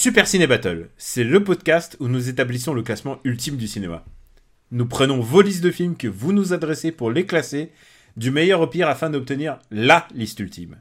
[0.00, 4.04] Super Ciné Battle, c'est le podcast où nous établissons le classement ultime du cinéma.
[4.70, 7.72] Nous prenons vos listes de films que vous nous adressez pour les classer
[8.16, 10.76] du meilleur au pire afin d'obtenir LA liste ultime.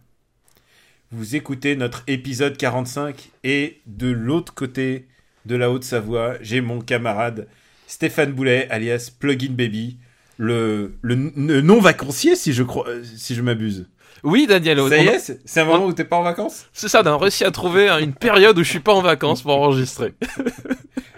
[1.11, 5.07] Vous écoutez notre épisode 45 et de l'autre côté
[5.47, 7.47] de la Haute-Savoie, j'ai mon camarade
[7.87, 9.97] Stéphane Boulet alias Plugin Baby,
[10.37, 13.87] le, le, le non-vacancier si je crois, euh, si je m'abuse.
[14.23, 14.79] Oui, Daniel.
[14.89, 16.65] Ça y on- est, c'est un moment où t'es pas en vacances?
[16.73, 19.41] C'est ça, on a réussi à trouver une période où je suis pas en vacances
[19.43, 20.13] pour enregistrer.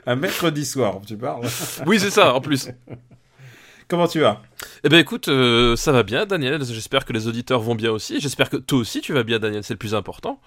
[0.06, 1.46] Un mercredi soir, tu parles.
[1.86, 2.70] Oui, c'est ça, en plus.
[3.88, 4.42] Comment tu vas?
[4.84, 6.64] Eh ben écoute, euh, ça va bien, Daniel.
[6.64, 8.20] J'espère que les auditeurs vont bien aussi.
[8.20, 9.64] J'espère que toi aussi tu vas bien, Daniel.
[9.64, 10.40] C'est le plus important.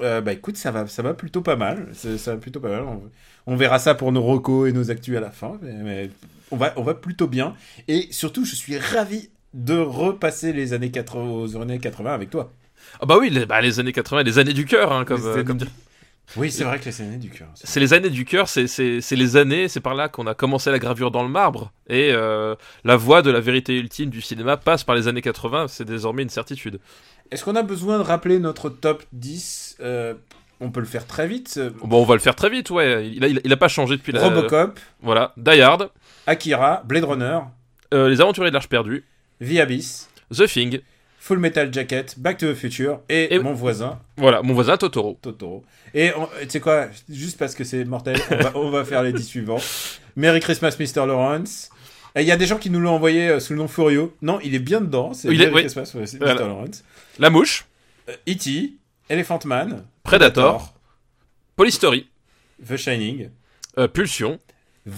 [0.00, 1.88] Euh, bah écoute, ça va, ça va plutôt pas mal.
[1.92, 2.82] Ça va plutôt pas mal.
[2.84, 3.02] On,
[3.46, 5.58] on verra ça pour nos recos et nos actus à la fin.
[5.60, 6.10] Mais, mais
[6.50, 7.54] on, va, on va plutôt bien.
[7.86, 12.52] Et surtout, je suis ravi de repasser les années 80, aux années 80 avec toi.
[13.00, 15.26] Ah bah oui, les, bah, les années 80, les années du cœur, hein, comme, Les
[15.26, 15.72] euh, années comme du- dire.
[16.36, 17.48] Oui, c'est vrai que c'est l'année du cœur.
[17.54, 20.78] C'est les années du cœur, c'est- les années, c'est par là qu'on a commencé la
[20.78, 21.72] gravure dans le marbre.
[21.88, 22.54] Et euh,
[22.84, 26.22] la voie de la vérité ultime du cinéma passe par les années 80, c'est désormais
[26.22, 26.80] une certitude.
[27.30, 30.14] Est-ce qu'on a besoin de rappeler notre top 10 Euh,
[30.60, 31.60] On peut le faire très vite.
[31.84, 33.08] Bon, on va le faire très vite, ouais.
[33.08, 34.22] Il a, il a- il a pas changé depuis la.
[34.22, 35.32] Robocop, Voilà.
[35.36, 35.90] Die Hard,
[36.26, 37.40] Akira, Blade Runner,
[37.92, 39.04] euh, Les Aventuriers de l'Arche perdue,
[39.40, 40.80] The Abyss, The Thing,
[41.18, 45.18] Full Metal Jacket, Back to the Future et, Et- mon voisin voilà, mon voisin Totoro.
[45.20, 45.64] Totoro.
[45.94, 49.12] Et tu sais quoi, juste parce que c'est mortel, on va, on va faire les
[49.12, 49.60] 10 suivants.
[50.14, 51.06] Merry Christmas, Mr.
[51.06, 51.70] Lawrence.
[52.14, 54.14] Et Il y a des gens qui nous l'ont envoyé euh, sous le nom Furio.
[54.22, 55.12] Non, il est bien dedans.
[55.14, 55.60] C'est Il est- Merry oui.
[55.62, 56.34] Christmas, c'est Voilà.
[56.34, 56.46] Mr.
[56.48, 56.84] Lawrence.
[57.18, 57.66] La Mouche,
[58.08, 58.72] Euh, E.T.,
[59.10, 60.72] Elephant Man, Predator,
[61.56, 62.08] Polystory,
[62.66, 63.30] The Shining,
[63.78, 64.38] euh, Pulsion.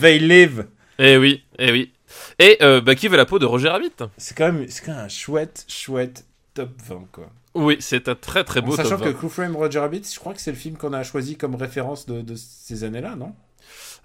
[0.00, 0.66] They Live.
[0.98, 1.92] Eh oui, eh oui.
[2.38, 5.04] Et euh, bah, qui veut la peau de Roger Rabbit C'est quand, même- quand même
[5.04, 6.24] un chouette, chouette
[6.54, 7.30] top 20, quoi.
[7.54, 9.12] Oui, c'est un très très En beau sachant top que 20.
[9.14, 12.06] Crew Frame Roger Rabbit, je crois que c'est le film qu'on a choisi comme référence
[12.06, 13.34] de, de ces années-là, non?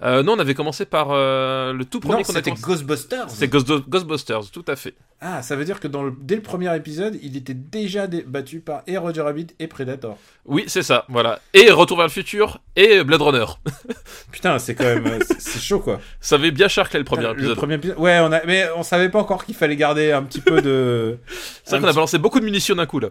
[0.03, 2.51] Euh, non, on avait commencé par euh, le tout premier qu'on a c'était.
[2.51, 3.29] Ghostbusters.
[3.29, 4.95] C'est Ghost- Ghostbusters, tout à fait.
[5.21, 8.23] Ah, ça veut dire que dans le- dès le premier épisode, il était déjà dé-
[8.27, 10.17] battu par et Roger Rabbit et Predator.
[10.45, 11.39] Oui, c'est ça, voilà.
[11.53, 13.45] Et Retour vers le futur et Blade Runner.
[14.33, 16.01] Putain, c'est quand même euh, c'est- chaud quoi.
[16.19, 17.55] Ça avait bien charclé le premier Le épisode.
[17.55, 17.97] premier épisode.
[17.97, 21.17] Ouais, on a, mais on savait pas encore qu'il fallait garder un petit peu de.
[21.63, 23.07] C'est vrai qu'on a balancé beaucoup de munitions d'un coup là.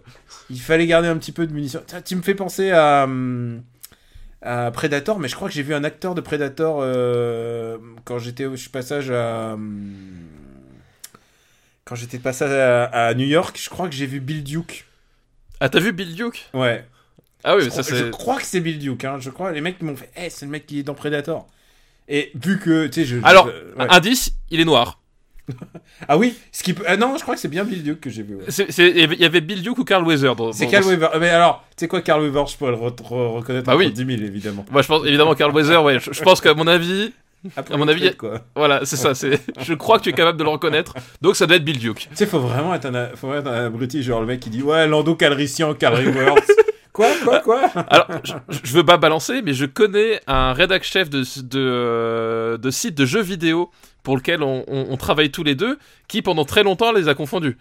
[0.51, 1.81] Il fallait garder un petit peu de munitions.
[1.87, 3.63] Tiens, Tu me fais penser à, hum,
[4.43, 8.45] à Predator, mais je crois que j'ai vu un acteur de Predator euh, quand j'étais
[8.47, 9.53] au passage à.
[9.55, 10.27] hum,
[11.85, 14.87] Quand j'étais de passage à, à New York, je crois que j'ai vu Bill Duke.
[15.61, 16.49] Ah, t'as vu Bill Duke?
[16.55, 16.85] Ouais.
[17.45, 18.11] Ah oui, je, ça crois, je c'est.
[18.11, 19.05] crois que c'est Bill Duke.
[19.05, 19.19] Hein.
[19.21, 19.53] Je crois.
[19.53, 20.11] Les mecs m'ont fait.
[20.17, 21.47] Eh, c'est le mec qui est dans Predator.
[22.09, 23.17] Et vu que tu sais, je.
[23.25, 23.87] Alors, je- ouais.
[23.91, 25.01] indice, il est noir.
[26.09, 26.85] Ah oui, ce qui peut.
[26.87, 28.37] Ah non, je crois que c'est bien Bill Duke que j'ai vu.
[28.37, 28.45] ouais.
[28.79, 30.05] Il y avait Bill Duke ou Carl
[30.37, 30.53] dans.
[30.53, 31.09] C'est Carl Weaver.
[31.21, 33.91] Mais alors, tu sais quoi, Carl Weaver, je pourrais le re- re- reconnaître Bah oui.
[33.93, 34.65] 10 000, évidemment.
[34.71, 35.99] Moi, je pense évidemment Carl Weather, ouais.
[36.01, 37.13] Je, je pense qu'à mon avis,
[37.57, 38.41] Après À mon avis, truc, quoi.
[38.55, 39.15] voilà, c'est ça.
[39.17, 39.41] C'est.
[39.63, 40.95] Je crois que tu es capable de le reconnaître.
[41.21, 41.99] Donc ça doit être Bill Duke.
[41.99, 44.49] Tu sais, faut vraiment être un, faut vraiment être un abruti, genre le mec qui
[44.49, 46.35] dit Ouais, Lando Calrissian, Carl Weaver.
[46.93, 47.63] quoi, quoi, quoi?
[47.89, 52.59] Alors, je, je veux pas balancer, mais je connais un rédac chef de, de, euh,
[52.59, 53.71] de site de jeux vidéo
[54.03, 57.15] pour lequel on, on- on travaille tous les deux, qui pendant très longtemps les a
[57.15, 57.57] confondus.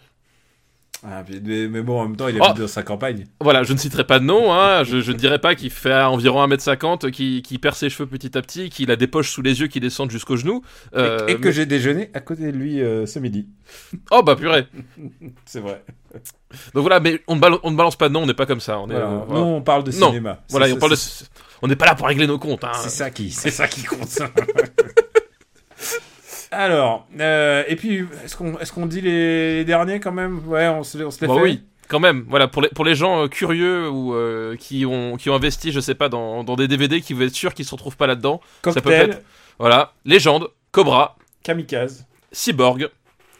[1.03, 2.43] ah, mais, mais bon, en même temps, il Oh.
[2.43, 3.25] habite dans sa campagne.
[3.39, 5.93] Voilà, je ne citerai pas de nom, hein, je, je ne dirais pas qu'il fait
[6.03, 9.41] environ 1m50, qui, qui perd ses cheveux petit à petit, qu'il a des poches sous
[9.41, 10.61] les yeux qui descendent jusqu'aux genoux.
[10.93, 13.47] Et- Euh, et, que mais- j'ai déjeuné à côté de lui euh, ce midi.
[14.11, 14.67] Oh bah purée
[15.45, 15.83] C'est vrai.
[16.75, 18.45] Donc voilà, mais on ne, bal- on ne balance pas de nom, on n'est pas
[18.45, 18.79] comme ça.
[18.79, 19.07] On est, Voilà.
[19.09, 19.43] euh, voilà.
[19.45, 20.07] on parle de Non.
[20.09, 20.41] cinéma.
[20.49, 20.97] Voilà, C'est- on parle de...
[21.63, 22.63] On n'est pas là pour régler nos comptes.
[22.63, 22.71] Hein.
[22.75, 24.19] C'est ça qui, c'est ça qui compte.
[26.51, 30.45] Alors, euh, et puis, est-ce qu'on, est-ce qu'on dit les, les derniers quand même?
[30.47, 31.41] Ouais, on se, on se les Bah fait.
[31.41, 32.25] oui, quand même.
[32.27, 35.71] Voilà, pour les, pour les gens euh, curieux ou euh, qui, ont, qui ont investi,
[35.71, 38.07] je sais pas, dans, dans des DVD, qui veulent être sûrs qu'ils se retrouvent pas
[38.07, 38.41] là-dedans.
[38.65, 39.21] Ça peut être-
[39.59, 42.89] Voilà, Légende, Cobra, Kamikaze Cyborg.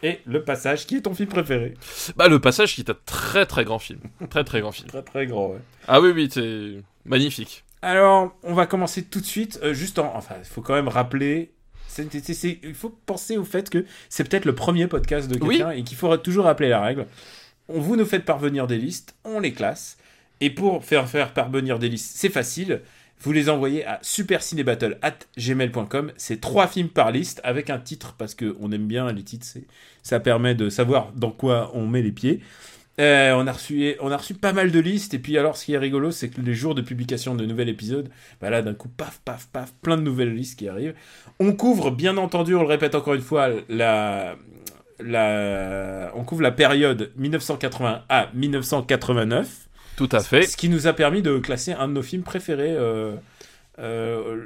[0.03, 1.73] et Le Passage, qui est ton film préféré?
[2.15, 3.99] Bah, le passage qui est un très très grand film.
[4.29, 4.87] Très très grand film.
[4.87, 5.59] Très très grand, ouais.
[5.89, 7.63] Ah oui, oui, c'est magnifique.
[7.81, 9.59] Alors, on va commencer tout de suite.
[9.63, 11.51] euh, juste en, enfin, il faut quand même rappeler.
[11.99, 15.57] Il faut penser au fait que c'est peut-être le premier podcast de Oui.
[15.57, 17.05] quelqu'un et qu'il faut toujours rappeler la règle.
[17.67, 19.97] On vous nous faites parvenir des listes, on les classe.
[20.39, 22.81] Et pour faire faire parvenir des listes, c'est facile.
[23.23, 26.11] vous les envoyez à supercinébattle@gmail.com.
[26.17, 29.47] C'est trois films par liste avec un titre parce que on aime bien les titres.
[30.03, 32.41] Ça permet de savoir dans quoi on met les pieds.
[33.01, 35.65] Euh, on, a reçu, on a reçu pas mal de listes, et puis alors ce
[35.65, 38.09] qui est rigolo, c'est que les jours de publication de nouvel épisode,
[38.39, 40.93] bah là d'un coup, paf, paf, paf, plein de nouvelles listes qui arrivent.
[41.39, 44.35] On couvre, bien entendu, on le répète encore une fois, la,
[44.99, 49.67] la, on couvre la période 1980 à 1989.
[49.95, 50.43] Tout à fait.
[50.43, 53.15] Ce qui nous a permis de classer un de nos films préférés euh,
[53.79, 54.45] euh,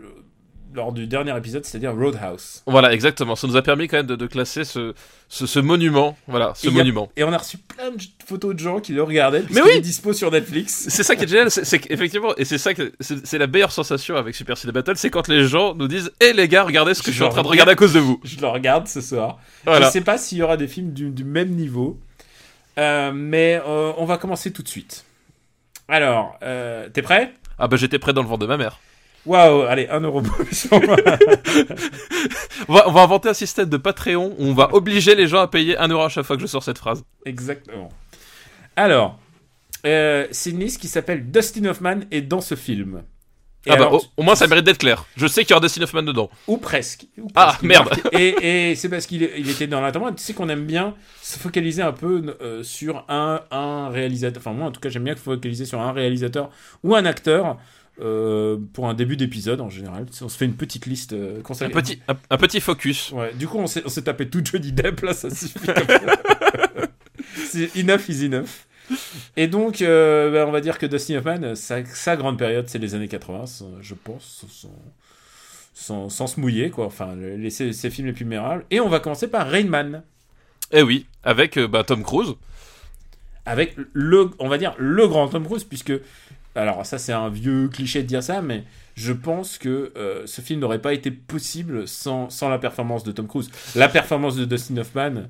[0.76, 2.62] lors du dernier épisode, c'est-à-dire Roadhouse.
[2.68, 3.36] Voilà, exactement.
[3.36, 4.94] Ça nous a permis quand même de, de classer ce,
[5.30, 6.18] ce, ce, monument.
[6.28, 7.10] Voilà, ce et y a- monument.
[7.16, 9.44] et on a reçu plein de photos de gens qui le regardaient.
[9.52, 10.86] Mais oui est dispo sur Netflix.
[10.90, 14.16] C'est ça qui est génial, c'est qu'effectivement, et c'est ça que c'est la meilleure sensation
[14.18, 17.02] avec Super Ciné Battle, c'est quand les gens nous disent "Eh les gars, regardez ce
[17.02, 17.70] que je, Je suis en train de regarde.
[17.70, 19.40] regarder à cause de vous." Je le regarde ce soir.
[19.66, 19.88] Voilà.
[19.88, 21.98] Je sais pas s'il y aura des films du, du même niveau.
[22.78, 25.06] Euh, mais euh, on va commencer tout de suite.
[25.88, 27.32] Alors, euh, t'es prêt?
[27.58, 28.80] Ah bah j'étais prêt dans le ventre de ma mère.
[29.26, 30.68] Waouh, allez, un euro bonus.
[32.70, 35.40] On va, on va inventer un système de Patreon où on va obliger les gens
[35.40, 37.04] à payer un euro à chaque fois que je sors cette phrase.
[37.26, 37.90] Exactement.
[38.76, 39.18] Alors,
[39.86, 43.04] euh, c'est une liste qui s'appelle Dustin Hoffman est dans ce film.
[43.68, 45.06] Et ah bah au, au moins ça mérite d'être clair.
[45.18, 46.30] Je sais qu'il y aura Dustin Hoffman dedans.
[46.48, 47.08] Ou presque.
[47.18, 47.64] Ou Ah, presque.
[47.64, 47.90] Il merde.
[48.12, 50.14] Et, et c'est parce qu'il il était dans l'intervalle.
[50.14, 50.94] Tu sais qu'on aime bien
[51.24, 54.40] se focaliser un peu euh, sur un, un réalisateur.
[54.40, 56.52] Enfin, moi, en tout cas, j'aime bien focaliser sur un réalisateur
[56.84, 57.58] ou un acteur
[58.02, 60.06] euh, pour un début d'épisode en général.
[60.22, 63.12] On se fait une petite liste euh, Un petit, un, un petit focus.
[63.12, 65.58] Ouais, du coup, on s'est tapé tout Johnny Depp, là, ça suffit.
[67.48, 68.66] c'est enough is enough.
[69.36, 72.78] Et donc, euh, bah, on va dire que Dustin Hoffman, sa, sa grande période, c'est
[72.78, 74.70] les années 80, sans- je pense, sans,
[75.74, 76.86] sans, sans se mouiller, quoi.
[76.86, 78.66] Enfin, les, ses, ses films les plus mémorables.
[78.70, 80.04] Et on va commencer par Rain Man,
[80.72, 82.34] Eh oui, avec euh, bah, Tom Cruise.
[83.46, 85.94] avec le, on va dire, le grand Tom Cruise, puisque,
[86.56, 88.64] alors ça, c'est un vieux cliché de dire ça, mais
[88.96, 93.12] je pense que euh, ce film n'aurait pas été possible sans, sans la performance de
[93.12, 93.50] Tom Cruise.
[93.76, 95.24] La performance de Dustin Hoffman.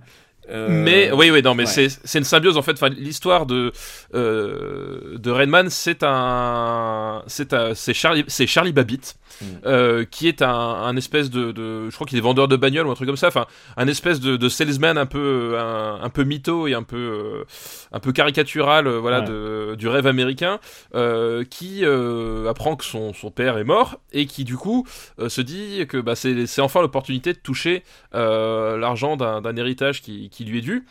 [0.50, 1.90] Euh, Mais oui, oui, non, mais ouais.
[1.90, 2.74] c'est une symbiose en fait.
[2.74, 3.72] Enfin, l'histoire de
[4.14, 9.46] euh, de Rainman, c'est un, c'est c'est Charlie, c'est Charlie Babbitt, Mm.
[9.66, 12.88] euh, qui est un, un espèce de, de, je crois qu'il est vendeur de bagnole
[12.88, 13.28] ou un truc comme ça.
[13.28, 16.96] Enfin, un espèce de, de salesman un peu, un, un peu mytho et un peu,
[16.96, 17.44] euh,
[17.92, 19.26] un peu caricatural, voilà, Ouais.
[19.28, 20.60] de, du rêve américain,
[21.50, 21.84] qui
[22.48, 24.88] apprend que son, son père est mort et qui du coup
[25.28, 27.84] se dit que bah, c'est enfin l'opportunité de toucher
[28.14, 30.86] l'argent d'un d'un héritage qui, qui lui est dû.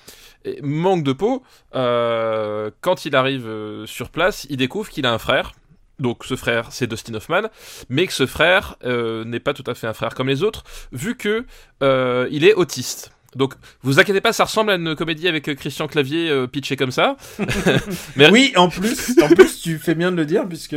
[0.44, 1.42] Et manque de peau,
[1.74, 5.52] euh, quand il arrive euh, sur place, il découvre qu'il a un frère.
[5.98, 7.42] Donc ce frère, c'est Dustin Hoffman,
[7.88, 10.64] mais que ce frère euh, n'est pas tout à fait un frère comme les autres,
[10.92, 11.44] vu que
[11.82, 13.10] euh, il est autiste.
[13.36, 16.92] Donc, vous inquiétez pas, ça ressemble à une comédie avec Christian Clavier euh, pitché comme
[16.92, 17.16] ça.
[18.16, 20.76] Mais- Oui, en plus, en plus, tu fais bien de le dire puisque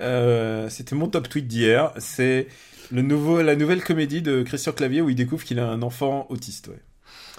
[0.00, 1.92] euh, c'était mon top tweet d'hier.
[1.98, 2.48] C'est
[2.90, 6.26] le nouveau, la nouvelle comédie de Christian Clavier où il découvre qu'il a un enfant
[6.30, 6.68] autiste.
[6.68, 6.80] Ouais.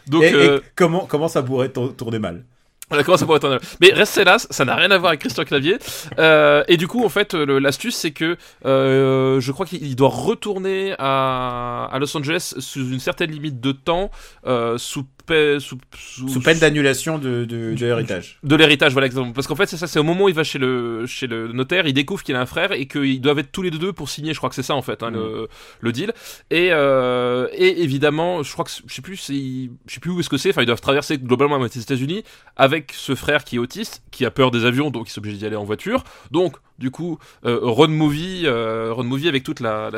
[0.07, 2.43] Donc, et, et euh, comment, comment ça pourrait tour- tourner mal
[2.89, 5.43] Voilà, comment ça pourrait être Mais restez là, ça n'a rien à voir avec Christian
[5.45, 5.77] Clavier.
[6.19, 10.93] Euh, et du coup, en fait, l'astuce, c'est que euh, je crois qu'il doit retourner
[10.99, 14.11] à, à Los Angeles sous une certaine limite de temps,
[14.45, 18.39] euh, sous, sous, sous, Sous peine d'annulation de, de, de l'héritage.
[18.43, 19.33] de l'héritage, voilà exactement.
[19.33, 21.51] Parce qu'en fait, c'est ça, c'est au moment où il va chez le, chez le
[21.53, 24.09] notaire, il découvre qu'il a un frère et qu'ils doivent être tous les deux pour
[24.09, 24.33] signer.
[24.33, 25.47] Je crois que c'est ça en fait, hein, le,
[25.79, 26.13] le deal.
[26.51, 30.29] Et, euh, et évidemment, je crois que je sais plus, je sais plus où est-ce
[30.29, 30.49] que c'est.
[30.49, 32.23] Enfin, ils doivent traverser globalement des États-Unis
[32.55, 35.37] avec ce frère qui est autiste, qui a peur des avions, donc il est obligé
[35.37, 36.03] d'y aller en voiture.
[36.31, 39.89] Donc, du coup, euh, road movie, euh, road movie avec toute la,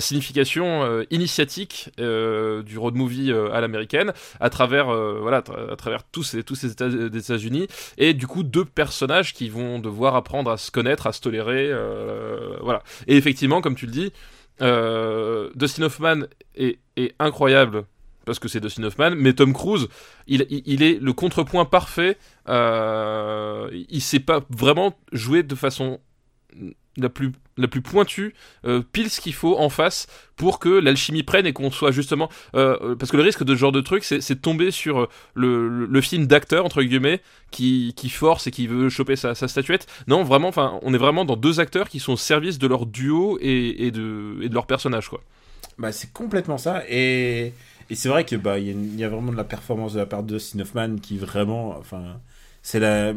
[0.00, 6.22] signification euh, initiatique euh, du road movie à l'américaine, à travers, voilà, à travers tous
[6.22, 7.68] ces, tous ces États-Unis,
[7.98, 11.72] et du coup deux personnages qui vont devoir apprendre à se connaître, à se tolérer,
[12.60, 12.82] voilà.
[13.06, 14.12] Et effectivement, comme tu le dis,
[15.54, 16.22] Dustin Hoffman
[16.56, 16.78] est,
[17.18, 17.84] incroyable
[18.24, 19.86] parce que c'est Dustin Hoffman, mais Tom Cruise,
[20.26, 20.42] il
[20.82, 22.18] est le contrepoint parfait.
[22.48, 26.00] Euh, il sait pas vraiment jouer de façon
[26.96, 28.34] la plus la plus pointue,
[28.66, 32.28] euh, pile ce qu'il faut en face pour que l'alchimie prenne et qu'on soit justement
[32.54, 35.08] euh, parce que le risque de ce genre de truc c'est de tomber sur euh,
[35.34, 39.48] le, le, film d'acteur entre guillemets qui, qui force et qui veut choper sa, sa
[39.48, 42.66] statuette non vraiment enfin on est vraiment dans deux acteurs qui sont au service de
[42.66, 45.22] leur duo et, de et de leur personnage quoi
[45.78, 46.82] Bah, c'est complètement ça.
[46.88, 47.52] Et,
[47.90, 50.06] et c'est vrai que bah y, a y a vraiment de la performance de la
[50.06, 52.18] part de Hoffman qui vraiment, enfin,
[52.66, 53.14] c'est la.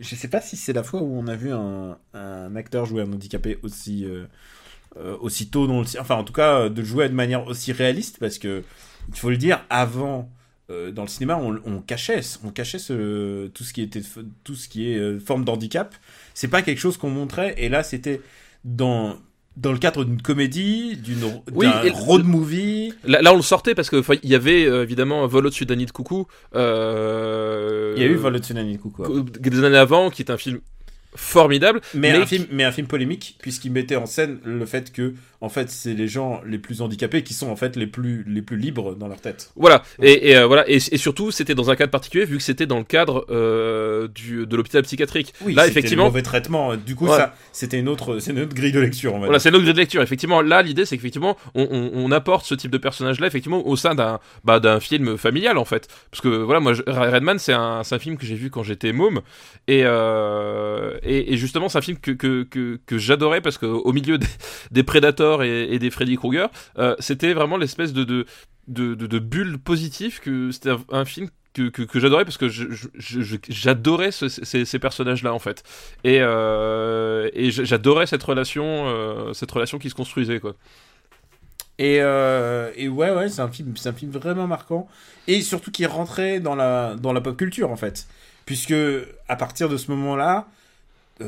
[0.00, 3.02] Je sais pas si c'est la fois où on a vu un, un acteur jouer
[3.02, 4.24] un handicapé aussi euh,
[4.96, 8.18] euh, aussi tôt dans le, enfin en tout cas de jouer de manière aussi réaliste
[8.18, 8.64] parce que
[9.10, 10.30] il faut le dire avant.
[10.70, 14.02] euh, dans le cinéma, on, cachait, on cachait tout ce qui était,
[14.44, 15.94] tout ce qui est euh, forme d'handicap.
[16.34, 17.54] C'est pas quelque chose qu'on montrait.
[17.58, 18.20] Et là, c'était
[18.64, 19.16] dans
[19.60, 21.24] dans le cadre d'une comédie, d'une
[21.54, 22.92] Oui, road movie.
[23.04, 25.86] Là, là, on le sortait parce que il y avait euh, évidemment Vol au-dessus d'Annie
[25.86, 26.26] de Coucou.
[26.54, 29.04] Euh, Il y a eu Vol au-dessus d'un nid de coucou.
[29.22, 30.60] des années avant, qui est un film
[31.14, 31.80] formidable.
[31.94, 34.92] Mais, mais un qui- film, mais un film polémique, puisqu'il mettait en scène le fait
[34.92, 38.24] que, en fait, c'est les gens les plus handicapés qui sont en fait les plus,
[38.28, 39.50] les plus libres dans leur tête.
[39.56, 42.42] Voilà, et, et, euh, voilà, et, et surtout c'était dans un cadre particulier vu que
[42.42, 45.32] c'était dans le cadre euh, du, de l'hôpital psychiatrique.
[45.40, 46.76] Oui, là c'était effectivement, mauvais traitement.
[46.76, 47.16] Du coup, Ouais.
[47.16, 49.64] ça, c'était une autre, c'est une autre grille de lecture, on va Voilà, c'est notre
[49.64, 50.02] grille de lecture.
[50.02, 53.76] Effectivement, là, l'idée, c'est qu'effectivement, on, on, on apporte ce type de personnage-là, effectivement, au
[53.76, 55.88] sein d'un, bah, d'un film familial, en fait.
[56.10, 58.62] Parce que, voilà, moi, je- Redman, c'est un, c'est un film que j'ai vu quand
[58.62, 59.20] j'étais môme.
[59.68, 62.42] Et, euh, et, justement, c'est un film que, que,
[62.86, 64.26] que, j'adorais parce qu'au milieu des,
[64.70, 68.26] des Predators et, des Freddy Krueger, euh, c'était vraiment l'espèce de, de,
[68.68, 72.48] de, bulle positive que c'était un, film que, que, j'adorais parce que
[73.48, 75.64] j'adorais ce- ces, personnages-là en fait
[76.04, 80.54] et, euh, et j'adorais cette relation euh, cette relation qui se construisait quoi
[81.78, 84.86] Et, et ouais, ouais, c'est un film, un film vraiment marquant.
[85.26, 88.06] Et surtout qui rentré dans la, dans la pop culture, en fait.
[88.44, 88.74] Puisque,
[89.28, 90.46] à partir de ce moment-là,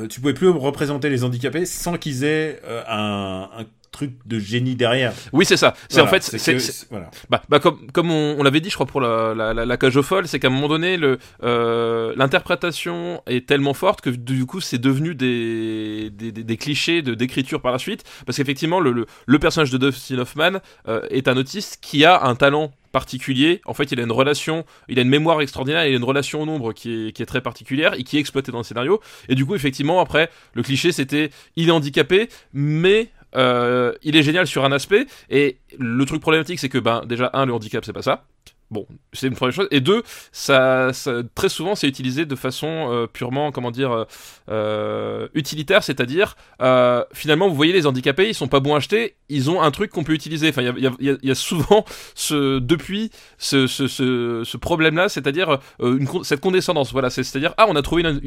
[0.08, 4.74] tu pouvais plus représenter les handicapés sans qu'ils aient euh, un, un truc de génie
[4.74, 5.12] derrière.
[5.32, 7.10] oui c'est ça c'est Voilà, en fait c'est voilà.
[7.30, 9.76] Bah, bah comme, comme on, on l'avait dit, je crois, pour la, la, la, la
[9.76, 14.10] cage aux folles, c'est qu'à un moment donné, le, euh, l'interprétation est tellement forte que
[14.10, 18.04] du coup, c'est devenu des, des, des, des clichés de, d'écriture par la suite.
[18.26, 20.58] Parce qu'effectivement, le, le, le personnage de Dustin Hoffman
[20.88, 23.60] euh, est un autiste qui a un talent particulier.
[23.64, 26.42] En fait, il a une relation, il a une mémoire extraordinaire, il a une relation
[26.42, 29.00] au nombre qui est, qui est très particulière et qui est exploitée dans le scénario.
[29.28, 34.22] Et du coup, effectivement, après, le cliché, c'était il est handicapé, mais euh, il est
[34.22, 35.06] génial sur un aspect.
[35.30, 38.24] Et le truc problématique, c'est que, ben, déjà, un, le handicap, c'est pas ça.
[38.70, 39.68] Bon, c'est une première chose.
[39.70, 44.04] Et deux, ça, ça- très souvent, c'est utilisé de façon euh, purement, comment dire, euh,
[44.48, 49.16] euh, utilitaire, c'est-à-dire, euh, finalement, vous voyez, les handicapés, ils sont pas bons à acheter,
[49.28, 50.48] ils ont un truc qu'on peut utiliser.
[50.48, 51.84] Enfin, il y a, y a- y a- souvent,
[52.14, 56.92] ce, depuis, ce, ce, ce, problème-là, c'est-à-dire euh, cette condescendance.
[56.92, 58.20] Voilà, c'est- c'est-à-dire, ah, on a trouvé une,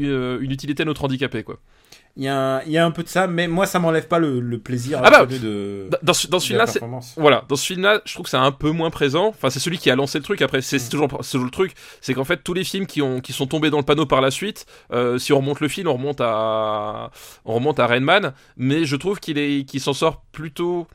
[0.43, 1.57] une utilité à notre handicapé, quoi.
[2.17, 4.07] Il y, a un, il y a un peu de ça, mais moi, ça m'enlève
[4.07, 6.65] pas le, le plaisir Ah bah, de, Dans, ce, dans ce film-là.
[7.17, 9.27] Voilà, dans ce film-là, je trouve que c'est un peu moins présent.
[9.27, 10.41] Enfin, c'est celui qui a lancé le truc.
[10.41, 13.19] Après, c'est c'est toujours, toujours le truc, c'est qu'en fait, tous les films qui ont,
[13.19, 15.89] qui sont tombés dans le panneau par la suite, euh, si on remonte le film,
[15.89, 17.11] on remonte à,
[17.43, 18.33] on remonte à Rainman.
[18.55, 20.87] Mais je trouve qu'il est, qu'il s'en sort plutôt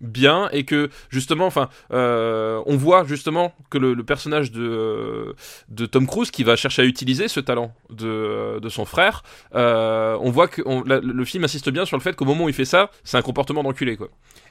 [0.00, 5.34] bien et que justement, enfin, euh, on voit justement que le, personnage de,
[5.68, 9.22] de Tom Cruise qui va chercher à utiliser ce talent de, de son frère,
[9.54, 12.54] euh, on voit que le film insiste bien sur le fait qu'au moment où il
[12.54, 14.08] fait ça, c'est un comportement d'enculé, quoi.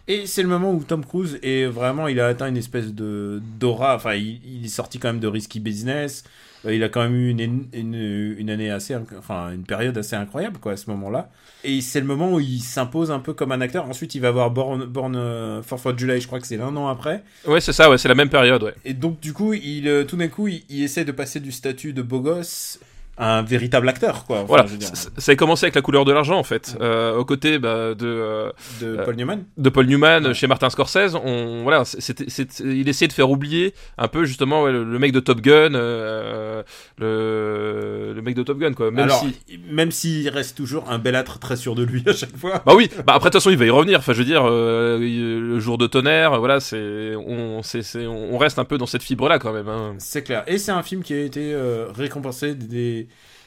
[0.08, 3.42] Et c'est le moment où Tom Cruise est vraiment, il a atteint une espèce de
[3.58, 3.96] d'aura.
[3.96, 6.24] Enfin, il est sorti quand même de Risky Business.
[6.66, 10.16] Euh, Il a quand même eu une, une, une année assez, enfin, une période assez
[10.16, 11.30] incroyable, quoi, à ce moment-là.
[11.64, 13.86] Et c'est le moment où il s'impose un peu comme un acteur.
[13.90, 16.60] Ensuite, il va avoir Born, Born euh, for Fourth of July, je crois que c'est
[16.60, 17.24] un an après.
[17.48, 18.76] Ouais, c'est ça, ouais, c'est la même période, ouais.
[18.84, 21.52] Et donc, du coup, il, euh, tout d'un coup, il, il essaie de passer du
[21.52, 22.80] statut de beau gosse
[23.18, 24.38] un véritable acteur, quoi.
[24.40, 27.24] Enfin, Voilà, c- ça a commencé avec la couleur de l'argent en fait, euh, aux
[27.26, 29.44] côtés bah, de, euh, de euh, Paul Newman.
[29.58, 30.34] de Paul Newman Ouais.
[30.34, 31.16] chez Martin Scorsese.
[31.24, 35.00] On, voilà, c'était, c'est- il essayait de faire oublier un peu justement ouais, le, le
[35.00, 36.62] mec de Top Gun, euh,
[36.98, 38.92] le, le mec de Top Gun quoi.
[38.92, 42.36] Même Alors, si, même s'il reste toujours un belâtre très sûr de lui à chaque
[42.36, 42.62] fois.
[42.66, 44.00] bah oui, bah après de toute façon il va y revenir.
[44.00, 48.38] Enfin je veux dire, euh, le jour de tonnerre, voilà, c'est, on, c'est, c'est- on
[48.38, 49.68] reste un peu dans cette fibre là quand même.
[49.70, 49.96] Hein.
[50.00, 50.44] C'est clair.
[50.48, 53.05] Et c'est un film qui a été euh, récompensé des,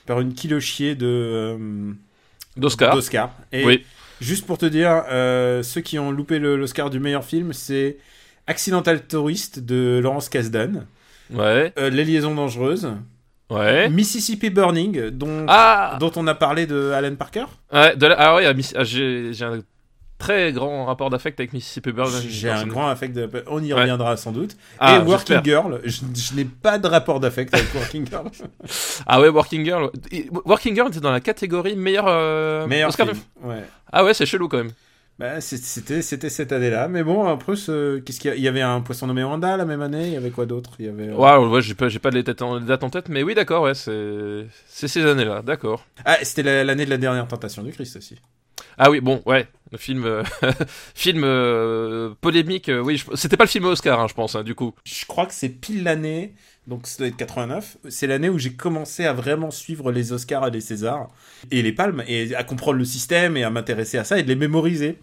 [0.09, 1.93] par une kilochier de euh,
[2.57, 2.95] D'Oscar.
[2.95, 3.31] d'Oscar.
[3.53, 3.85] Et Oui.
[4.21, 7.99] juste pour te dire, euh, ceux qui ont loupé l'Oscar du meilleur film, c'est
[8.47, 10.87] Accidental Tourist de Laurence Kasdan,
[11.31, 12.89] Ouais, euh, Les Liaisons Dangereuses,
[13.51, 13.91] ouais.
[13.91, 17.45] Mississippi Burning, dont, Ah, dont on a parlé de Alan Parker.
[17.71, 19.61] ouais, de la- ah ouais, ah, j'ai, j'ai un
[20.19, 22.29] très grand rapport d'affect avec Mississippi Burning.
[22.29, 23.31] J'ai un grand affect de...
[23.47, 23.81] On y Ouais.
[23.81, 24.57] reviendra sans doute.
[24.81, 25.45] Ah, et Working.
[25.45, 28.27] Girl, je, je n'ai pas de rapport d'affect avec Working Girl.
[29.07, 29.91] Ah ouais, Working Girl.
[30.45, 33.19] Working Girl était dans la catégorie meilleur, euh, Meilleur Oscar film.
[33.43, 33.63] de- Ouais.
[33.93, 34.73] Ah ouais, c'est chelou quand même.
[35.19, 38.47] Bah, c'était c'était cette année-là, mais bon après ce- qu'est-ce qu'il y, a- il y
[38.47, 40.71] avait un poisson nommé Wanda la même année, il y avait quoi d'autre?
[40.79, 43.09] Il y avait euh, Waouh, ouais, j'ai pas, j'ai pas les dates en, en tête,
[43.09, 45.85] mais oui, d'accord, ouais, c'est, c'est ces années-là, d'accord.
[46.05, 48.15] ah c'était la- l'année de la dernière tentation du Christ aussi.
[48.77, 50.23] Ah oui, bon, ouais, le film, euh,
[50.95, 54.55] film euh, polémique, euh, oui, c'était pas le film Oscar, hein, je pense, hein, du
[54.55, 54.75] coup.
[54.85, 56.35] Je crois que c'est pile l'année,
[56.67, 57.79] donc ça doit être 89.
[57.89, 61.09] C'est l'année où j'ai commencé à vraiment suivre les Oscars et les Césars
[61.51, 64.29] et les Palmes et à comprendre le système et à m'intéresser à ça et de
[64.29, 64.99] les mémoriser.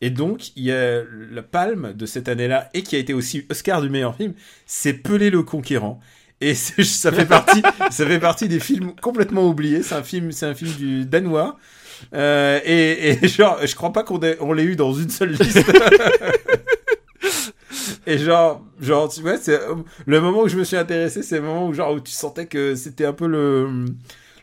[0.00, 3.46] Et donc, il y a la palme de cette année-là, et qui a été aussi
[3.50, 4.34] Oscar du meilleur film,
[4.66, 6.00] c'est Pelé le Conquérant.
[6.42, 9.82] Et ça fait partie, ça fait partie des films complètement oubliés.
[9.82, 11.58] C'est un film, c'est un film du danois.
[12.14, 15.30] Euh, et, et genre, je crois pas qu'on ait- on l'ait eu dans une seule
[15.32, 15.58] liste.
[18.06, 19.58] et genre, genre, tu vois, c'est
[20.06, 22.46] le moment où je me suis intéressé, c'est le moment où genre où tu sentais
[22.46, 23.84] que c'était un peu le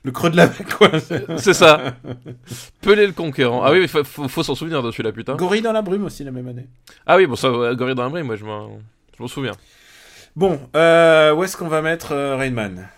[0.05, 0.89] le creux de la vague, quoi.
[1.37, 1.93] C'est ça.
[2.81, 3.63] Pelé le conquérant.
[3.63, 5.35] Ah oui, il faut, faut- faut s'en souvenir de celui-là, putain.
[5.35, 6.67] Gorille dans la brume aussi la même année.
[7.07, 9.53] Ah oui, bon, ça, Gorille dans la brume, moi, je m'en souviens.
[10.35, 12.89] Bon, euh, où est-ce qu'on va mettre euh, Rain Man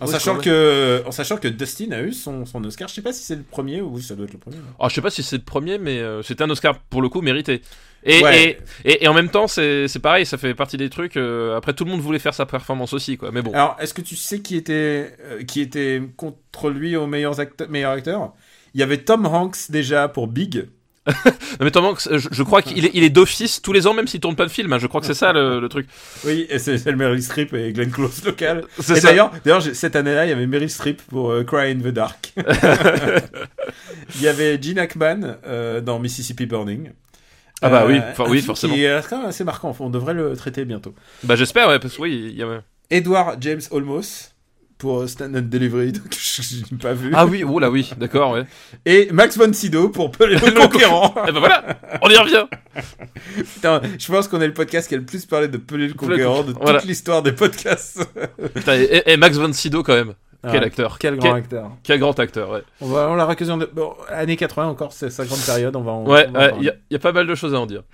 [0.00, 3.12] en sachant que, en sachant que Dustin a eu son, son Oscar, je sais pas
[3.12, 4.56] si c'est le premier ou ça doit être le premier.
[4.56, 4.74] hein.
[4.80, 7.08] Ah, je sais pas si c'est le premier, mais euh, c'était un Oscar pour le
[7.08, 7.62] coup mérité.
[8.04, 8.58] Et, Ouais.
[8.84, 11.16] et, et, et en même temps, c'est c'est pareil, ça fait partie des trucs.
[11.16, 13.30] euh, après, tout le monde voulait faire sa performance aussi, quoi.
[13.30, 13.52] Mais bon.
[13.52, 17.68] Alors, est-ce que tu sais qui était, euh, qui était contre lui au meilleur acteur,
[17.70, 18.32] meilleur acteur?
[18.74, 20.66] Il y avait Tom Hanks déjà pour Big.
[21.58, 23.94] Non, mais Tom Hanks, je, je crois qu'il est, il est d'office tous les ans,
[23.94, 24.72] même s'il tourne pas de film.
[24.72, 24.78] hein.
[24.78, 25.86] Je crois que c'est ça le, le truc.
[26.24, 28.64] Oui, et c'est le Meryl Streep et Glenn Close local.
[28.80, 31.80] C'est Et d'ailleurs, d'ailleurs, cette année-là, il y avait Meryl Streep pour euh, Cry in
[31.80, 32.32] the Dark.
[34.16, 36.90] il y avait Gene Hackman euh, dans Mississippi Burning.
[37.60, 38.74] Ah bah oui, Euh, enfin, oui, forcément.
[38.74, 39.74] Qui est quand même assez marquant.
[39.78, 40.94] On devrait le traiter bientôt.
[41.22, 42.62] Bah, j'espère, ouais, parce que oui, il y a.
[42.90, 44.31] Edward James Olmos
[44.82, 47.12] pour Stand and Delivery, donc je n'ai pas vu.
[47.14, 48.44] Ah oui, oh là oui, d'accord, ouais.
[48.84, 51.14] Et Max von Sydow pour Pelé le conquérant.
[51.28, 52.44] Et bah voilà, on y revient.
[53.54, 55.94] Putain, je pense qu'on est le podcast qui a le plus parlé de Pelé le
[55.94, 56.80] conquérant de toute Voilà.
[56.80, 58.04] l'histoire des podcasts.
[58.54, 58.74] Putain,
[59.06, 60.14] et, Max von Sydow quand même.
[60.50, 60.98] Quel Ah, acteur.
[60.98, 61.70] Quel grand acteur.
[61.84, 62.62] Quel grand acteur, ouais.
[62.80, 63.70] On va, on l'a l'occasion de.
[63.72, 66.04] Bon, années 80 encore, c'est sa grande période, on va en.
[66.04, 66.26] Ouais,
[66.58, 67.84] il y, a- il y a pas mal de choses à en dire.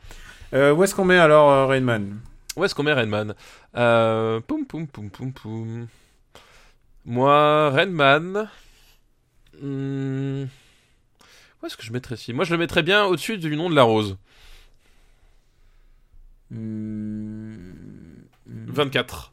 [0.54, 2.16] Euh, où est-ce qu'on met alors euh, Rain Man
[2.56, 3.34] Où est-ce qu'on met Redman
[3.76, 5.86] euh, Poum poum poum poum poum.
[7.08, 8.50] Moi, Redman.
[9.62, 10.44] hmm,
[11.62, 13.74] Où est-ce que je mettrais ici Moi, je le mettrais bien au-dessus du nom de
[13.74, 14.18] la rose.
[18.46, 19.32] 24.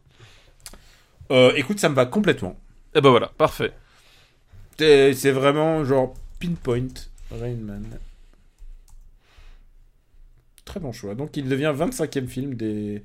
[1.32, 2.58] Euh, Écoute, ça me va complètement.
[2.94, 3.74] Et ben voilà, parfait.
[4.78, 6.88] C'est c'est vraiment genre pinpoint
[7.30, 8.00] Rain Man.
[10.64, 11.14] Très bon choix.
[11.14, 13.04] Donc il devient 25e film des,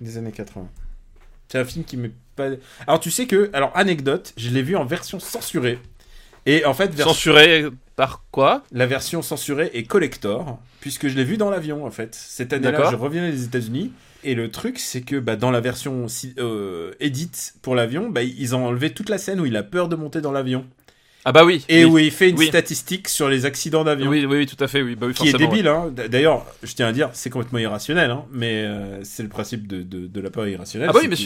[0.00, 0.70] des années 80.
[1.48, 2.56] C'est un film qui m'est pas.
[2.86, 5.78] Alors tu sais que, alors anecdote, je l'ai vu en version censurée.
[6.46, 8.62] Et en fait, vers- Censuré par quoi?
[8.72, 12.14] La version censurée est collector, puisque je l'ai vu dans l'avion en fait.
[12.14, 13.92] Cette année-là, je revenais des États-Unis.
[14.22, 17.30] Et le truc, c'est que bah, dans la version si- euh, edit
[17.62, 20.20] pour l'avion, bah, ils ont enlevé toute la scène où il a peur de monter
[20.20, 20.66] dans l'avion.
[21.26, 21.64] Ah bah oui.
[21.68, 21.90] Et oui.
[21.90, 22.46] où il fait une Oui.
[22.48, 24.08] statistique sur les accidents d'avion.
[24.10, 24.94] Oui, oui, oui, tout à fait, oui.
[24.96, 25.92] Bah oui, Qui est débile, hein.
[26.08, 28.24] D'ailleurs, je tiens à dire, c'est complètement irrationnel, hein.
[28.32, 30.88] Mais euh, c'est le principe de, de, de la peur irrationnelle.
[30.90, 31.16] Ah bah oui, mais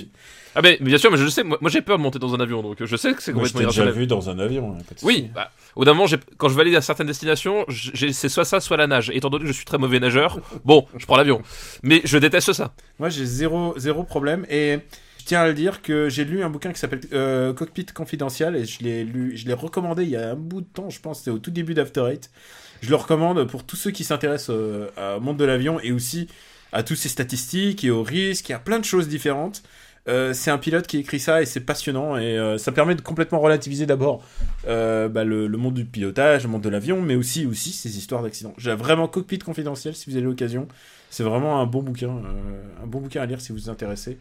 [0.55, 2.19] Ah mais, mais bien sûr, mais je le sais, moi, moi, j'ai peur de monter
[2.19, 4.39] dans un avion, donc je sais que c'est Moi, je complètement déjà vu dans un
[4.39, 4.73] avion.
[4.79, 8.29] hein, Oui, bah, au d'un moment, j'ai- quand je valide à certaines destinations, j'ai- c'est
[8.29, 9.11] soit ça, soit la nage.
[9.15, 11.43] Étant donné que je suis très mauvais nageur, bon, je prends l'avion.
[11.83, 12.73] Mais je déteste ça.
[12.99, 14.47] Moi, j'ai zéro, zéro problème.
[14.49, 14.79] Et
[15.19, 18.55] je tiens à le dire que j'ai lu un bouquin qui s'appelle euh, Cockpit Confidential
[18.57, 21.01] et je l'ai lu, je l'ai recommandé il y a un bout de temps, je
[21.01, 22.31] pense, c'était au tout début d'After Eight.
[22.83, 26.29] Je le recommande pour tous ceux qui s'intéressent euh, au monde de l'avion et aussi
[26.73, 29.63] à toutes ces statistiques et aux risques, il y a plein de choses différentes.
[30.07, 33.01] Euh, c'est un pilote qui écrit ça et c'est passionnant et euh, ça permet de
[33.01, 34.23] complètement relativiser d'abord
[34.69, 37.97] euh, bah, le, le monde du pilotage, le monde de l'avion, mais aussi aussi ces
[37.97, 38.53] histoires d'accidents.
[38.59, 40.69] J'ai vraiment cockpit confidentiel si vous avez l'occasion.
[41.09, 44.19] C'est vraiment un bon bouquin, euh, un bon bouquin à lire si vous vous intéressez.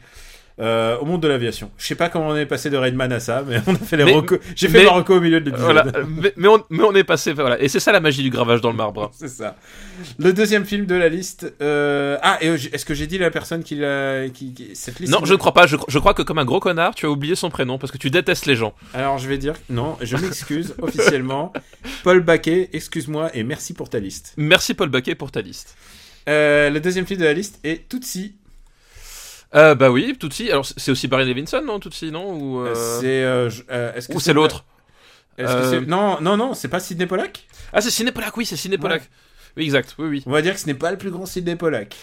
[0.59, 1.71] Euh, au monde de l'aviation.
[1.79, 3.97] Je sais pas comment on est passé de Raidman à ça, mais on a fait
[3.97, 4.37] les recos.
[4.55, 5.65] J'ai fait mais- les recos au milieu de l'épisode.
[5.65, 5.85] Voilà.
[6.07, 7.59] mais, mais on, mais on est passé, voilà.
[7.59, 9.09] Et c'est ça la magie du gravage dans le marbre.
[9.17, 9.55] C'est ça.
[10.19, 11.51] Le deuxième film de la liste.
[11.61, 14.29] euh, Ah, et euh, est-ce que j'ai dit la personne qui l'a.
[14.29, 15.11] Qui, qui- Cette liste?
[15.11, 15.65] Non, je ne crois pas.
[15.65, 17.97] Je, je crois que comme un gros connard, tu as oublié son prénom parce que
[17.97, 18.75] tu détestes les gens.
[18.93, 19.55] Alors je vais dire.
[19.71, 21.51] Non, je m'excuse officiellement.
[22.03, 24.33] Paul Baquet, excuse-moi et merci pour ta liste.
[24.37, 25.75] Merci Paul Baquet pour ta liste.
[26.29, 28.35] Euh, le deuxième film de la liste est Tootsie.
[29.55, 30.49] Euh, bah oui, Tootsie.
[30.51, 33.23] Alors c'est aussi Barry Levinson, non Tootsie, non Ou, euh, C'est.
[33.23, 34.65] euh, je- euh, que ou c'est l'autre
[35.37, 37.47] c'est- Non, non, non, c'est pas Sidney Pollack?
[37.71, 39.09] Ah, c'est Ciné Pollack, oui, c'est Ciné Pollack.
[39.57, 40.23] Oui, exact, oui, oui.
[40.25, 41.95] On va dire que ce n'est pas le plus grand Sidney Pollack.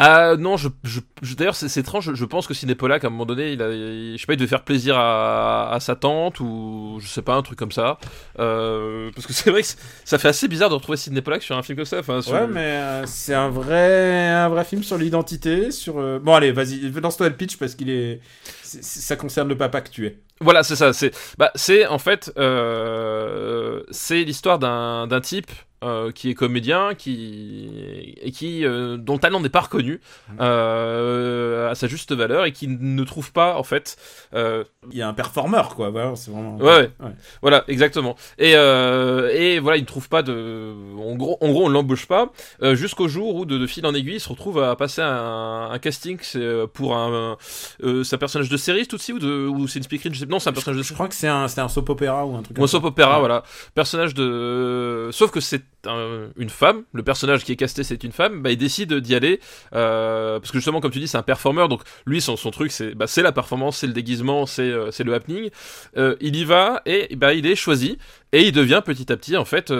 [0.00, 3.08] Ah non, je, je, je- d'ailleurs c'est étrange, je, je pense que Ciné Pollack à
[3.08, 5.80] un moment donné, il a, il- je sais pas, il devait faire plaisir à, à
[5.80, 7.98] sa tante ou je sais pas, un truc comme ça.
[8.38, 9.68] Euh, parce que c'est vrai que
[10.04, 11.98] ça fait assez bizarre de retrouver Ciné Pollack sur un film comme ça.
[11.98, 15.98] Enfin, sur- Ouais, mais euh, c'est un vrai, un vrai film sur l'identité, sur.
[15.98, 18.20] euh, Bon, allez, vas-y, lance-toi le pitch parce qu'il est,
[18.62, 20.18] c'est- ça concerne le papa que tu es.
[20.40, 20.92] Voilà, c'est ça.
[20.92, 25.50] C'est, bah, c'est en fait, euh, c'est l'histoire d'un, d'un type
[25.84, 30.00] euh, qui est comédien, qui et qui euh, dont le talent n'est pas reconnu
[30.40, 33.96] euh, à sa juste valeur et qui ne trouve pas en fait.
[34.34, 35.90] Il y a un performeur, quoi.
[35.90, 36.56] Voilà, c'est vraiment.
[36.56, 37.10] Ouais, ouais.
[37.42, 38.16] Voilà, exactement.
[38.38, 40.72] Et, euh, et voilà, il ne trouve pas de.
[40.98, 42.32] En gros, en gros on l'embauche pas.
[42.74, 45.78] Jusqu'au jour où, de, de fil en aiguille, il se retrouve à passer un, un
[45.78, 47.36] casting c'est, pour un.
[47.80, 50.20] C'est un personnage de série, tout de suite, ou, de, ou c'est une speakerine je
[50.20, 52.24] sais- Non, c'est un personnage de Je crois que c'est un, c'était un soap opéra
[52.26, 53.18] ou un truc un soap opéra, Ouais.
[53.20, 53.42] voilà.
[53.74, 55.08] Personnage de.
[55.12, 56.82] Sauf que c'est un- une femme.
[56.92, 58.42] Le personnage qui est casté, c'est une femme.
[58.42, 59.40] Bah, il décide d'y aller.
[59.74, 61.68] euh, parce que justement, comme tu dis, c'est un performeur.
[61.68, 64.90] Donc, lui, son, son truc, c'est bah, c'est la performance, c'est le déguisement, c'est euh,
[65.04, 65.50] le happening.
[65.96, 67.98] Euh, il y va et bah, il est choisi.
[68.32, 69.70] Et il devient petit à petit, en fait,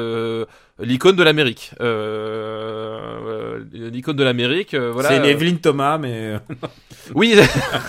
[0.81, 1.73] l'icône de l'Amérique.
[1.81, 5.09] Euh, euh, l'icône de l'Amérique, euh, voilà.
[5.11, 6.13] C'est une Evelyn Thomas, mais.
[6.13, 6.39] euh,
[7.15, 7.35] Oui.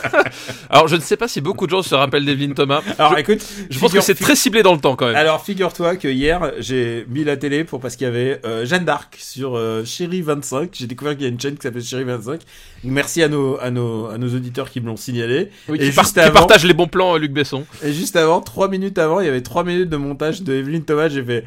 [0.69, 2.81] Alors, je ne sais pas si beaucoup de gens se rappellent d'Evelyn Thomas.
[2.97, 3.45] Alors, je, écoute.
[3.69, 5.15] je pense que c'est très ciblé dans le temps, quand même.
[5.15, 9.15] Alors figure-toi que hier j'ai mis la télé pour parce qu'il y avait Jeanne d'Arc
[9.19, 10.69] sur Chérie 25.
[10.73, 12.41] J'ai découvert qu'il y a une chaîne qui s'appelle Chérie 25.
[12.83, 15.49] Merci à nos à nos à nos auditeurs qui me l'ont signalé.
[15.67, 17.65] Oui, et qui, par- qui les bons plans, Luc Besson.
[17.83, 20.81] Et juste avant, trois minutes avant, il y avait trois minutes de montage de Evelyn
[20.81, 21.09] Thomas.
[21.09, 21.43] J'ai fait,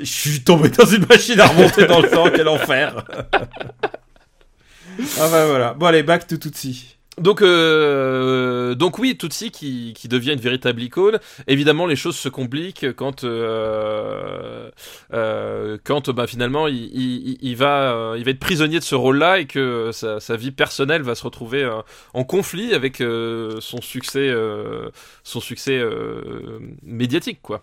[0.00, 2.28] je suis tombé dans une machine à remonter dans le temps.
[2.34, 3.04] Quel enfer.
[3.32, 5.74] ah bah voilà.
[5.74, 6.96] Bon allez, back to Tutsi.
[7.18, 11.20] Donc, euh, donc oui, Tutsi qui, qui devient une véritable icône.
[11.46, 14.68] Évidemment, les choses se compliquent quand, euh,
[15.12, 18.96] euh, quand bah, finalement il, il, il va, euh, il va être prisonnier de ce
[18.96, 21.82] rôle-là et que sa, sa vie personnelle va se retrouver euh,
[22.14, 24.90] en conflit avec euh, son succès, euh,
[25.22, 27.62] son succès euh, médiatique, quoi.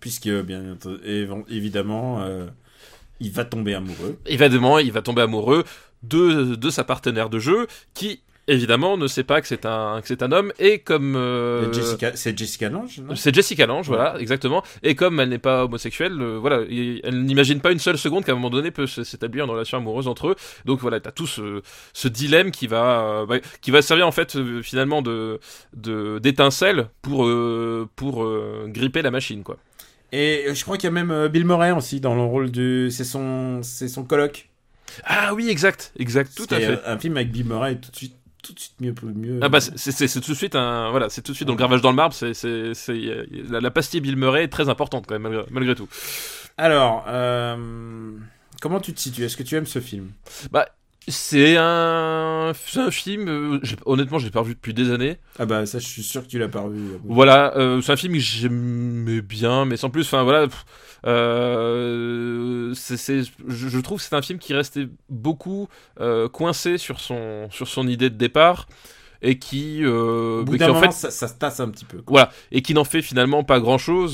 [0.00, 2.22] Puisque bien évi- évidemment,
[3.20, 4.18] il va tomber amoureux.
[4.26, 5.64] Évidemment, il va tomber amoureux
[6.02, 10.08] de, de sa partenaire de jeu qui évidemment ne sait pas que c'est un que
[10.08, 13.00] c'est un homme et comme euh, Jessica, c'est Jessica Lange.
[13.14, 14.62] c'est Jessica Lange, voilà, exactement.
[14.82, 18.32] Et comme elle n'est pas homosexuelle, euh, voilà, elle n'imagine pas une seule seconde qu'à
[18.32, 20.36] un moment donné peut s'établir une relation amoureuse entre eux.
[20.64, 24.12] Donc voilà, t'as tout ce, ce dilemme qui va, euh, bah, qui va servir en
[24.12, 25.40] fait finalement de
[25.74, 27.30] d'étincelle pour
[27.96, 28.28] pour
[28.66, 29.56] gripper la machine, quoi.
[30.12, 32.90] Et je crois qu'il y a même Bill Murray aussi dans le rôle du.
[32.90, 34.48] C'est son, c'est son coloc.
[35.04, 36.80] Ah oui, exact, exact, tout à fait.
[36.84, 39.38] Un film avec Bill Murray tout de suite, tout de suite mieux, mieux.
[39.42, 41.80] Ah bah c'est- tout de suite un voilà c'est tout de suite dans le gravage
[41.82, 42.32] dans le marbre c'est
[43.50, 45.88] la, la pastille Bill Murray est très importante quand même malgré, malgré tout.
[46.56, 48.12] Alors, euh,
[48.60, 49.24] comment tu te situes?
[49.24, 50.10] Est-ce que tu aimes ce film?
[50.50, 50.66] Bah
[51.10, 55.46] c'est un un film euh, j'ai- honnêtement je l'ai pas revu depuis des années Ah
[55.46, 56.80] bah ça, je suis sûr que tu l'as pas revu.
[57.04, 60.46] voilà euh, c'est un film que j'aimais bien mais sans plus enfin voilà
[61.06, 65.68] euh, je trouve que c'est un film qui restait beaucoup
[66.00, 68.66] euh, coincé sur son sur son idée de départ
[69.22, 71.84] et qui euh, bout mais qui en moment, fait ça, ça se tasse un petit
[71.84, 71.98] peu.
[71.98, 72.04] quoi.
[72.08, 74.12] Voilà, et qui n'en fait finalement pas grand chose,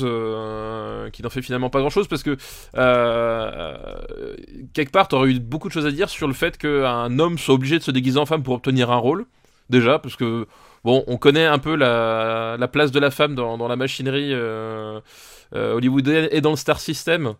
[1.13, 2.37] qui n'en fait finalement pas grand chose parce que
[2.75, 4.35] euh,
[4.73, 7.55] quelque part t'aurais eu beaucoup de choses à dire sur le fait qu'un homme soit
[7.55, 9.25] obligé de se déguiser en femme pour obtenir un rôle,
[9.69, 10.47] déjà, parce que
[10.83, 14.33] bon, on connaît un peu la, la place de la femme dans, dans la machinerie
[14.33, 14.99] euh,
[15.55, 17.33] euh, hollywoodienne et dans le star system.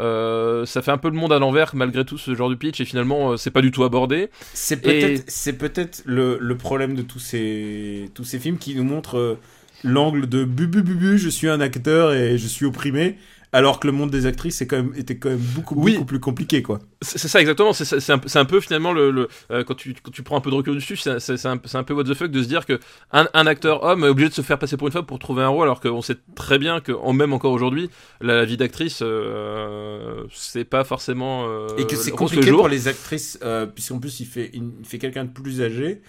[0.00, 2.80] Euh, ça fait un peu le monde à l'envers malgré tout ce genre de pitch
[2.80, 4.30] et finalement euh, c'est pas du tout abordé.
[4.54, 8.84] C'est peut-être, c'est peut-être le, le problème de tous ces, tous ces films qui nous
[8.84, 9.38] montrent euh,
[9.84, 13.18] l'angle de bu bu bu bu, je suis un acteur et je suis opprimé,
[13.52, 15.92] alors que le monde des actrices est quand même, était quand même beaucoup, Oui.
[15.92, 16.78] beaucoup plus compliqué, quoi.
[17.02, 20.36] C'est ça exactement, c'est un, peu finalement le, le- euh, quand, tu, quand tu prends
[20.38, 22.80] un peu de recul dessus, c'est un, peu what the fuck de se dire que
[23.12, 25.42] un, un acteur homme est obligé de se faire passer pour une femme pour trouver
[25.42, 28.56] un rôle, alors qu'on sait très bien que en- même encore aujourd'hui, la, la vie
[28.56, 32.60] d'actrice, euh, c'est pas forcément euh, et que c'est compliqué jours.
[32.60, 36.00] pour les actrices, euh, puisqu'en plus il fait, il fait quelqu'un de plus âgé.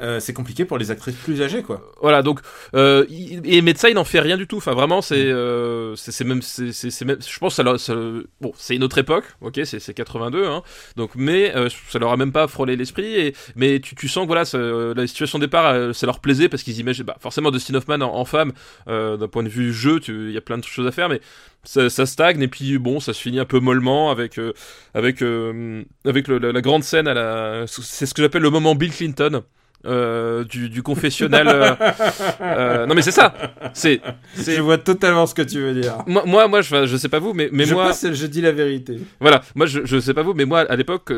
[0.00, 1.92] Euh, c'est compliqué pour les actrices plus âgées, quoi.
[2.02, 2.40] Voilà, donc
[2.74, 4.56] euh, et ça il n'en fait rien du tout.
[4.56, 7.94] Enfin vraiment c'est euh, c'est même c'est même je pense que ça, leur- ça-
[8.40, 10.62] bon c'est une autre époque, ok c'est c'est 82 hein.
[10.96, 14.22] Donc mais euh, ça leur a même pas frôlé l'esprit et mais tu tu sens
[14.24, 17.16] que voilà ça- la situation de départ euh, ça leur plaisait parce qu'ils imaginent bah
[17.20, 18.52] forcément Dustin Hoffman en, en femme
[18.88, 21.08] euh, d'un point de vue jeu tu- il y a plein de choses à faire
[21.08, 21.20] mais
[21.62, 24.52] ça, ça stagne et puis bon ça se finit un peu mollement avec euh,
[24.92, 28.50] avec euh, avec le- la, la grande scène à la c'est ce que j'appelle le
[28.50, 29.42] moment Bill Clinton
[29.86, 31.48] euh, du, du confessionnal.
[31.48, 31.74] euh,
[32.40, 33.34] euh, non mais c'est ça.
[33.72, 34.00] C'est
[34.36, 35.98] Je vois totalement ce que tu veux dire.
[36.06, 38.52] moi moi moi je, je sais pas vous mais mais je moi je dis la
[38.52, 38.98] vérité.
[39.20, 41.12] voilà moi je, je sais pas vous mais moi à l'époque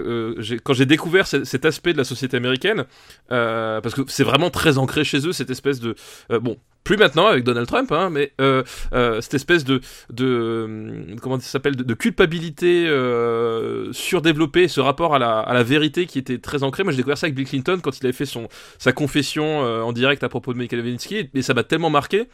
[0.64, 2.84] quand j'ai découvert ce- cet aspect de la société américaine
[3.28, 5.94] parce que c'est vraiment très ancré chez eux cette espèce de
[6.40, 8.62] bon plus maintenant avec Donald Trump hein, mais euh,
[8.94, 9.80] euh, cette espèce de
[10.12, 15.52] de euh, comment ça s'appelle de, de culpabilité euh, surdéveloppée ce rapport à la à
[15.54, 18.06] la vérité qui était très ancré moi j'ai découvert ça avec Bill Clinton quand il
[18.06, 21.54] avait fait son sa confession euh, en direct à propos de Monica Lewinsky et ça
[21.54, 22.24] m'a tellement marqué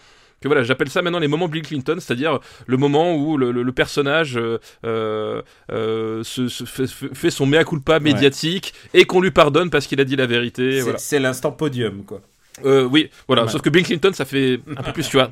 [0.41, 3.63] que voilà, j'appelle ça maintenant les moments Bill Clinton, c'est-à-dire le moment où le, le-
[3.63, 9.21] le personnage euh, euh, euh, se, se fait, fait son mea culpa médiatique et qu'on
[9.21, 10.79] lui pardonne parce qu'il a dit la vérité.
[10.79, 10.99] C'est Voilà.
[10.99, 12.23] c'est l'instant podium, quoi.
[12.65, 13.49] Euh, oui, voilà.
[13.49, 15.31] Sauf que Bill Clinton, ça fait un peu plus, tu vois.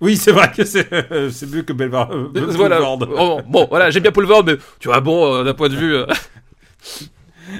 [0.00, 0.88] Oui, c'est vrai que c'est
[1.52, 2.10] mieux que Belvar.
[2.12, 2.80] euh, voilà.
[2.80, 3.42] Boulevard.
[3.44, 5.94] Bon, voilà, j'aime bien Paul mais tu vois, bon, euh, d'un point de vue.
[5.94, 6.06] euh,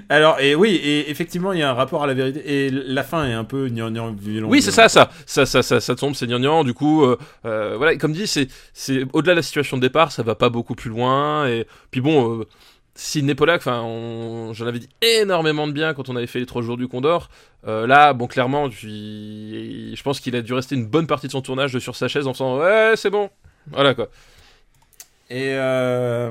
[0.08, 2.42] Alors, et oui, et effectivement, il y a un rapport à la vérité.
[2.46, 4.48] Et la fin est un peu gnangnan violent.
[4.48, 6.64] Oui, c'est ça, ça, ça, ça, ça, ça tombe, c'est gnangnan.
[6.64, 10.10] Du coup, euh, euh, voilà, comme dit, c'est, c'est au-delà de la situation de départ,
[10.12, 11.46] ça va pas beaucoup plus loin.
[11.48, 12.44] Et puis bon, euh,
[12.96, 16.62] Sidney Pollack, enfin, j'en avais dit énormément de bien quand on avait fait les trois
[16.62, 17.28] jours du Condor.
[17.66, 21.42] Euh, là, bon, clairement, je, pense qu'il a dû rester une bonne partie de son
[21.42, 23.30] tournage sur sa chaise en faisant ouais, c'est bon,
[23.70, 24.10] voilà quoi.
[25.28, 26.30] Et euh,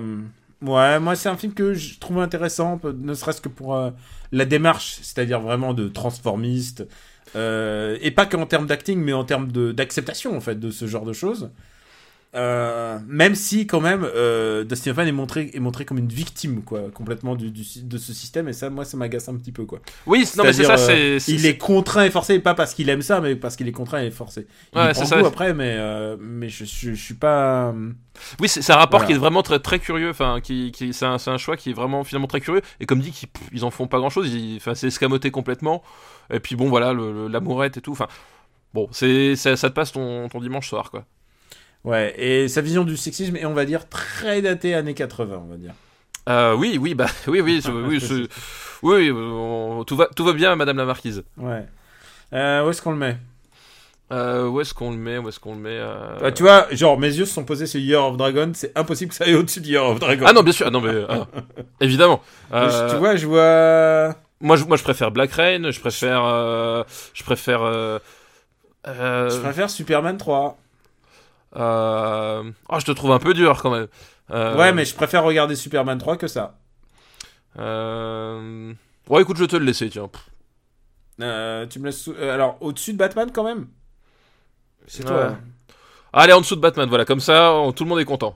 [0.61, 3.89] ouais, moi c'est un film que je trouve intéressant, ne serait-ce que pour euh,
[4.31, 6.87] la démarche, c'est-à-dire vraiment de transformiste,
[7.35, 11.13] et pas qu'en termes d'acting, mais en termes d'acceptation en fait de ce genre de
[11.13, 11.49] choses.
[12.35, 16.63] Euh, même si quand même euh, Dustin Hoffman est montré est montré comme une victime
[16.63, 19.65] quoi complètement du, du- de ce système et ça moi ça m'agace un petit peu
[19.65, 21.31] quoi Oui, non, mais c'est ça, euh, c'est.
[21.31, 24.01] il est contraint et forcé pas parce qu'il aime ça mais parce qu'il est contraint
[24.01, 25.19] et forcé il Ouais, prend c'est ça.
[25.21, 27.71] goût après mais euh, mais je, je, je suis pas
[28.39, 29.05] Oui, c'est un rapport Voilà.
[29.05, 30.09] qui est vraiment très très curieux.
[30.09, 32.61] Enfin, qui, qui c'est un, choix qui est vraiment finalement très curieux.
[32.79, 34.27] Et comme dit, qui, pff, ils en font pas grand chose.
[34.57, 35.81] Enfin, c'est escamoté complètement.
[36.31, 37.91] Et puis bon, voilà, l'amourette et tout.
[37.91, 38.07] Enfin,
[38.73, 41.05] bon, c'est ça, ça te passe ton, ton dimanche soir, quoi.
[41.83, 45.49] Ouais, et sa vision du sexisme est, on va dire, très datée années 80, on
[45.49, 45.73] va dire.
[46.29, 48.29] Euh, oui, oui, bah, oui, oui, oui,
[48.81, 51.23] oui, euh, tout va, tout va bien, Madame la Marquise.
[51.37, 51.65] Ouais.
[52.33, 53.17] Euh, où est-ce qu'on le met?
[54.11, 56.99] Euh, où est-ce qu'on le met Où est-ce qu'on le met euh, Tu vois, genre,
[56.99, 59.59] mes yeux se sont posés sur Year of Dragon, c'est impossible que ça aille au-dessus
[59.61, 60.25] de Year of Dragon.
[60.27, 61.27] Ah non, bien sûr, ah, non mais ah,
[61.81, 62.21] évidemment.
[62.53, 64.15] Euh, Tu vois, je vois...
[64.39, 65.71] moi, je, moi, je préfère Black Rain.
[65.71, 67.63] Je préfère, euh, je préfère.
[67.63, 67.97] Euh,
[68.87, 70.57] euh, Je préfère Superman 3.
[71.55, 72.43] Euh...
[72.69, 73.87] Oh, je te trouve un peu dur quand même.
[74.31, 76.57] Euh, Ouais, mais je préfère regarder Superman 3 que ça.
[77.59, 78.73] Euh...
[79.09, 80.09] Ouais, écoute, je vais te le laisser, tiens.
[81.21, 82.01] Euh, tu me laisses...
[82.01, 83.67] sous- alors, au-dessus de Batman, quand même?
[84.87, 85.15] C'est toi.
[85.17, 85.23] Ouais.
[85.25, 85.39] hein.
[86.13, 88.35] Allez, en dessous de Batman, voilà, comme ça, on- tout le monde est content.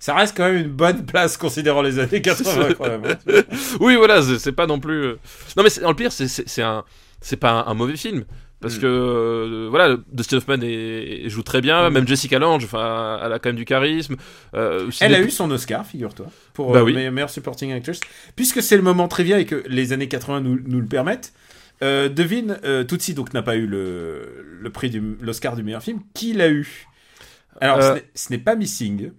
[0.00, 3.04] Ça reste quand même une bonne place considérant les années 80, quand même.
[3.04, 3.42] hein.
[3.80, 5.16] Oui, voilà, c'est pas non plus.
[5.56, 6.84] Non, mais le pire, c'est- un,
[7.20, 8.24] c'est pas un, un mauvais film.
[8.60, 8.80] Parce Mm.
[8.80, 11.92] que euh, voilà, Dustin Hoffman est- joue très bien, Mm.
[11.92, 14.16] même Jessica Lange, enfin, elle a quand même du charisme.
[14.54, 16.92] Euh, Elle a eu son Oscar, figure-toi, pour Bah euh, oui.
[16.94, 18.00] meilleure, meilleure supporting actress.
[18.34, 21.32] Puisque c'est le moment trivia et que les années 80 nous, nous le permettent,
[21.84, 25.82] euh, devine, euh, Tootsie donc n'a pas eu le, le prix du l'Oscar du meilleur
[25.82, 26.00] film.
[26.14, 26.86] Qui l'a eu
[27.60, 27.80] Alors,
[28.14, 29.10] ce n'est- pas Missing.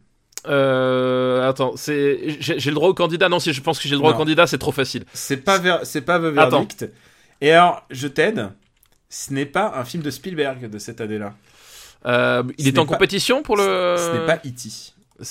[0.47, 3.29] Euh, attends, c'est j'ai le droit au candidat?
[3.29, 4.15] Non, si je pense que j'ai le droit Non.
[4.15, 5.03] au candidat, c'est trop facile.
[5.13, 6.31] C'est pas, Ver- c'est pas Attends.
[6.31, 6.89] Verdict.
[7.41, 8.49] Et alors, je t'aide.
[9.09, 11.33] Ce n'est pas un film de Spielberg de cette année-là.
[12.05, 13.95] Euh, il Ce est en pas- compétition pour le.
[13.97, 14.69] Ce n'est pas E.T.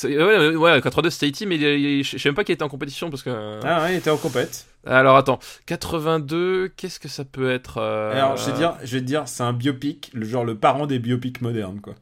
[0.04, 2.62] Ouais, ouais, ouais, 82 c'était E.T., mais il, il- je sais même pas qu'il était
[2.64, 3.60] en compétition parce que.
[3.64, 4.66] Ah ouais, il était en compète.
[4.86, 9.00] Alors attends, 82, qu'est-ce que ça peut être euh, Alors, je vais, dire, je vais
[9.00, 11.94] te dire, c'est un biopic, le genre le parent des biopics modernes, quoi.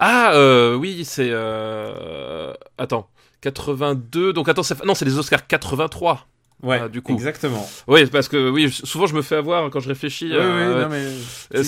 [0.00, 1.28] Ah, euh, oui, c'est.
[1.30, 2.52] Euh...
[2.76, 3.08] Attends,
[3.42, 4.32] 82.
[4.32, 6.26] Donc attends, non, c'est les Oscars 83.
[6.64, 7.12] Ouais, Ah, du coup.
[7.12, 7.68] exactement.
[7.86, 10.30] Oui, parce que oui, je- souvent je me fais avoir quand je réfléchis.
[10.30, 11.04] Oui, oui, euh, non, mais.
[11.58, 11.62] euh,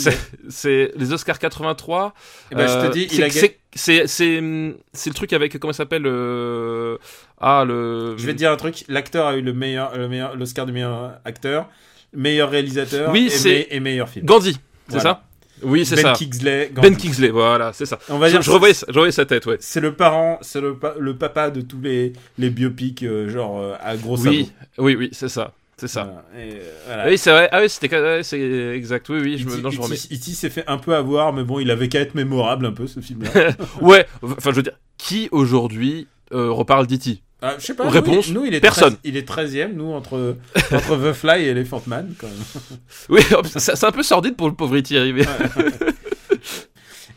[0.48, 2.14] c'est- les Oscars 83.
[2.50, 3.58] Eh ben, je Euh, te dis, c'est- il a gagné.
[3.74, 6.96] c'est- c'est le truc avec comment ça s'appelle euh,
[7.40, 10.34] ah le Je vais te dire un truc, l'acteur a eu le meilleur, le meilleur,
[10.34, 11.68] l'Oscar du meilleur acteur,
[12.14, 14.24] meilleur réalisateur Oui, et, me- et meilleur film.
[14.24, 14.52] Gandhi,
[14.88, 15.02] c'est Voilà.
[15.02, 15.22] ça?
[15.62, 16.12] Oui, c'est ben ça.
[16.12, 16.70] Kingsley.
[16.74, 16.96] Ben.
[16.96, 17.98] Kingsley, voilà, c'est ça.
[18.08, 19.56] On va Je, dire, je revoyais, je revoyais sa tête, ouais.
[19.60, 23.60] c'est le parent, c'est le, pa- le papa de tous les, les biopics euh, genre
[23.60, 26.04] euh, à gros Oui, oui, oui, c'est ça, c'est ça.
[26.04, 26.46] Voilà.
[26.46, 27.08] Et, voilà.
[27.08, 27.48] Oui, c'est vrai.
[27.52, 28.40] Ah oui, c'était c'est
[28.74, 29.08] exact.
[29.08, 29.96] Oui, oui, je me, non, je me remets.
[29.96, 30.30] E.T.
[30.32, 33.00] s'est fait un peu avoir, mais bon, il avait qu'à être mémorable un peu ce
[33.00, 33.52] film-là.
[33.80, 37.22] Ouais, enfin, je veux dire, qui aujourd'hui euh, reparle d'E.T.
[37.42, 37.88] Ah, je sais pas.
[37.90, 38.94] Réponse, Nous, il, nous, il est personne.
[38.96, 40.36] 13 il est 13ème, nous, entre,
[40.72, 42.78] entre The Fly et Elephant Man, quand même.
[43.10, 43.20] Oui,
[43.56, 44.98] c'est un peu sordide pour le pauvre E.T.
[44.98, 45.24] arrivé.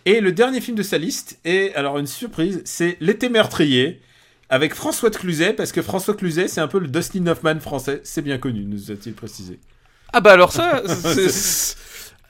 [0.06, 4.02] Et le dernier film de sa liste est, alors une surprise, c'est L'été meurtrier,
[4.50, 8.02] avec François de Cluzet, parce que François Cluzet, c'est un peu le Dustin Hoffman français,
[8.04, 9.60] c'est bien connu, nous a-t-il précisé.
[10.12, 11.76] Ah bah alors ça, c'est-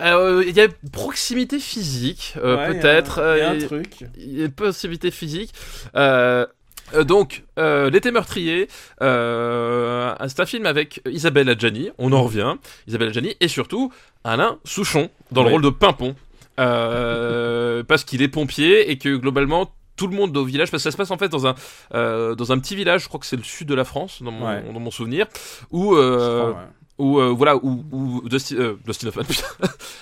[0.01, 3.19] Euh, il y a proximité physique, euh, Ouais, peut-être.
[3.35, 4.05] Il y a un, il y a un truc.
[4.17, 5.53] Il y a possibilité physique.
[5.95, 6.45] Euh,
[6.93, 8.67] euh, donc, euh, L'été meurtrier,
[9.01, 12.55] euh, c'est un film avec Isabelle Adjani, on en revient,
[12.87, 13.91] Isabelle Adjani, et surtout
[14.23, 16.15] Alain Souchon, dans le rôle de Pimpon,
[16.55, 20.91] parce qu'il est pompier et que globalement, tout le monde au village, parce que ça
[20.91, 21.55] se passe en fait dans un,
[21.91, 24.47] dans un petit village, je crois que c'est le sud de la France, dans mon,
[24.47, 24.63] Ouais.
[24.73, 25.27] dans mon souvenir,
[25.71, 26.55] où, Je crois, ouais.
[26.99, 29.47] Ou euh, voilà, ou, ou Dustin, euh, Dustin Hoffman, putain,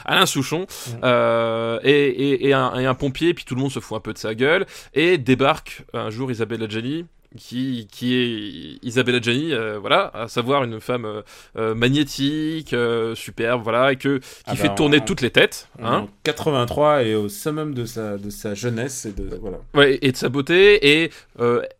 [0.03, 0.65] Alain Souchon
[1.03, 4.01] euh, et, et, et, un, et un pompier, puis tout le monde se fout un
[4.01, 7.05] peu de sa gueule et débarque un jour Isabelle Adjani
[7.37, 11.21] qui, qui est Isabelle Adjani, euh, voilà, à savoir une femme euh,
[11.57, 15.69] euh, magnétique, euh, superbe, voilà, et que qui Ah fait bah, tourner toutes les têtes,
[15.81, 19.57] hein, En 83 et au summum de sa, de sa jeunesse et de voilà.
[19.73, 21.11] Ouais, et de sa beauté, et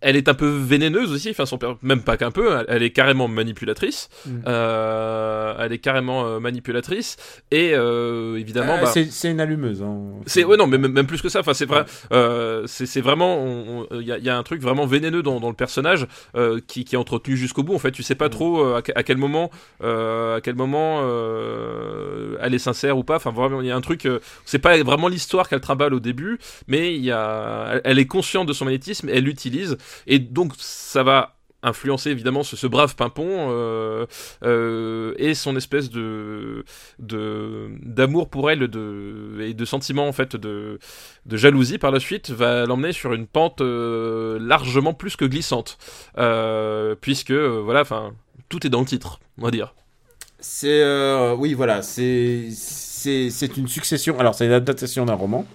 [0.02, 2.92] elle est un peu vénéneuse aussi, enfin son même pas qu'un peu, elle, elle est
[2.92, 4.42] carrément manipulatrice, Mm.
[5.60, 7.18] elle est carrément manipulatrice,
[7.52, 9.82] et évidemment, Ah, bah, c'est une allumeuse.
[9.82, 9.98] hein.
[10.26, 13.86] c'est ouais non mais même, même plus que ça enfin c'est vrai euh, c'est vraiment
[13.92, 16.96] il y, y a un truc vraiment vénéneux dans, dans le personnage euh, qui, qui
[16.96, 17.76] est entretenu jusqu'au bout.
[17.76, 19.50] En fait tu sais pas trop euh, à, que- à quel moment
[19.84, 21.02] euh, à quel moment
[22.42, 23.16] elle est sincère ou pas.
[23.18, 24.08] Enfin vraiment il y a un truc
[24.46, 28.48] c'est pas vraiment l'histoire qu'elle trimballe au début mais il y a elle est consciente
[28.48, 34.06] de son magnétisme elle l'utilise et donc ça va influencer évidemment ce, brave pimpon euh,
[34.44, 36.64] euh, et son espèce de
[37.00, 40.80] d'amour pour elle et de sentiment en fait de
[41.30, 45.78] jalousie par la suite va l'emmener sur une pente euh, largement plus que glissante
[46.18, 48.14] euh, puisque voilà enfin
[48.50, 49.74] tout est dans le titre on va dire
[50.40, 50.84] C'est
[51.34, 54.20] oui voilà c'est c'est une succession.
[54.20, 55.46] Alors c'est une adaptation d'un roman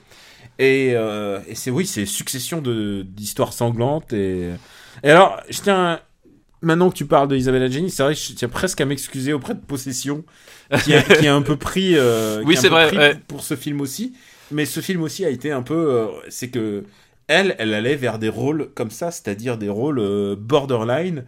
[0.59, 4.51] et, et c'est oui c'est succession de d'histoires sanglantes et
[5.03, 6.01] et alors je tiens
[6.61, 9.33] maintenant que tu parles de Isabelle Adjani c'est vrai que je tiens presque à m'excuser
[9.33, 10.25] auprès de Possession
[10.85, 13.17] qui a, qui a un peu pris euh, Oui, c'est vrai, ouais.
[13.29, 14.15] pour ce film aussi
[14.51, 16.85] mais ce film aussi a été un peu euh, c'est que
[17.27, 21.25] elle elle allait vers des rôles comme ça c'est-à-dire des rôles euh, borderline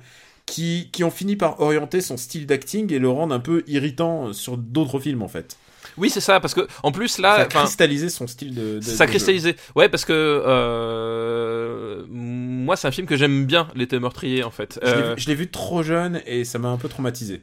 [0.46, 4.32] qui, qui ont fini par orienter son style d'acting et le rendre un peu irritant
[4.32, 5.56] sur d'autres films en fait.
[5.96, 8.76] Oui c'est ça parce que en plus ça là a enfin, cristallisé son style de.
[8.78, 13.68] de- ça a cristallisé ouais parce que euh, moi c'est un film que j'aime bien
[13.74, 14.88] l'été meurtrier en fait jeu.
[14.88, 17.42] Je l'ai Euh, vu- Je l'ai vu trop jeune et ça m'a un peu traumatisé.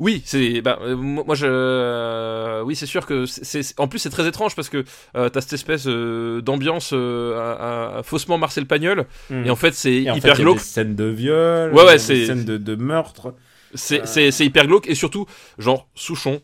[0.00, 4.10] Oui, c'est bah euh, moi je euh, oui c'est sûr que c'est en plus c'est
[4.10, 4.84] très étrange parce que
[5.16, 10.14] euh, t'as cette espèce d'ambiance à- à- faussement Marcel Pagnol et en fait c'est en
[10.14, 12.44] fait, hyper il y a glauque des scènes de viol, Ouais, ouais, a c'est- scènes
[12.44, 13.34] de, de meurtre.
[13.74, 14.00] c'est
[14.40, 15.26] hyper glauque et surtout
[15.58, 16.40] genre Souchon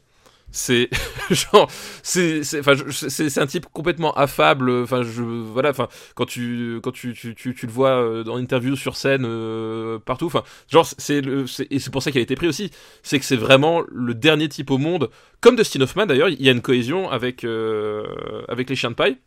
[0.53, 0.89] c'est
[1.31, 1.71] genre
[2.03, 6.93] c'est c'est enfin c'est un type complètement affable enfin je voilà enfin quand tu quand
[6.93, 11.21] tu tu, tu, le vois euh, dans interview sur scène euh, partout enfin genre c'est
[11.21, 12.71] le et c'est pour ça qu'il a été pris aussi
[13.03, 15.11] c'est que c'est vraiment le dernier type au monde
[15.41, 18.05] comme Dustin Hoffman d'ailleurs il y a une cohésion avec euh,
[18.49, 19.19] avec les chiens de paille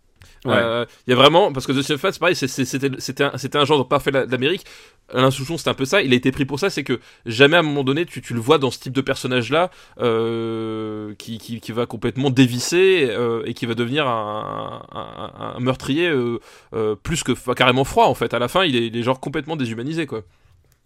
[0.45, 0.51] Ouais.
[0.55, 3.87] Euh, il y a vraiment parce que Dustin Hoffman c'est pareil c'était un, un genre
[3.87, 4.65] parfait de l'Amérique
[5.13, 7.55] Alain Souchon c'était un peu ça il a été pris pour ça c'est que jamais
[7.55, 11.13] à un moment donné tu, tu le vois dans ce type de personnage là euh,
[11.17, 16.09] qui, qui, qui va complètement dévisser euh, et qui va devenir un, un, un meurtrier
[16.09, 16.39] euh,
[16.73, 19.03] euh, plus que enfin, carrément froid en fait à la fin il est, il est
[19.03, 20.23] genre complètement déshumanisé quoi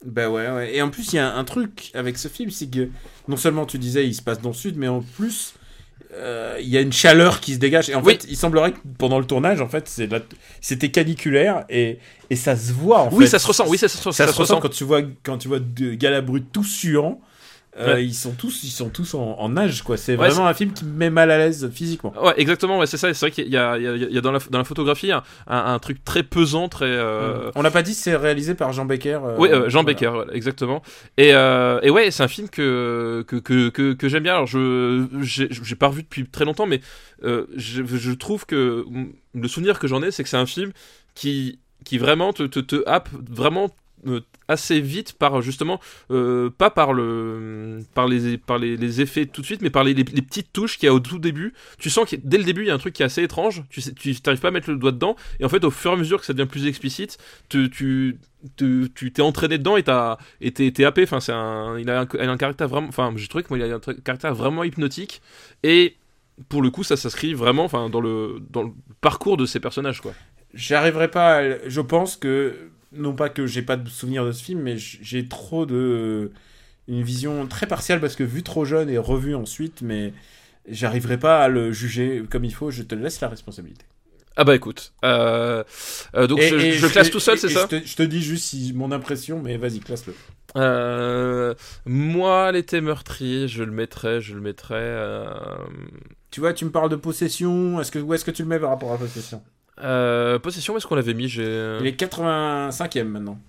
[0.05, 0.75] Bah ouais, ouais.
[0.75, 2.89] Et en plus, il y a un truc avec ce film, c'est que
[3.27, 5.55] non seulement tu disais il se passe dans le sud, mais en plus.
[6.13, 8.13] Euh, Il y a une chaleur qui se dégage et en Oui.
[8.13, 9.89] fait il semblerait que pendant le tournage en fait
[10.61, 13.87] c'était caniculaire et, et ça se voit en oui fait ça se ressent oui ça,
[13.87, 16.63] se- ça, ça, se se ressent quand tu vois quand tu vois deux Galabru tous
[16.63, 17.19] suants.
[17.79, 18.05] Euh, Ouais.
[18.05, 19.97] Ils sont tous ils sont tous en, en nage quoi.
[19.97, 22.13] C'est Ouais, vraiment un film qui me met mal à l'aise physiquement.
[22.21, 23.13] Ouais, exactement, ouais, c'est ça.
[23.13, 25.79] C'est vrai qu'il y a, y y dans, la, dans la photographie un, un, un
[25.79, 26.85] truc très pesant, très.
[26.87, 29.19] euh, On l'a pas dit, c'est réalisé par Jean Becker.
[29.23, 29.83] euh, Oui, Jean voilà.
[29.83, 30.81] Becker, exactement.
[31.17, 34.33] Et, et ouais, c'est un film que que, que, que, que j'aime bien.
[34.33, 36.81] Alors, je j'ai pas revu depuis très longtemps, mais
[37.23, 38.85] je, je trouve que
[39.35, 40.71] le souvenir que j'en ai, c'est que c'est un film
[41.15, 43.69] qui qui vraiment te te, te happe vraiment
[44.47, 45.79] assez vite par justement
[46.11, 49.83] euh, pas par le par les par les, les effets tout de suite mais par
[49.83, 51.53] les, les, petites touches qu'il y a au tout début.
[51.79, 53.63] Tu sens que dès le début il y a un truc qui est assez étrange.
[53.69, 55.15] Tu tu t'arrives pas à mettre le doigt dedans.
[55.39, 57.17] Et en fait au fur et à mesure que ça devient plus explicite
[57.49, 58.19] tu tu
[58.55, 61.03] tu t'es entraîné dedans et t'as t'es happé.
[61.03, 63.49] Enfin c'est un il a un, il a un caractère vraiment enfin j'ai trouvé que
[63.49, 65.21] moi il a un caractère vraiment hypnotique.
[65.63, 65.97] Et
[66.49, 70.01] pour le coup ça s'inscrit vraiment enfin dans le dans le parcours de ces personnages
[70.01, 70.13] quoi.
[70.53, 71.37] J'arriverai pas.
[71.37, 74.77] à Je pense que non pas que j'ai pas de souvenir de ce film, mais
[74.77, 76.31] j'ai trop de
[76.87, 80.13] une vision très partielle parce que vu trop jeune et revu ensuite, mais
[80.69, 82.71] j'arriverai pas à le juger comme il faut.
[82.71, 83.85] Je te laisse la responsabilité.
[84.35, 85.63] ah bah écoute euh,
[86.15, 88.03] euh, donc Et- je, et je classe tout seul c'est ça je te, je te
[88.03, 90.13] dis juste si mon impression, mais vas-y classe-le.
[90.55, 91.53] Euh,
[91.85, 95.25] moi, l'été meurtrier, je le mettrais, je le mettrais.
[96.31, 97.79] Tu vois, tu me parles de possession.
[97.81, 99.43] Est-ce que où est-ce que tu le mets par rapport à possession?
[99.79, 103.39] Euh, possession, où est-ce qu'on l'avait mis J'ai Il est 85e maintenant.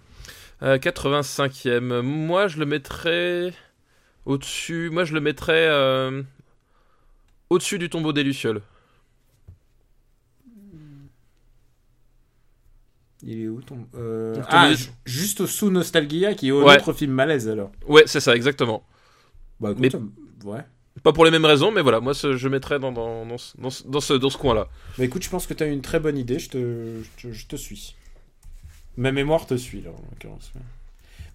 [0.63, 2.01] euh, 85e.
[2.03, 3.53] Moi, je le mettrais
[4.27, 4.91] au-dessus.
[4.91, 6.23] Moi, je le mettrais euh,
[7.51, 8.61] au-dessus du tombeau des lucioles.
[13.23, 14.71] Il est où ton euh, Ah,
[15.05, 16.77] juste sous Nostalgia, qui est un Ouais.
[16.77, 17.73] autre film malaise alors.
[17.89, 18.85] Ouais, c'est ça, exactement.
[19.61, 20.65] Bah écoute, Mais- euh, ouais.
[21.03, 23.57] Pas pour les mêmes raisons, mais voilà, moi ce- je mettrais dans, dans, dans, ce-
[23.59, 24.69] dans, ce- dans ce, dans ce coin-là.
[24.99, 27.33] Bah écoute, je pense que tu as une très bonne idée, je te, je te,
[27.33, 27.95] je te suis.
[28.97, 30.51] Ma mémoire te suit, là, en l'occurrence.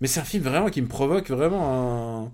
[0.02, 2.32] Mais c'est un film vraiment qui me provoque vraiment un...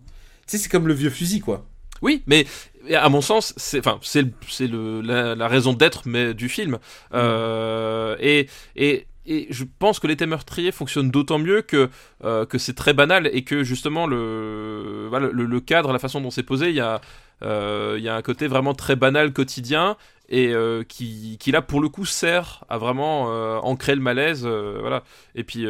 [0.48, 1.66] Tu sais, c'est comme le vieux fusil, quoi.
[2.02, 2.48] Oui, mais
[2.96, 4.26] à mon sens, c'est enfin c'est
[4.62, 6.80] la, la raison d'être mais du film.
[7.14, 11.90] Euh, et et et je pense que l'été meurtrier fonctionne d'autant mieux que
[12.24, 16.44] euh, que c'est très banal et que justement le le, cadre, la façon dont c'est
[16.44, 17.00] posé, il y a
[17.44, 19.96] euh, y a un côté vraiment très banal quotidien
[20.30, 23.26] et euh, qui, qui là pour le coup sert à vraiment
[23.64, 25.04] ancrer le malaise voilà.
[25.36, 25.66] Et puis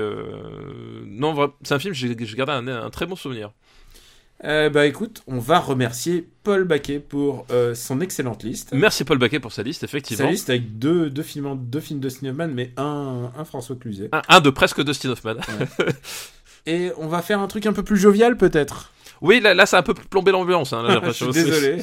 [1.05, 3.51] non c'est un film j'ai gardé un, un très bon souvenir
[4.45, 8.69] Euh, bah écoute, on va remercier Paul Baquet pour euh, son excellente liste.
[8.71, 11.99] merci Paul Baquet pour sa liste effectivement Sa liste avec deux, deux, films, deux films
[11.99, 14.07] de Snowman, mais un, un François Cluzet.
[14.13, 15.35] un, un de presque Dustin Hoffman
[16.65, 18.93] Et on va faire un truc un peu plus jovial, peut-être?
[19.21, 21.81] Oui, là, là ça a un peu plombé l'ambiance, hein, Je suis désolé.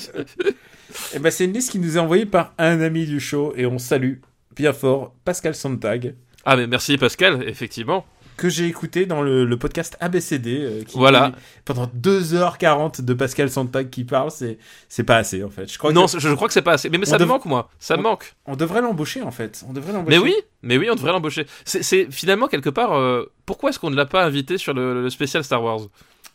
[1.15, 3.67] et bah, c'est une liste qui nous est envoyée par un ami du show, et
[3.67, 4.15] on salue
[4.55, 6.15] bien fort Pascal Sontag,
[6.47, 8.07] Ah, mais merci Pascal, effectivement.
[8.37, 10.59] Que j'ai écouté dans le, le podcast ABCD.
[10.61, 11.33] euh, qui- Voilà.
[11.65, 14.59] Pendant 2h40 de Pascal Sontag qui parle, c'est,
[14.89, 15.71] c'est pas assez, en fait.
[15.73, 16.89] Je crois Non, que je, je crois que c'est pas assez.
[16.91, 17.69] Mais, ça me dev- manque, moi.
[17.79, 18.35] Ça me manque.
[18.47, 19.65] on devrait l'embaucher, en fait.
[19.69, 20.19] On devrait l'embaucher.
[20.19, 21.47] Mais oui, mais oui, on devrait l'embaucher.
[21.65, 22.93] C'est- C'est finalement quelque part.
[22.95, 25.81] euh, pourquoi est-ce qu'on ne l'a pas invité sur le, le spécial Star Wars?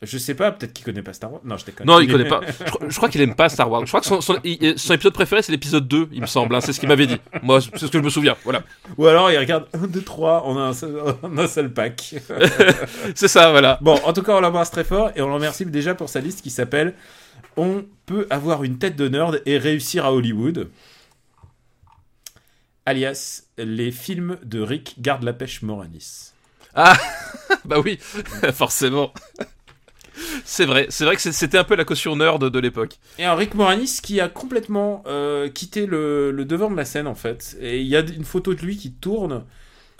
[0.03, 1.41] Je sais pas, peut-être qu'il connaît pas Star Wars.
[1.43, 1.85] Non, je déconne.
[1.85, 2.41] Non, il connaît pas.
[2.47, 3.81] Je, crois- je crois qu'il aime pas Star Wars.
[3.85, 6.55] Je crois que son, son, il- son épisode préféré, c'est l'épisode 2, il me semble.
[6.55, 7.17] hein, c'est ce qu'il m'avait dit.
[7.43, 8.35] Moi, c'est ce que je me souviens.
[8.43, 8.63] Voilà.
[8.97, 11.71] Ou alors il regarde 1, 2, 3, on a un seul, on a un seul
[11.71, 12.15] pack.
[13.15, 13.77] C'est ça, voilà.
[13.81, 16.19] Bon, en tout cas, on l'embrasse très fort et on le remercie déjà pour sa
[16.19, 16.95] liste qui s'appelle
[17.55, 20.69] On peut avoir une tête de nerd et réussir à Hollywood.
[22.85, 26.31] Alias, les films de Rick Garde la pêche Moranis.
[27.65, 27.99] Bah oui,
[28.53, 29.13] forcément.
[30.45, 32.99] C'est vrai, c'est vrai que c'était un peu la caution nerd de l'époque.
[33.17, 37.15] Et alors, Rick Moranis qui a complètement euh, quitté le, devant de la scène en
[37.15, 37.57] fait.
[37.61, 39.43] Et il y a une photo de lui qui tourne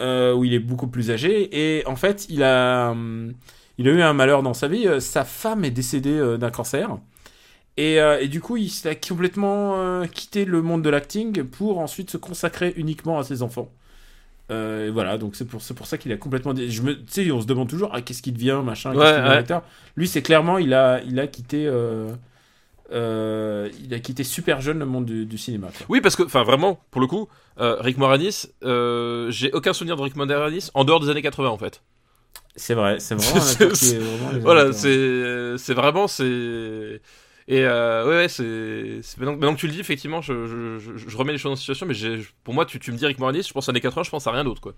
[0.00, 1.48] euh, où il est beaucoup plus âgé.
[1.52, 3.32] Et en fait, il a, hum,
[3.78, 4.86] il a eu un malheur dans sa vie.
[4.86, 6.98] Euh, Sa femme est décédée d'un cancer.
[7.78, 12.18] Et, et du coup, il a complètement quitté le monde de l'acting pour ensuite se
[12.18, 13.70] consacrer uniquement à ses enfants.
[14.50, 16.52] Euh, et voilà, donc c'est pour, pour ça qu'il a complètement.
[16.54, 19.08] Je me, tu sais, on se demande toujours, ah, qu'est-ce qu'il devient, machin, qu'est-ce Ouais,
[19.12, 19.36] qu'il devient ouais.
[19.36, 19.62] acteur.
[19.96, 21.66] Lui, c'est clairement, il a, il a quitté.
[21.66, 22.12] euh,
[22.92, 25.68] euh, il a quitté super jeune le monde du, du cinéma.
[25.68, 25.86] quoi.
[25.88, 27.28] Oui, parce que, enfin, vraiment, pour le coup,
[27.58, 28.46] Rick Moranis,
[29.30, 31.82] j'ai aucun souvenir de Rick Moranis en dehors des années 80, en fait.
[32.54, 37.00] C'est vrai, c'est vraiment vraiment les Voilà, c'est vraiment, c'est.
[37.48, 39.00] Et euh, ouais, ouais, c'est.
[39.18, 41.56] Maintenant, maintenant que tu le dis, effectivement, je, je, je- je remets les choses en
[41.56, 41.94] situation, mais
[42.44, 44.30] pour moi, tu, tu me dis Rick Moranis, je pense années 80, je pense à
[44.30, 44.74] rien d'autre, quoi.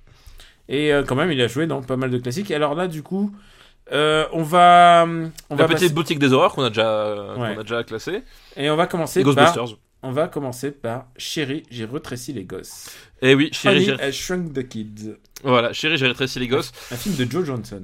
[0.68, 2.50] Et euh, quand même, il a joué dans pas mal de classiques.
[2.50, 3.34] Et alors là, du coup,
[3.92, 7.54] euh, on va, on La va petite passer- boutique des horreurs qu'on a déjà, Ouais.
[7.54, 8.22] qu'on a déjà classée.
[8.56, 9.78] et on va commencer Et par, Ghostbusters.
[10.02, 12.86] on va commencer par Chérie, j'ai rétréci les gosses.
[13.20, 16.72] Et oui, Chérie, j'ai, Shrunk the Kids, voilà, Chérie, j'ai rétréci les gosses.
[16.90, 17.82] un film de Joe Johnson.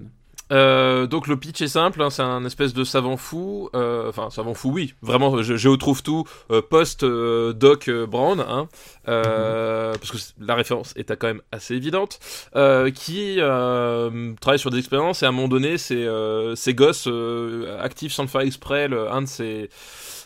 [0.52, 4.30] Euh, donc le pitch est simple, hein, c'est un espèce de savant fou, euh, enfin
[4.30, 8.68] savant fou oui, vraiment je, je retrouve tout euh, post euh, Doc euh, Brown, hein,
[9.08, 12.18] euh, parce que la référence est quand même assez évidente,
[12.56, 16.74] euh, qui euh, travaille sur des expériences et à un moment donné ces, euh, ces
[16.74, 19.70] gosses euh, activent sans le faire exprès le- un de ces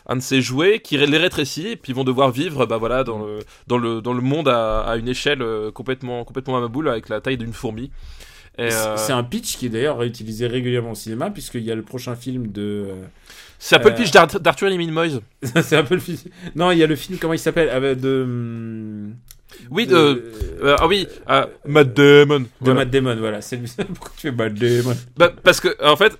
[0.07, 3.03] un de ces jouets qui les rétrécit et puis ils vont devoir vivre bah voilà
[3.03, 6.67] dans le dans le dans le monde à, à une échelle complètement complètement à ma
[6.67, 7.91] boule avec la taille d'une fourmi.
[8.57, 11.75] C'est- euh, C'est un pitch qui est d'ailleurs réutilisé régulièrement au cinéma, puisqu'il y a
[11.75, 12.87] le prochain film de.
[13.59, 15.19] C'est un peu Euh, le pitch d'Ar- d'Arthur et les Minimoys.
[15.41, 16.17] c'est un peu le film.
[16.55, 18.23] Non, il y a le film, comment il s'appelle De.
[18.23, 19.15] hum,
[19.69, 20.31] Oui, de- de-
[20.63, 22.39] Euh, ah oui, ah, Matt Damon.
[22.41, 22.79] De Voilà.
[22.81, 23.41] Matt Damon, voilà.
[23.41, 23.57] C'est.
[23.87, 24.95] Pourquoi tu fais Matt Damon?
[25.17, 26.17] Bah, parce que en fait,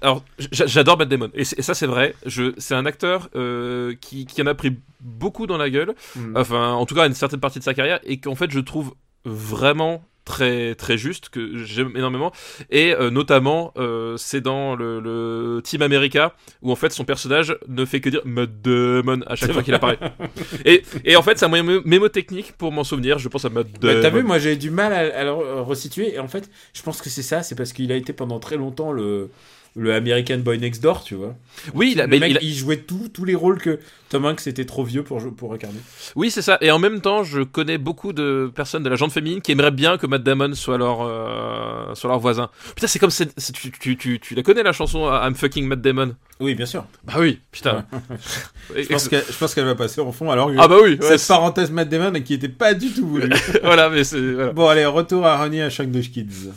[0.52, 2.16] j'adore Matt Damon et, ça c'est vrai.
[2.58, 5.94] C'est un acteur euh, qui, qui en a pris beaucoup dans la gueule.
[6.16, 6.36] Hmm.
[6.38, 8.94] Enfin, en tout cas, une certaine partie de sa carrière et qu'en fait je trouve
[9.26, 12.32] vraiment très très juste que j'aime énormément.
[12.70, 17.58] Et euh, notamment euh, c'est dans le, le Team America où en fait son personnage
[17.68, 20.00] ne fait que dire Matt Damon à chaque fois qu'il apparaît.
[20.66, 23.20] Et, et en fait c'est un moyen mé- mémotechnique pour m'en souvenir.
[23.20, 24.02] Je pense à Matt Bah, Damon.
[24.02, 26.16] T'as vu, moi j'ai du mal à, à le re- resituer.
[26.16, 27.44] Et en fait, je pense que c'est ça.
[27.44, 29.30] C'est parce qu'il a été pendant très longtemps le,
[29.78, 31.36] le American Boy Next Door, tu vois.
[31.74, 33.80] oui il a- le mais mec, il a- il jouait tout- tous les rôles que
[34.08, 35.80] Tom Hanks était trop vieux pour, pour incarner.
[36.16, 36.58] Oui, c'est ça.
[36.62, 39.72] Et en même temps, je connais beaucoup de personnes de la gente féminine qui aimeraient
[39.72, 42.50] bien que Matt Damon soit leur, euh, soit leur voisin.
[42.76, 45.82] Putain, c'est comme tu, tu, tu, tu la connais la chanson euh, I'm fucking Matt
[45.82, 46.16] Damon?
[46.40, 46.86] Oui, bien sûr.
[47.04, 47.86] Bah oui, putain.
[48.76, 50.98] Je pense qu'elle je pense qu'elle va passer en fond alors que Ah bah oui,
[51.02, 53.30] ouais, cette parenthèse Matt Damon qui était pas du tout voulue.
[53.64, 54.54] voilà, mais c'est voilà.
[54.54, 56.50] bon, allez, retour à Honey à the Kids.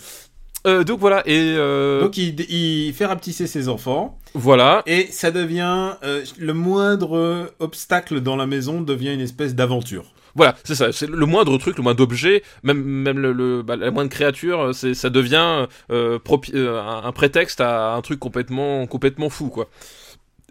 [0.67, 4.83] Euh, donc voilà, et euh, Donc il, il fait rapetisser ses enfants voilà.
[4.87, 10.13] et ça devient euh, le moindre obstacle dans la maison devient une espèce d'aventure.
[10.35, 10.93] Voilà, c'est ça.
[10.93, 14.75] C'est le moindre truc, le moindre objet, même même le, le- bah, la moindre créature,
[14.75, 19.69] c'est ça devient un, un prétexte à un truc complètement complètement fou quoi.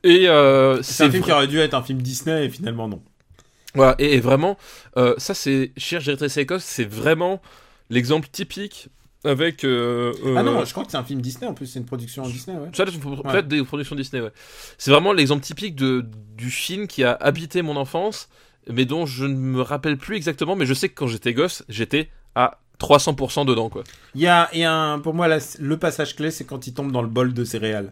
[0.04, 0.24] Et
[0.84, 3.02] C'est un film qui aurait dû être un film Disney et finalement non.
[3.76, 4.58] Voilà, et, et vraiment,
[5.18, 7.42] ça c'est Cher Jerry Seikos, c'est vraiment
[7.90, 8.88] l'exemple typique
[9.24, 9.64] avec.
[9.64, 11.86] euh, Ah euh, non, je crois que c'est un film Disney en plus, c'est une
[11.86, 12.70] production Disney, ouais.
[12.74, 14.32] Ça, c'est peut-être des productions Disney, ouais.
[14.78, 16.06] C'est vraiment l'exemple typique de,
[16.36, 18.30] du film qui a habité mon enfance,
[18.72, 21.64] mais dont je ne me rappelle plus exactement, mais je sais que quand j'étais gosse,
[21.70, 23.84] j'étais à 300% dedans, quoi.
[24.14, 26.68] Il y a, il y a un, pour moi, la- le passage clé, c'est quand
[26.68, 27.92] il tombe dans le bol de céréales.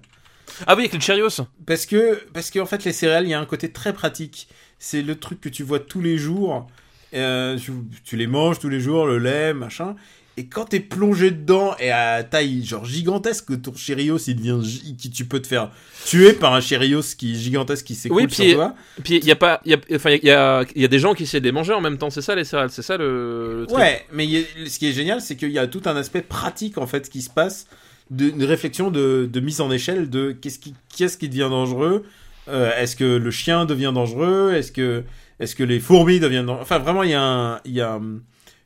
[0.67, 3.39] Ah oui, avec les Cheerios Parce que, parce qu'en fait, les céréales, il y a
[3.39, 4.47] un côté très pratique.
[4.77, 6.67] C'est le truc que tu vois tous les jours.
[7.13, 7.71] Euh, tu,
[8.03, 9.95] tu les manges tous les jours, le lait, machin.
[10.37, 14.59] Et quand t'es plongé dedans et à taille genre gigantesque, ton Cheerios, il devient,
[14.97, 15.71] qui tu peux te faire
[16.05, 18.75] tuer par un Cheerios qui est gigantesque qui s'écroule Oui, sur toi.
[19.03, 21.13] Puis il y a pas, y a, enfin il y a, y a des gens
[21.13, 22.09] qui essaient de les manger en même temps.
[22.09, 23.61] C'est ça les céréales, c'est ça le.
[23.61, 23.77] le truc?
[23.79, 26.77] Ouais, mais a- ce qui est génial, c'est qu'il y a tout un aspect pratique
[26.77, 27.65] en fait qui se passe,
[28.09, 32.03] de, une réflexion de, de mise en échelle de qu'est-ce qui, qu'est-ce qui devient dangereux.
[32.49, 34.51] Euh, est-ce que le chien devient dangereux?
[34.53, 35.03] Est-ce que,
[35.39, 37.95] est-ce que les fourmis deviennent dangereuses Enfin, vraiment, il y a, un- il y a
[37.95, 38.21] hum,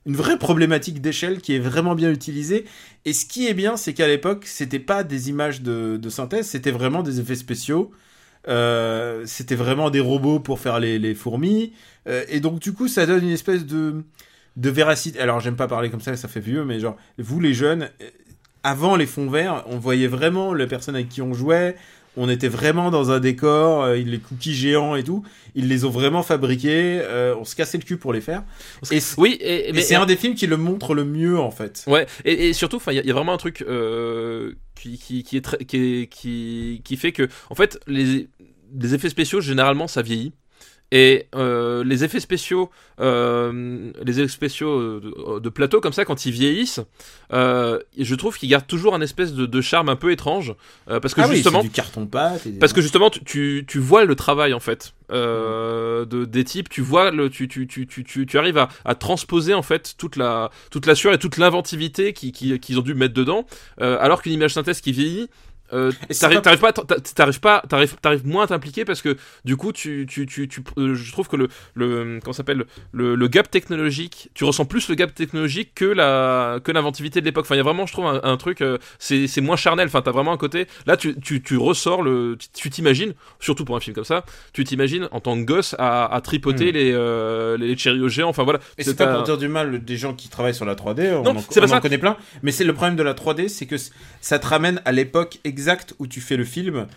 [0.05, 2.65] une vraie problématique d'échelle qui est vraiment bien utilisée.
[3.05, 6.71] Et ce qui est bien, c'est qu'à l'époque, c'était pas des images de, synthèse, c'était
[6.71, 7.91] vraiment des effets spéciaux.
[8.47, 11.73] Euh, c'était vraiment des robots pour faire les, les fourmis.
[12.07, 14.03] Euh, et donc, du coup, ça donne une espèce de,
[14.55, 15.19] de véracité.
[15.19, 18.09] Alors, j'aime pas parler comme ça, ça fait vieux, mais genre, vous les jeunes, euh,
[18.63, 21.75] avant les fonds verts, on voyait vraiment les personnes avec qui on jouait.
[22.21, 25.23] On était vraiment dans un décor, euh, les cookies géants et tout.
[25.55, 26.99] Ils les ont vraiment fabriqués.
[27.01, 28.43] euh, on se cassait le cul pour les faire.
[28.91, 31.83] Et, Oui, et, c'est un des films qui le montre le mieux en fait.
[31.87, 34.53] Ouais, et, et surtout, enfin, il y, a- il y a vraiment un truc euh,
[34.75, 38.27] qui, qui, qui est très, qui, est- qui, qui fait que, en fait, les,
[38.79, 40.33] les effets spéciaux généralement ça vieillit.
[40.91, 45.01] Et euh, les effets spéciaux, euh, les effets spéciaux euh,
[45.35, 46.79] de, de plateau comme ça, quand ils vieillissent,
[47.31, 50.55] euh, je trouve qu'ils gardent toujours un espèce de, de charme un peu étrange,
[50.89, 52.45] euh, parce que ah justement, du carton pâte.
[52.47, 56.25] et des- parce que justement, tu, tu, tu vois le travail en fait euh, de,
[56.25, 59.61] des types, tu vois le, tu, tu, tu, tu, tu, arrives à, à transposer en
[59.63, 63.13] fait toute la, toute la sueur et toute l'inventivité qui- qui- qu'ils ont dû mettre
[63.13, 63.45] dedans,
[63.81, 65.29] euh, alors qu'une image synthèse qui vieillit.
[65.73, 66.73] Euh, t'arrives pas- t'arrives pas,
[67.15, 70.61] t'arrives pas, t'arrives, t'arrives moins à t'impliquer parce que du coup, tu, tu, tu, tu,
[70.77, 74.89] euh, je trouve que le, le, comment s'appelle, le, le gap technologique, tu ressens plus
[74.89, 77.45] le gap technologique que la, que l'inventivité de l'époque.
[77.45, 79.87] Enfin, il y a vraiment, je trouve, un, un truc, euh, c'est, c'est moins charnel.
[79.87, 80.67] Enfin, t'as vraiment un côté.
[80.87, 84.63] Là, tu, tu, tu ressors le, tu- t'imagines, surtout pour un film comme ça, tu
[84.63, 86.75] t'imagines en tant que gosse à, à tripoter Hmm.
[86.75, 88.29] les, euh, les Cheerios géants.
[88.29, 88.59] Enfin voilà.
[88.79, 91.21] Et c'est pas pour dire du mal des gens qui travaillent sur la 3D, on,
[91.23, 92.17] Non, en, on en connaît plein.
[92.41, 93.75] Mais c'est le problème de la 3D, c'est que
[94.21, 95.58] ça te ramène à l'époque exacte
[95.99, 96.87] où tu fais le film.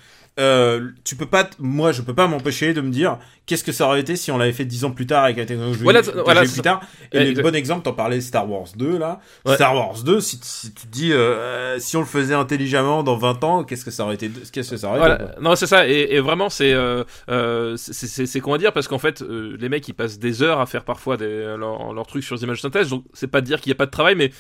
[0.41, 3.87] Euh, tu peux pas, moi je peux pas m'empêcher de me dire qu'est-ce que ça
[3.87, 6.41] aurait été si on l'avait fait 10 ans plus tard avec la technologie Voilà, voilà,
[6.45, 6.81] plus tard.
[7.13, 7.43] Et le exact.
[7.43, 9.21] bon exemple, t'en parlais Star Wars 2 là.
[9.45, 9.57] Ouais.
[9.57, 13.19] Star Wars 2, si, si tu te dis euh, si on le faisait intelligemment dans
[13.19, 15.17] 20 ans, qu'est-ce que ça aurait été Qu'est-ce que ça aurait Voilà.
[15.17, 15.35] été quoi.
[15.43, 15.87] Non, c'est ça.
[15.87, 19.93] Et, et vraiment, c'est euh, euh, c'est- dire parce qu'en fait, euh, les mecs ils
[19.93, 21.27] passent des heures à faire parfois des,
[21.59, 22.89] leurs leurs trucs sur des images de synthèse.
[22.89, 24.31] Donc c'est pas de dire qu'il n'y a pas de travail, mais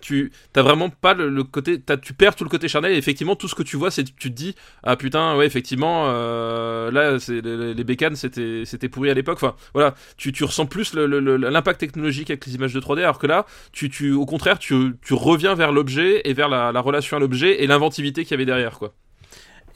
[0.00, 2.92] tu t'as vraiment pas le, le côté, tu perds tout le côté charnel.
[2.92, 6.06] Et effectivement, tout ce que tu vois, c'est tu te dis ah putain ouais effectivement
[6.08, 9.38] euh, là c'est les, les bécanes c'était c'était pourri à l'époque.
[9.42, 13.26] Enfin voilà, tu, tu ressens plus l'impact technologique avec les images de 3D, alors que
[13.26, 17.16] là, tu, tu au contraire tu, tu reviens vers l'objet et vers la, la relation
[17.16, 18.94] à l'objet et l'inventivité qu'il y avait derrière quoi.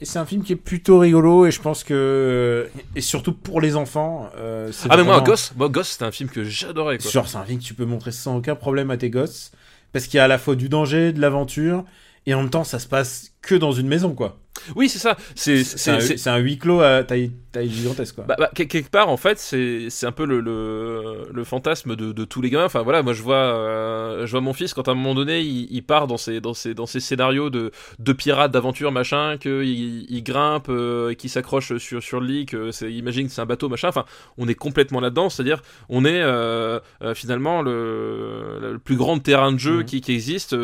[0.01, 2.67] Et c'est un film qui est plutôt rigolo et je pense que
[2.97, 4.29] et surtout pour les enfants.
[4.37, 6.99] euh, c'est Ah mais moi Ghost, moi Ghost c'était un film que j'adorais.
[6.99, 9.51] Genre, c'est un film que tu peux montrer sans aucun problème à tes gosses.
[9.95, 11.85] Parce qu'il y a à la fois du danger, de l'aventure,
[12.25, 14.37] et en même temps, ça se passe que dans une maison, quoi.
[14.75, 15.17] Oui, c'est ça.
[15.35, 18.23] C'est un, huis clos à taille, taille gigantesque, quoi.
[18.25, 22.13] bah, bah, quel- quelque part en fait c'est un peu le, le, le fantasme de,
[22.13, 24.87] de tous les gamins enfin voilà moi je vois euh, je vois mon fils quand
[24.87, 27.71] à un moment donné il, il part dans ses dans ses dans ses scénarios de
[27.99, 32.45] de pirates d'aventure machin que il, il grimpe euh, qu'il s'accroche sur sur le lit
[32.71, 34.05] c'est imagine que c'est un bateau machin enfin
[34.37, 38.79] on est complètement là dedans c'est à dire on est euh, euh, finalement le, le
[38.79, 39.85] plus grand terrain de jeu Mhm.
[39.85, 40.55] qui, qui existe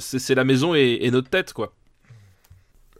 [0.00, 1.72] c'est c'est la maison et, et notre tête quoi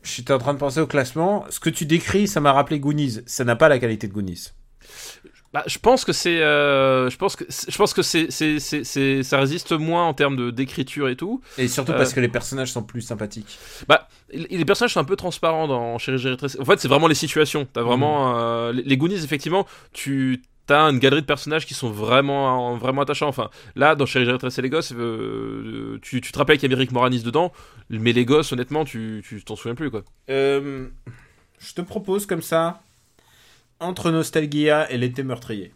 [0.03, 1.45] J'étais en train de penser au classement.
[1.51, 3.21] Ce que tu décris, ça m'a rappelé Goonies.
[3.27, 4.49] Ça n'a pas la qualité de Goonies.
[5.53, 8.31] Bah, je pense que c'est, euh, je pense que, je pense que c'est,
[9.25, 11.41] ça résiste moins en termes de d'écriture et tout.
[11.59, 11.97] Et surtout Euh.
[11.97, 13.59] parce que les personnages sont plus sympathiques.
[13.89, 16.63] Bah, les personnages sont un peu transparents dans Chéri Chéri Trésor.
[16.63, 17.67] En fait, c'est vraiment les situations.
[17.73, 20.41] T'as vraiment euh, les, les Goonies, effectivement, tu
[20.71, 23.27] t'as une galerie de personnages qui sont vraiment, vraiment attachants.
[23.27, 26.73] Enfin, là, dans Chérie, j'ai retracé les gosses, euh, tu, tu te rappelles qu'il y
[26.73, 27.53] avait Rick Moranis dedans,
[27.89, 30.05] mais les gosses, honnêtement, tu tu t'en souviens plus, quoi.
[30.29, 30.87] Euh,
[31.59, 32.83] je te propose comme ça,
[33.81, 35.75] entre Nostalgia et l'été meurtrier.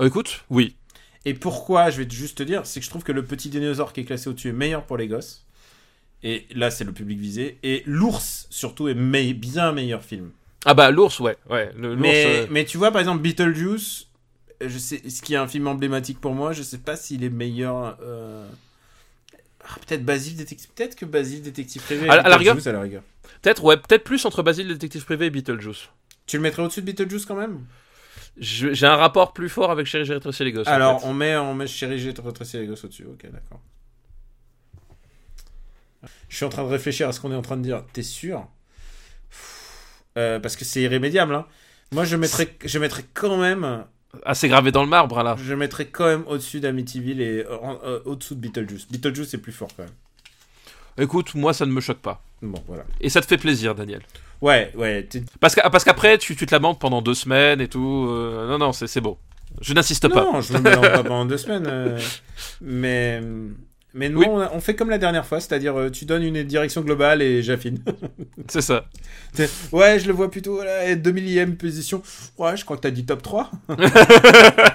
[0.00, 0.76] Euh, écoute, oui.
[1.24, 3.94] Et pourquoi, je vais juste te dire, c'est que je trouve que le petit dinosaure
[3.94, 5.46] qui est classé au-dessus est meilleur pour les gosses.
[6.22, 7.58] Et là, c'est le public visé.
[7.62, 10.30] Et l'ours, surtout, est me- bien meilleur film.
[10.64, 11.36] Ah bah, l'ours, ouais.
[11.50, 14.06] ouais le- Mais, euh, mais tu vois, par exemple, Beetlejuice,
[14.64, 17.30] je sais, ce qui est un film emblématique pour moi, je sais pas s'il est
[17.30, 17.98] meilleur.
[18.02, 18.46] euh,
[19.64, 20.70] ah, peut-être Basile Détective.
[20.74, 22.06] Peut-être que Basile Détective Privé.
[22.06, 23.02] et À la- à la rigueur- Beetlejuice, à la rigueur.
[23.42, 25.88] Peut-être, ouais, peut-être plus entre Basile, le détective privé et Beetlejuice.
[26.26, 27.64] Tu le mettrais au-dessus de Beetlejuice quand même?
[28.38, 30.68] J'ai un rapport plus fort avec Chérie, j'ai retracé les gosses.
[30.68, 31.06] en Alors, fait.
[31.06, 33.04] on met, on met Chéri, j'ai retracé les gosses au-dessus.
[33.04, 33.60] Ok, d'accord.
[36.28, 37.84] Je suis en train de réfléchir à ce qu'on est en train de dire.
[37.92, 38.46] T'es sûr?
[40.18, 41.34] Euh, Parce que c'est irrémédiable.
[41.34, 41.46] Hein.
[41.92, 43.84] Moi, je mettrais, je mettrais quand même,
[44.24, 45.36] Ah, c'est gravé dans le marbre, là.
[45.42, 48.86] je mettrais quand même au-dessus d'Amityville et euh, euh, au-dessous de Beetlejuice.
[48.90, 49.92] Beetlejuice est plus fort quand même.
[50.98, 52.22] Écoute, moi, ça ne me choque pas.
[52.42, 52.84] Bon, voilà.
[53.00, 54.02] Et ça te fait plaisir, Daniel?
[54.42, 55.08] Ouais, ouais.
[55.40, 55.54] Parce
[55.84, 58.08] qu'après, tu, tu te lamentes pendant deux semaines et tout.
[58.10, 59.18] euh, non, non, c'est c'est beau.
[59.60, 60.24] Je n'insiste pas.
[60.24, 61.98] Non, je me mélange pas pendant deux semaines.
[62.60, 63.20] mais,
[63.94, 64.26] mais non, Oui.
[64.28, 67.20] on, a- on fait comme la dernière fois, c'est-à-dire euh, tu donnes une direction globale
[67.22, 67.82] et j'affine.
[68.48, 68.86] C'est ça.
[69.72, 72.02] Ouais, je le vois plutôt à la 2 millième position.
[72.38, 73.50] Ouais, je crois que t'as dit top 3.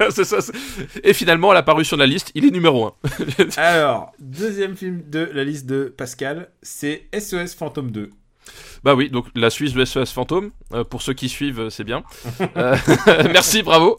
[0.09, 0.38] c'est ça.
[1.03, 2.93] Et finalement, à la parution de la liste, il est numéro 1.
[3.57, 8.09] Alors, deuxième film de la liste de Pascal, c'est SOS Fantôme 2.
[8.84, 10.51] Bah oui, donc la Suisse de SOS Fantôme.
[10.74, 12.03] euh, pour ceux qui suivent, euh, c'est bien.
[12.55, 12.76] Euh,
[13.32, 13.97] Merci, bravo.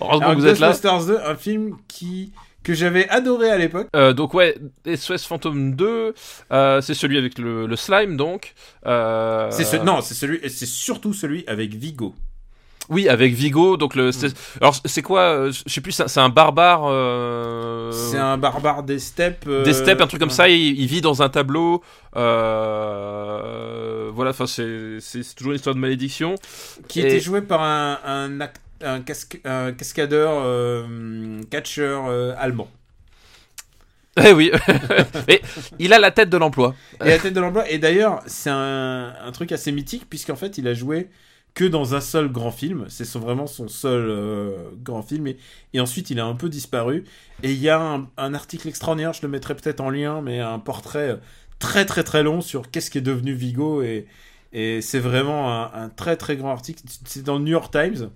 [0.00, 0.68] Heureusement Alors, que vous êtes là.
[0.68, 2.32] Ghostbusters 2, un film qui
[2.62, 3.88] que j'avais adoré à l'époque.
[3.96, 4.56] Euh, donc ouais,
[4.86, 6.14] SOS Fantôme 2,
[6.52, 8.54] euh, c'est celui avec le, le slime donc.
[8.86, 9.76] Euh, C'est ce...
[9.76, 12.14] Non, c'est celui, c'est surtout celui avec Vigo.
[12.88, 13.76] Oui, avec Vigo.
[13.76, 14.10] Donc le.
[14.10, 15.92] c'est- Alors c'est quoi euh, Je sais plus.
[15.92, 16.82] C'est un barbare.
[16.86, 19.44] euh, C'est un barbare des steppes.
[19.46, 20.48] euh, Des steppes, un truc comme ça.
[20.48, 21.80] Il, il vit dans un tableau.
[22.82, 24.30] euh, Voilà.
[24.32, 24.98] Enfin, c'est
[25.36, 26.34] toujours une histoire de malédiction.
[26.88, 32.34] Qui Et- était joué par un, un, act- un, casque- un cascadeur, euh, catcheur euh,
[32.38, 32.68] allemand.
[34.22, 34.50] Eh oui.
[35.78, 36.76] Il a la tête de l'emploi.
[37.02, 37.68] Et la tête de l'emploi.
[37.70, 41.08] Et d'ailleurs, c'est un, un truc assez mythique, puisqu'en fait, il a joué
[41.54, 42.84] que dans un seul grand film.
[42.88, 45.26] C'est son- vraiment son seul euh, grand film.
[45.28, 45.38] Et,
[45.72, 47.04] et ensuite, il a un peu disparu.
[47.42, 50.40] Et il y a un, un article extraordinaire, je le mettrai peut-être en lien, mais
[50.40, 51.18] un portrait
[51.58, 53.82] très très très long sur qu'est-ce qui est devenu Vigo.
[53.82, 54.06] Et,
[54.52, 56.82] et c'est vraiment un, un très très grand article.
[57.06, 58.10] C'est dans le New York Times.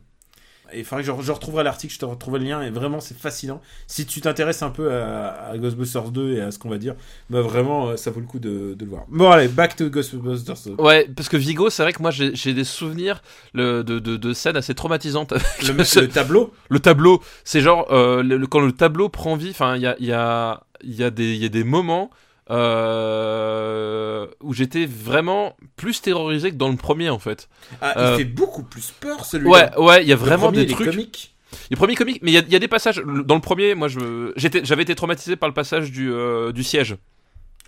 [0.73, 3.01] Et il faudrait que je, je retrouverai l'article, je te retrouverai le lien, et vraiment
[3.01, 3.61] c'est fascinant.
[3.87, 6.95] Si tu t'intéresses un peu à, à Ghostbusters 2 et à ce qu'on va dire,
[7.31, 9.05] bah vraiment euh, ça vaut le coup de, de le voir.
[9.09, 10.83] Bon allez, back to Ghostbusters 2.
[10.83, 13.23] Ouais, parce que Vigo, c'est vrai que moi j'ai des souvenirs
[13.55, 15.33] le, de, de, de scènes assez traumatisantes.
[15.63, 19.51] Le, le tableau, le tableau, c'est genre euh, le- quand le tableau prend vie.
[19.51, 22.11] Enfin, il y a, y, a, y, a y a des moments
[22.51, 27.49] euh, où j'étais vraiment plus terrorisé que dans le premier en fait.
[27.81, 29.51] ah, Euh, il fait beaucoup plus peur celui-là.
[29.77, 30.91] Ouais, ouais, il y a Le vraiment premier, des trucs.
[30.91, 31.35] comique.
[31.71, 33.01] Les premiers comiques, mais il y a, il y a des passages.
[33.01, 33.89] le- Dans le premier, moi,
[34.37, 36.97] j'avais été traumatisé par le passage du, euh, du siège.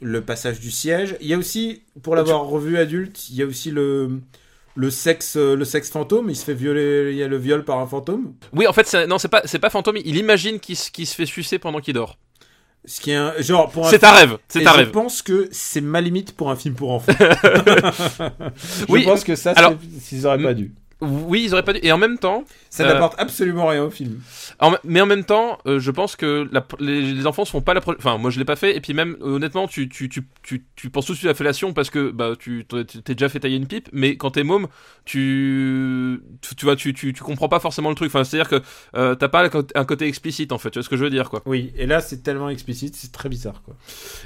[0.02, 1.16] Le passage du siège.
[1.20, 4.20] Il y a aussi, pour l'avoir revu adulte, il y a aussi le,
[4.76, 6.28] le, sexe, euh, le sexe fantôme.
[6.28, 8.34] Il se fait violer, il y a le viol par un fantôme.
[8.52, 9.96] Oui, en fait, non, c'est pas, c'est pas fantôme.
[10.04, 12.18] Il imagine qu'il se fait sucer pendant qu'il dort.
[12.88, 14.38] Ce qui est un, genre pour un C'est un rêve.
[14.48, 14.90] C'est un je rêve.
[14.90, 17.12] pense que c'est ma limite pour un film pour enfants.
[18.88, 20.72] Oui, je pense que ça, alors- s'ils auraient pas dû.
[21.00, 21.80] Oui, ils auraient pas dû.
[21.82, 24.20] Et en même temps, Ça Euh, n'apporte absolument rien au film.
[24.60, 27.60] En- mais en même temps, euh, je pense que la- les, les enfants se font
[27.62, 27.80] pas la.
[27.86, 28.76] Enfin, moi je l'ai pas fait.
[28.76, 31.32] Et puis même, euh, honnêtement, tu, tu, tu, tu, tu penses tout de suite à
[31.32, 33.88] la fellation parce que bah, tu t'es déjà fait tailler une pipe.
[33.92, 34.66] Mais quand t'es môme,
[35.04, 38.08] tu, tu, tu vois, tu, tu, tu comprends pas forcément le truc.
[38.08, 38.62] Enfin, c'est-à-dire que
[38.96, 40.70] euh, t'as pas un côté explicite en fait.
[40.70, 41.42] Tu vois ce que je veux dire, quoi.
[41.46, 43.74] Oui, et là, c'est tellement explicite, c'est très bizarre, quoi.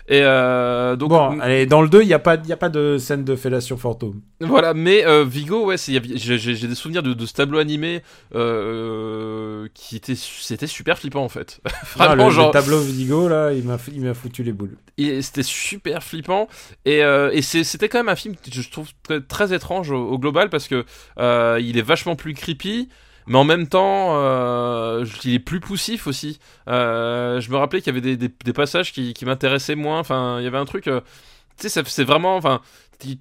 [0.08, 2.68] Et euh, donc, Bon, allez, dans le 2, il n'y a, pas- y a pas
[2.68, 4.20] de scène de fellation fantôme.
[4.40, 8.02] Voilà, mais euh, Vigo, ouais, j'ai des souvenirs de, de ce tableau animé
[8.34, 11.60] euh, qui était, c'était super flippant en fait.
[11.98, 14.76] Ah, Vraiment, le, genre, le tableau Vigo, là, il m'a il m'a foutu les boules.
[14.98, 16.48] Et c'était super flippant
[16.84, 20.08] et, euh, et c'était quand même un film que je trouve très, très étrange au,
[20.08, 20.84] au global parce que
[21.18, 22.88] euh, il est vachement plus creepy
[23.26, 27.96] mais en même temps euh, il est plus poussif aussi je me rappelais qu'il y
[27.96, 30.84] avait des, des- des passages qui, qui m'intéressaient moins enfin il y avait un truc
[30.84, 32.60] tu sais c'est vraiment enfin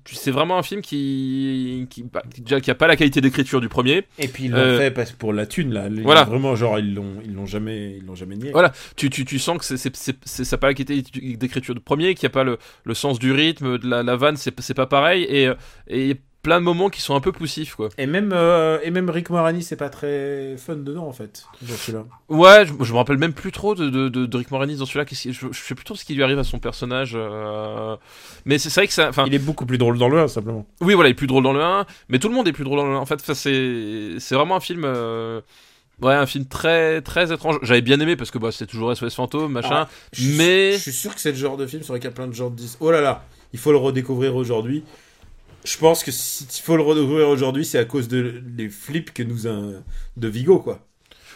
[0.06, 3.70] c'est vraiment un film qui qui, bah, déjà qui a pas la qualité d'écriture du
[3.70, 5.88] premier Et puis ils l'ont Euh, fait parce que pour la thune, là.
[5.90, 6.24] Ils- voilà.
[6.24, 8.52] Vraiment, genre, ils l'ont ils l'ont jamais, ils l'ont jamais nié.
[8.52, 8.72] Voilà.
[8.96, 11.02] tu, tu, tu sens que c'est, c'est, c'est, c'est- ça n'a pas la qualité
[11.38, 14.16] d'écriture du premier, qu'il n'y a pas le, le sens du rythme, de la, la
[14.16, 15.24] vanne, c'est, c'est pas pareil.
[15.30, 15.50] Et,
[15.88, 17.90] et plein de moments qui sont un peu poussifs quoi.
[17.98, 21.76] Et même, euh, et même Rick Moranis, c'est pas très fun dedans en fait, dans
[21.76, 22.06] celui-là.
[22.30, 24.86] Ouais, je, je me rappelle même plus trop de, de, de, de Rick Moranis dans
[24.86, 25.06] celui-là.
[25.06, 27.12] Qu'est-ce qui- Je, je sais plus trop ce qui lui arrive à son personnage.
[27.16, 27.96] euh,
[28.46, 29.10] Mais c'est c'est vrai que ça.
[29.10, 30.66] Enfin, Il est beaucoup plus drôle dans le 1, simplement.
[30.82, 32.64] oui, voilà, il est plus drôle dans le 1, mais tout le monde est plus
[32.64, 32.98] drôle dans le 1.
[33.00, 34.84] En fait, ça, c'est c'est vraiment un film.
[34.86, 35.42] euh,
[36.02, 37.60] Ouais, un film très très étrange.
[37.62, 39.70] J'avais bien aimé parce que bah, c'est toujours SOS Fantôme, machin.
[39.86, 42.12] Ah, Je suis- mais- Je suis sûr que c'est le genre de film sur lequel
[42.12, 43.24] plein de gens disent Oh là là,
[43.54, 44.84] il faut le redécouvrir aujourd'hui.
[45.64, 49.24] Je pense que s'il faut le redécouvrir aujourd'hui, c'est à cause de, des flips que
[49.24, 49.84] nous a,
[50.18, 50.88] de Vigo, quoi.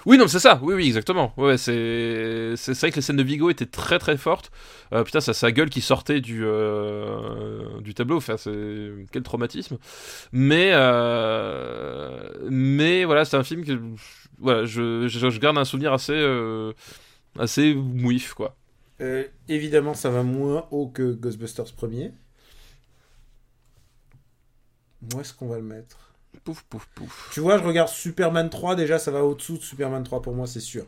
[0.05, 0.59] Oui, non, c'est ça.
[0.61, 1.33] Oui, oui, exactement.
[1.35, 4.51] Ouais, c'est c'est c'est vrai que les scènes de Vigo étaient très très fortes.
[4.93, 8.17] Euh, putain, ça sa gueule qui sortait du euh, du tableau.
[8.17, 9.77] Enfin, c'est quel traumatisme.
[10.31, 13.79] Mais euh, mais voilà, c'est un film que
[14.37, 16.73] voilà, je, je, je garde un souvenir assez euh,
[17.39, 18.55] assez mouif quoi.
[19.01, 22.11] Euh, évidemment, ça va moins haut que Ghostbusters premier.
[25.13, 25.97] Où est-ce qu'on va le mettre?
[26.43, 27.29] Pouf pouf pouf.
[27.33, 30.47] Tu vois, je regarde Superman 3, déjà ça va au-dessous de Superman 3 pour moi,
[30.47, 30.85] c'est sûr.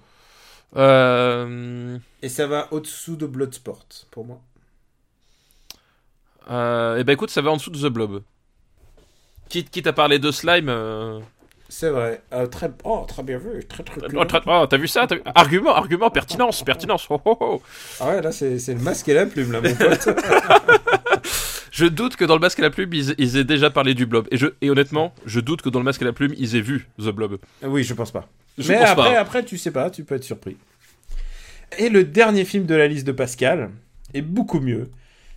[0.75, 4.41] Euh, Et ça va au-dessous de Bloodsport pour moi.
[6.49, 8.21] euh, et ben écoute, ça va en dessous de The Blob.
[9.49, 10.69] Quitte, quitte à parler de slime.
[10.69, 11.19] euh,
[11.69, 12.21] C'est vrai.
[12.33, 12.71] Euh, très...
[12.83, 13.65] Oh, très bien vu.
[13.65, 15.05] Très, très Oh, oh, t'as vu ça?
[15.05, 15.21] Vu?
[15.35, 17.07] Argument, argument, pertinence, pertinence.
[17.09, 17.61] Oh, oh, oh.
[17.99, 20.09] Ah ouais, là, c'est le masque et la plume, là, mon pote.
[21.77, 24.07] Je doute que dans le masque à la plume, ils, ils aient déjà parlé du
[24.07, 24.27] blob.
[24.31, 26.61] Et, je, et honnêtement, je doute que dans le masque à la plume, ils aient
[26.61, 27.37] vu The Blob.
[27.61, 28.27] oui, je pense pas.
[28.57, 29.19] Je Mais pense après, pas.
[29.19, 30.57] après, tu sais pas, tu peux être surpris.
[31.77, 33.69] Et le dernier film de la liste de Pascal
[34.15, 34.89] est beaucoup mieux.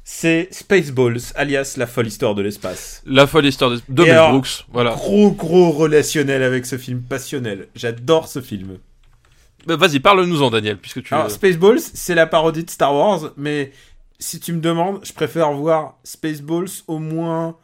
[0.03, 3.03] C'est Spaceballs, alias La folle histoire de l'espace.
[3.05, 4.65] La folle histoire de, de Mel alors- Brooks.
[4.73, 4.93] Voilà.
[4.93, 7.69] Gros, gros relationnel avec ce film, passionnel.
[7.75, 8.79] J'adore ce film.
[9.67, 11.13] Bah, Vas-y, parle-nous-en, Daniel, puisque tu.
[11.13, 13.73] Alors, Spaceballs, c'est la parodie de Star Wars, mais
[14.21, 17.57] si tu me demandes, je préfère voir Spaceballs au moins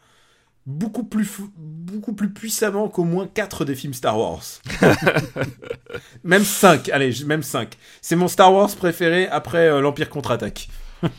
[0.65, 4.43] beaucoup plus, fou- beaucoup plus puissamment qu'au moins 4 des films Star Wars.
[6.23, 7.75] même 5, allez, même 5.
[8.01, 10.69] C'est mon Star Wars préféré après euh, l'Empire contre-attaque.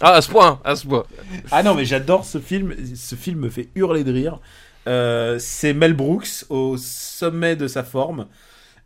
[0.00, 1.04] Ah, à ce point, à ce point.
[1.50, 2.74] Ah non, mais j'adore ce film.
[2.96, 4.40] Ce film me fait hurler de rire.
[4.86, 8.26] Euh, c'est Mel Brooks au sommet de sa forme.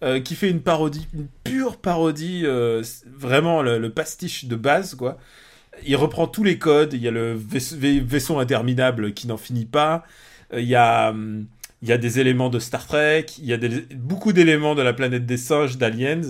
[0.04, 2.44] euh, qui fait une parodie, une pure parodie,
[3.06, 5.18] vraiment le, le pastiche de base, quoi.
[5.86, 6.92] Il reprend tous les codes.
[6.94, 10.04] Il y a le vaisse- vai- vaisseau interminable qui n'en finit pas.
[10.52, 11.46] Euh, Il y a, hum,
[11.82, 13.26] il y a des éléments de Star Trek.
[13.38, 13.58] Il y a
[13.96, 16.22] beaucoup d'éléments de la planète des singes, d'Aliens.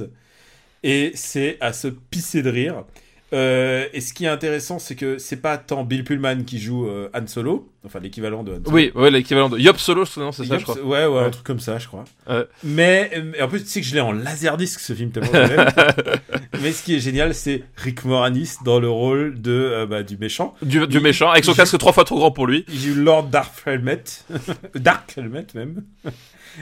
[0.83, 2.85] Et c'est à se pisser de rire.
[3.33, 6.87] Euh, et ce qui est intéressant, c'est que c'est pas tant Bill Pullman qui joue
[6.87, 8.77] euh, Han Solo, enfin l'équivalent de Han Solo.
[8.77, 10.79] Oui, ouais, l'équivalent de Yop Solo, c'est ça, je crois.
[10.81, 12.05] Ouais, ouais, un truc comme ça, je crois.
[12.29, 12.45] Ouais.
[12.63, 15.31] Mais, euh, en plus, tu sais que je l'ai en laserdisc ce film tellement.
[16.63, 20.19] Mais ce qui est génial, c'est Rick Moranis dans le rôle de euh, bah, du
[20.19, 20.55] méchant.
[20.63, 22.65] Du, du méchant, avec son casque trois fois trop grand pour lui.
[22.69, 24.05] Il joue Lord Dark Helmet,
[24.75, 25.83] Dark Helmet même.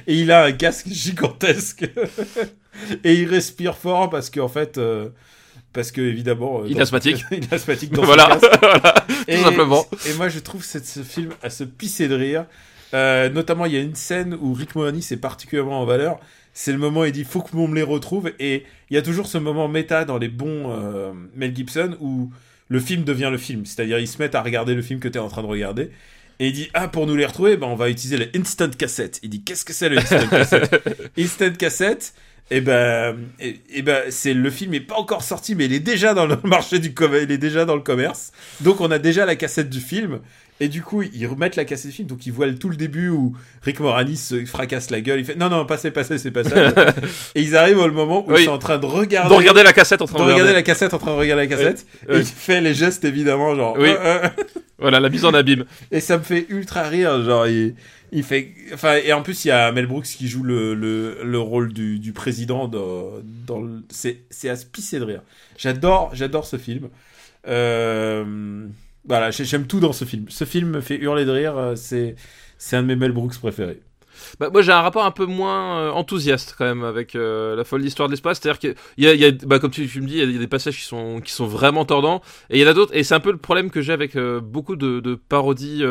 [0.07, 1.85] Et il a un casque gigantesque.
[3.05, 5.09] Et il respire fort parce qu'en fait, euh,
[5.73, 7.25] parce que évidemment, euh, Il est asthmatique.
[7.31, 8.95] il est asthmatique dans Voilà, voilà,
[9.29, 9.87] Et, tout simplement.
[10.09, 12.47] et moi, je trouve cette- ce film à se pisser de rire.
[12.93, 16.19] Euh, notamment, il y a une scène où Rick Moranis est particulièrement en valeur.
[16.53, 18.33] C'est le moment où il dit faut que on me les retrouve.
[18.41, 22.31] Et il y a toujours ce moment méta dans les bons euh, Mel Gibson où
[22.69, 23.65] le film devient le film.
[23.65, 25.91] C'est-à-dire, ils se mettent à regarder le film que tu es en train de regarder.
[26.41, 29.21] Et il dit ah pour nous les retrouver, ben on va utiliser le instant cassette.
[29.23, 30.83] Il dit qu'est-ce que c'est le instant cassette?
[31.19, 32.15] Instant cassette.
[32.53, 35.79] Et ben, et, et ben, c'est le film est pas encore sorti, mais il est
[35.81, 38.33] déjà dans le marché du commerce, il est déjà dans le commerce.
[38.61, 40.21] Donc on a déjà la cassette du film.
[40.63, 43.09] Et du coup, ils remettent la cassette du film, donc ils voient tout le début
[43.09, 45.21] où Rick Moranis se fracasse la gueule.
[45.21, 46.75] Il fait non, non, passez, passez, c'est pas ça.
[47.35, 48.43] et ils arrivent au moment où Oui.
[48.43, 50.43] ils sont en train de regarder, De regarder la cassette en train de de regarder
[50.43, 50.59] regarder.
[50.59, 51.87] la cassette, en train de regarder la cassette.
[52.11, 52.17] Oui.
[52.17, 53.75] Et il fait les gestes évidemment, genre.
[53.79, 53.89] Oui.
[53.89, 54.29] euh, euh.
[54.79, 55.65] Voilà, la mise en abîme.
[55.93, 57.75] Et ça me fait ultra rire, genre il,
[58.13, 61.21] il fait, enfin et en plus il y a Mel Brooks qui joue le, le,
[61.25, 63.11] le rôle du, du président dans,
[63.47, 65.23] dans le, c'est à se pisser de rire.
[65.59, 66.89] J'adore j'adore ce film.
[67.49, 68.67] Euh,
[69.07, 70.27] voilà j'ai- j'aime tout dans ce film.
[70.29, 71.57] Ce film me fait hurler de rire.
[71.57, 72.17] euh, C'est
[72.59, 73.81] c'est un de mes Mel Brooks préférés.
[74.39, 77.65] Bah, moi j'ai un rapport un peu moins euh, enthousiaste quand même avec euh, la
[77.65, 80.37] folle histoire de l'espace, c'est-à-dire qu'il y a, bah, comme tu, me dis, il y
[80.37, 82.95] a- des passages qui sont, qui sont vraiment tordants, et il y en a d'autres,
[82.95, 85.83] et c'est un peu le problème que j'ai avec euh, beaucoup de, parodies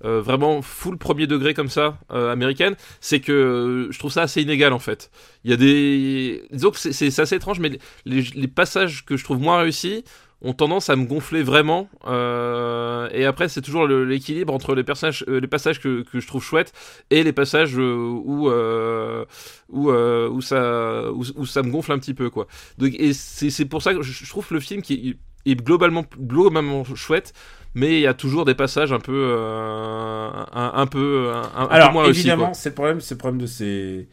[0.00, 4.78] vraiment full premier degré comme ça, américaines, c'est que je trouve ça assez inégal en
[4.78, 5.10] fait.
[5.44, 6.42] Il y a des...
[6.52, 10.04] Disons que c'est- assez étrange, mais les passages que je trouve moins réussis
[10.44, 14.82] ont tendance à me gonfler vraiment, euh, et après c'est toujours le- l'équilibre entre les,
[14.84, 16.72] personnages, euh, les passages que, que je trouve chouettes
[17.10, 19.24] et les passages euh, où euh,
[19.68, 22.46] où où ça où, où ça me gonfle un petit peu quoi.
[22.78, 25.16] Donc et c'est c'est pour ça que je, trouve le film qui
[25.46, 27.32] est globalement, globalement chouette,
[27.74, 31.74] mais il y a toujours des passages un peu, un, un peu, un, un peu
[31.74, 34.08] Alors moins évidemment, c'est le problème, c'est le problème de ces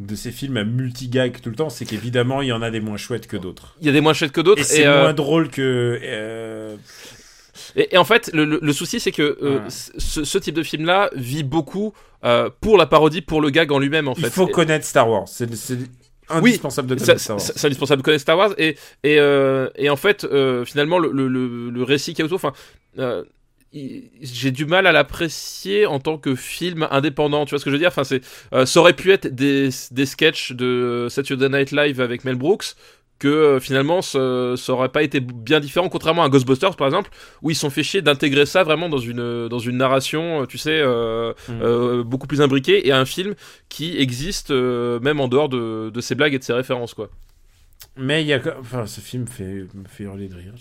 [0.00, 2.80] de ces films à multi-gag tout le temps, c'est qu'évidemment il y en a des
[2.80, 3.76] moins chouettes que d'autres.
[3.80, 4.60] Il y a des moins chouettes que d'autres.
[4.62, 5.98] Et c'est euh, moins drôle que.
[6.02, 6.74] euh,
[7.76, 9.60] Et, et en fait, le, le- le souci, c'est que euh, Ouais.
[9.68, 11.92] ce, ce type de film-là vit beaucoup
[12.60, 14.30] pour la parodie, pour le gag en lui-même, en il fait.
[14.30, 15.28] faut Et- connaître Star Wars.
[15.28, 15.48] C'est
[16.28, 17.40] indispensable de connaître Star Wars.
[17.54, 19.16] C'est indispensable de connaître Star Wars et et,
[19.76, 20.26] et en fait
[20.64, 22.52] finalement le, le, récit qu'il y a autour, enfin
[22.96, 23.24] il-
[23.72, 27.44] j'ai du mal à l'apprécier en tant que film indépendant.
[27.44, 27.88] Tu vois ce que je veux dire?
[27.88, 28.20] Enfin c'est
[28.52, 32.74] euh, ça aurait pu être des des sketchs de Saturday Night Live avec Mel Brooks
[33.20, 37.10] que euh, finalement ça, ça aurait pas été bien différent contrairement à Ghostbusters par exemple
[37.42, 40.80] où ils sont fait chier d'intégrer ça vraiment dans une dans une narration tu sais
[40.80, 41.60] euh, Mm.
[41.62, 43.34] euh, beaucoup plus imbriquée et un film
[43.68, 47.10] qui existe euh, même en dehors de, de ses blagues et de ses références quoi.
[47.96, 50.54] Mais il y a, enfin, ce film fait, me fait hurler de rire.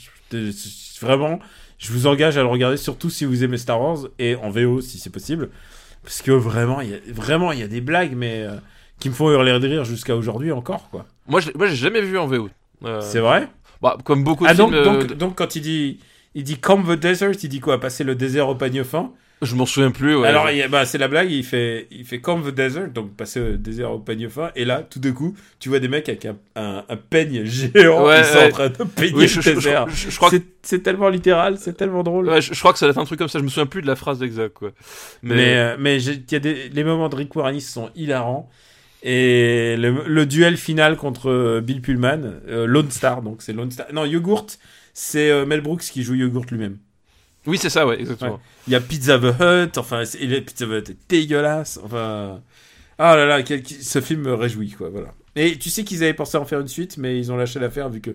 [1.01, 1.39] Vraiment,
[1.79, 4.81] je vous engage à le regarder, surtout si vous aimez Star Wars et en VO
[4.81, 5.49] si c'est possible,
[6.03, 8.55] parce que vraiment, il y a, vraiment, il y a des blagues, mais euh,
[8.99, 11.05] qui me font hurler de rire jusqu'à aujourd'hui encore, quoi.
[11.27, 12.49] Moi, je, moi, j'ai jamais vu en VO.
[12.85, 13.49] Euh, C'est vrai?
[13.81, 14.79] bah, comme beaucoup de Ah donc, films.
[14.81, 15.99] euh, donc, donc quand il dit,
[16.35, 17.79] il dit Come the desert, il dit quoi?
[17.79, 19.11] Passer le désert au peigne fin?
[19.41, 20.15] Je m'en souviens plus.
[20.17, 20.27] Ouais.
[20.27, 21.31] Alors, il bah, c'est la blague.
[21.31, 24.51] Il fait, il fait Come the desert, donc passer le désert au peigne fin.
[24.55, 28.05] Et là, tout de coup, tu vois des mecs avec un, un, un peigne géant,
[28.05, 29.87] Ouais, ils sont en train de peigner oui, je, le désert.
[29.89, 30.35] je- je crois que.
[30.37, 32.27] C'est c'est tellement littéral, c'est tellement drôle.
[32.29, 33.39] ouais, je, je crois que ça doit être un truc comme ça.
[33.39, 34.71] Je me souviens plus de la phrase exacte, quoi.
[35.23, 38.49] Mais, Mais, euh, mais j'ai- y a des, les moments de Rick Moranis sont hilarants.
[39.01, 42.19] Et le, le duel final contre euh, Bill Pullman,
[42.49, 43.87] euh, Lone Star, donc c'est Lone Star.
[43.93, 44.59] Non, Yogurt,
[44.93, 46.77] c'est euh, Mel Brooks qui joue Yogurt lui-même.
[47.47, 48.39] Oui, c'est ça, ouais, exactement.
[48.67, 51.79] Il y a Pizza the Hut, enfin, et Pizza the Hut est dégueulasse.
[51.83, 52.41] Enfin,
[52.97, 55.13] ah là là, quel- ce film me réjouit, quoi, voilà.
[55.35, 57.89] Et tu sais qu'ils avaient pensé en faire une suite, mais ils ont lâché l'affaire
[57.89, 58.11] vu que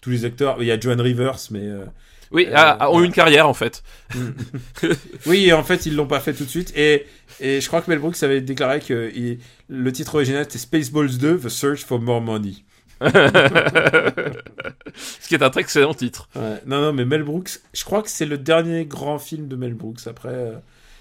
[0.00, 1.84] tous les acteurs, il y a Joan Rivers, mais euh,
[2.30, 3.82] Oui, Euh, ah, ont eu une carrière en fait.
[5.26, 6.72] Oui, en fait, ils l'ont pas fait tout de suite.
[6.76, 7.06] Et,
[7.40, 11.18] et je crois que Mel Brooks avait déclaré que il- le titre original c'était Spaceballs
[11.18, 12.52] 2, The Search for More Money.
[14.96, 16.28] Ce qui est un très excellent titre.
[16.34, 16.60] Ouais.
[16.66, 19.74] Non, non, mais Mel Brooks, je crois que c'est le dernier grand film de Mel
[19.74, 20.06] Brooks.
[20.06, 20.52] Après, euh,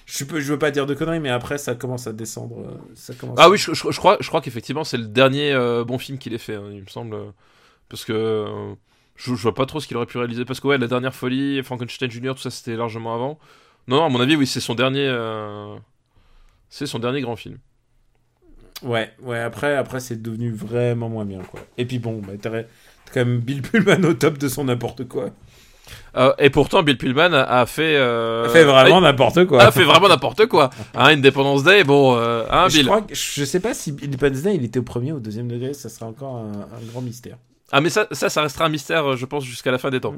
[0.06, 2.60] je, suis peu- je veux pas dire de conneries, mais après, ça commence à descendre.
[2.60, 5.52] euh, Ça commence Ah oui, je, je- je crois, je crois qu'effectivement c'est le dernier
[5.54, 7.16] euh, bon film qu'il ait fait, hein, il me semble.
[7.90, 8.46] Parce que
[9.16, 10.46] je, je vois pas trop ce qu'il aurait pu réaliser.
[10.46, 13.40] Parce que ouais, la dernière folie, Frankenstein Jr., tout ça c'était largement avant.
[13.88, 15.08] Non, non, à mon avis, oui, c'est son dernier.
[16.70, 17.58] C'est son dernier grand film.
[18.84, 21.60] Ouais, ouais, après, après c'est devenu vraiment moins bien, quoi.
[21.78, 22.50] Et puis bon, bah, t'as
[23.14, 25.30] quand même Bill Pullman au top de son n'importe quoi.
[26.18, 27.96] Euh, et pourtant, Bill Pullman a, a fait.
[27.96, 29.64] euh, Il fait vraiment n'importe quoi.
[29.64, 30.70] a fait vraiment n'importe quoi.
[30.96, 32.86] Hein, Independence Day, bon, euh, hein, je Bill.
[32.88, 35.48] crois que, je sais pas si Independence Day il était au premier ou au deuxième
[35.48, 37.38] degré, ça sera encore un, un grand mystère.
[37.72, 40.00] Ah, mais ça, ça, ça restera un mystère, euh, je pense, jusqu'à la fin des
[40.02, 40.14] temps.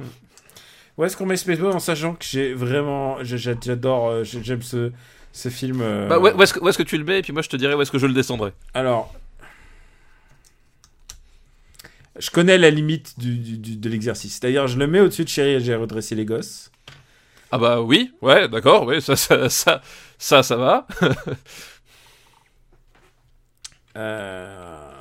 [0.97, 3.17] Où est-ce qu'on met Spaceball en sachant que j'ai vraiment.
[3.23, 4.23] J'adore.
[4.23, 4.91] j'ai- J'aime ce,
[5.31, 5.81] ce film.
[5.81, 7.81] euh, Bah, où, est-ce que, tu le mets Et puis moi, je te dirai où
[7.81, 8.53] est-ce que je le descendrai.
[8.73, 9.13] Alors.
[12.17, 14.39] Je connais la limite du, du- du- de l'exercice.
[14.41, 16.69] D'ailleurs, je le mets au-dessus de Chérie, j'ai redressé les gosses.
[17.51, 19.81] Ah bah oui, ouais, d'accord, oui, ça, ça, ça,
[20.17, 20.87] ça, ça va.
[23.97, 24.91] Euh,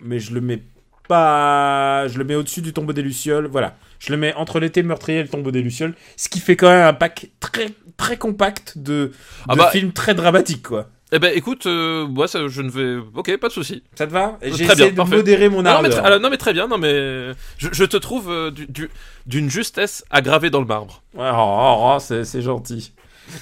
[0.00, 0.62] mais je le mets
[1.08, 2.06] pas.
[2.08, 3.46] Je le mets au-dessus du tombeau des Lucioles.
[3.46, 3.76] Voilà.
[3.98, 5.94] Je le mets entre l'été meurtrier et le tombeau des Lucioles.
[6.16, 9.12] Ce qui fait quand même un pack très, très compact de,
[9.48, 10.88] Ah de bah- films très dramatiques, quoi.
[11.12, 12.96] Eh ben écoute, euh, moi ça, je ne vais.
[13.14, 13.84] Ok, pas de souci.
[13.94, 14.38] Ça te va?
[14.42, 15.14] J'ai essayé de parfait.
[15.16, 18.28] modérer mon Non, tr- alors, non mais très bien, non mais je, je te trouve
[18.28, 18.90] euh, du- du-
[19.24, 21.02] d'une justesse aggravée dans le marbre.
[21.16, 22.92] Oh, oh, oh, c'est c'est gentil.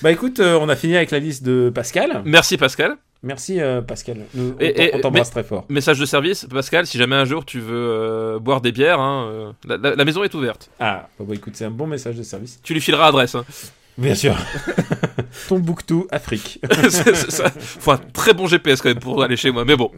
[0.02, 2.20] Bah écoute, euh, on a fini avec la liste de Pascal.
[2.26, 2.96] Merci Pascal.
[3.24, 4.18] Merci euh, Pascal.
[4.34, 5.64] Nous, Et- on t'embrasse très fort.
[5.68, 9.28] Message de service, Pascal, si jamais un jour tu veux euh, boire des bières, hein,
[9.32, 10.70] euh, la, la- la maison est ouverte.
[10.78, 12.60] Ah, bah, bah, écoute, c'est un bon message de service.
[12.62, 13.34] Tu lui fileras adresse.
[13.34, 13.44] Hein.
[13.96, 14.36] Bien sûr.
[15.48, 16.60] Tombouctou, Afrique.
[16.90, 17.50] C'est- c'est ça.
[17.50, 19.90] Faut un très bon GPS quand même pour aller chez moi, mais bon.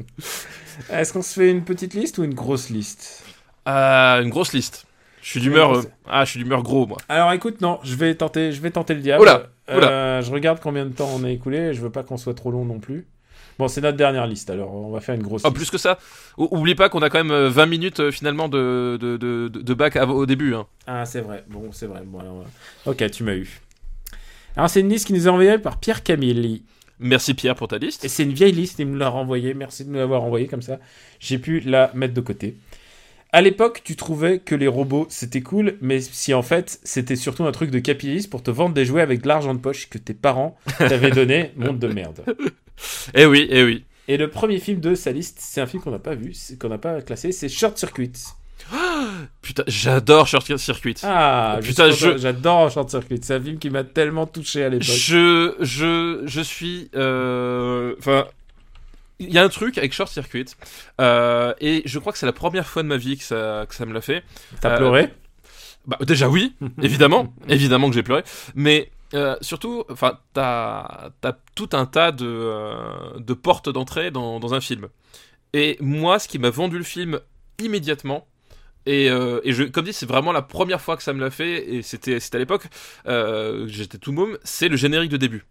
[0.90, 3.24] Est-ce qu'on se fait une petite liste ou une grosse liste?
[3.66, 4.84] Une grosse liste.
[5.22, 5.82] Je suis d'humeur.
[6.08, 6.98] ah, je suis d'humeur gros moi.
[7.08, 9.22] Alors écoute, non, je vais tenter, je vais tenter le diable.
[9.22, 10.20] Oula, oula.
[10.20, 11.74] Je regarde combien de temps on a écoulé.
[11.74, 13.06] Je veux pas qu'on soit trop long non plus.
[13.58, 15.54] Bon, c'est notre dernière liste, alors on va faire une grosse liste.
[15.54, 15.98] plus que ça.
[16.36, 19.74] O- oublie pas qu'on a quand même euh, 20 minutes euh, finalement de, de, de,
[19.74, 20.54] bac au début.
[20.54, 20.66] Hein.
[20.86, 21.44] Ah, c'est vrai.
[21.48, 22.02] Bon, c'est vrai.
[22.04, 22.44] Bon, alors,
[22.86, 23.60] euh, Ok, tu m'as eu.
[24.56, 26.62] Alors c'est une liste qui nous est envoyée par Pierre Camille.
[26.98, 28.04] Merci Pierre pour ta liste.
[28.04, 29.52] Et c'est une vieille liste, il me l'a renvoyée.
[29.54, 30.78] Merci de me l'avoir envoyée comme ça.
[31.20, 32.56] J'ai pu la mettre de côté.
[33.32, 37.44] À l'époque, tu trouvais que les robots c'était cool, mais si en fait c'était surtout
[37.44, 39.98] un truc de capitaliste pour te vendre des jouets avec de l'argent de poche que
[39.98, 42.22] tes parents t'avaient donné, monde de merde.
[43.14, 43.84] Eh oui, eh oui.
[44.08, 46.68] Et le premier film de sa liste, c'est un film qu'on n'a pas vu, qu'on
[46.68, 48.12] n'a pas classé, c'est Short Circuit.
[49.42, 50.94] Putain, j'adore Short Circuit.
[51.02, 53.18] Ah, Putain, je- j'adore Short Circuit.
[53.22, 54.86] C'est un film qui m'a tellement touché à l'époque.
[54.86, 58.26] Je, je, je suis, euh, enfin,
[59.18, 60.46] il y a un truc avec Short Circuit,
[61.00, 63.74] euh, et je crois que c'est la première fois de ma vie que ça, que
[63.74, 64.22] ça me l'a fait.
[64.60, 65.08] T'as Euh, pleuré
[65.86, 68.22] Bah, déjà oui, évidemment, évidemment que j'ai pleuré,
[68.54, 71.10] mais euh, surtout, enfin, t'as,
[71.54, 74.88] tout un tas de, euh, de portes d'entrée dans, dans un film.
[75.52, 77.20] Et moi, ce qui m'a vendu le film
[77.58, 78.26] immédiatement.
[78.86, 81.30] Et, euh, et je, comme dit, c'est vraiment la première fois que ça me l'a
[81.30, 82.68] fait, et c'était, à l'époque,
[83.66, 85.44] j'étais tout môme, c'est le générique de début.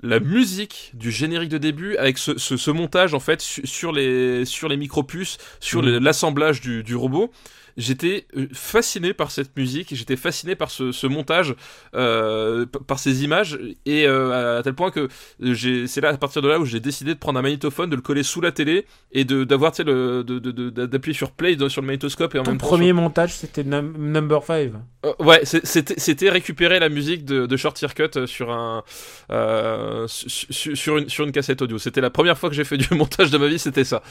[0.00, 3.90] La musique du générique de début, avec ce, ce, ce montage en fait su- sur
[3.90, 7.32] les, sur les micro-puces, sur le- l'assemblage du, du robot,
[7.78, 11.54] j'étais euh, fasciné par cette musique, j'étais fasciné par ce, ce montage,
[11.94, 15.08] euh, par ces images, et euh, à tel point que
[15.40, 17.96] j'ai, c'est là à partir de là où j'ai décidé de prendre un magnétophone, de
[17.96, 21.14] le coller sous la télé et de d'avoir tu sais le de, de- de- d'appuyer
[21.16, 24.42] sur play sur le magnétoscope et en Ton même temps premier montage, c'était num- Number
[24.44, 24.72] 5.
[25.06, 28.82] euh, ouais, c'était c'était récupérer la musique de, de Short Circuit euh, sur un
[29.30, 31.78] euh, su- su- sur une sur une cassette audio.
[31.78, 34.02] C'était la première fois que j'ai fait du montage de ma vie, c'était ça.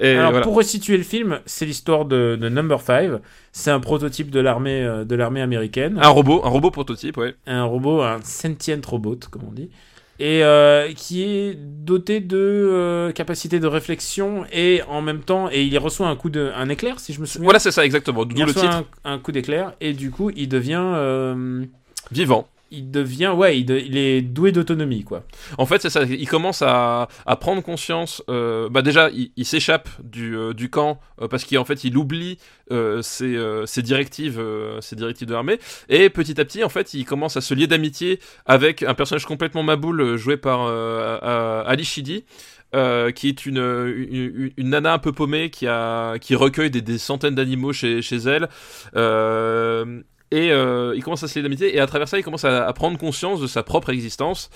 [0.00, 0.44] Et Alors, voilà.
[0.44, 3.12] pour resituer le film, c'est l'histoire de, de Number 5.
[3.52, 5.98] C'est un prototype de l'armée euh, de l'armée américaine.
[6.02, 7.34] Un robot, un robot prototype, ouais.
[7.46, 9.70] un robot, un sentient robot, comme on dit,
[10.18, 15.62] et euh, qui est doté de euh, capacité de réflexion et en même temps, et
[15.62, 17.44] il reçoit un coup de, un éclair, si je me souviens.
[17.44, 18.24] Voilà, c'est ça exactement.
[18.24, 18.84] il D'où le reçoit titre.
[19.04, 21.64] un, un coup d'éclair et du coup, il devient, euh,
[22.12, 22.48] Vivant.
[22.70, 25.22] Il devient, ouais, il, est doué d'autonomie, quoi.
[25.58, 26.02] En fait, c'est ça.
[26.02, 27.08] Il commence à,
[27.40, 28.22] prendre conscience.
[28.28, 32.38] euh, bah déjà, il, s'échappe du, euh, camp euh, parce qu'en fait, il oublie
[33.02, 34.42] ses, directives,
[34.80, 35.58] ses directives de l'armée.
[35.88, 39.26] Et petit à petit, en fait, il commence à se lier d'amitié avec un personnage
[39.26, 40.66] complètement maboule joué par
[41.66, 42.24] Ali Shidi.
[42.72, 47.36] qui est une, une, nana un peu paumée qui, a, qui recueille des, des centaines
[47.36, 48.48] d'animaux chez, chez elle.
[48.96, 50.02] Euh,
[50.32, 52.66] et euh, il commence à se lier d'amitié et à travers ça il commence à,
[52.66, 54.50] à prendre conscience de sa propre existence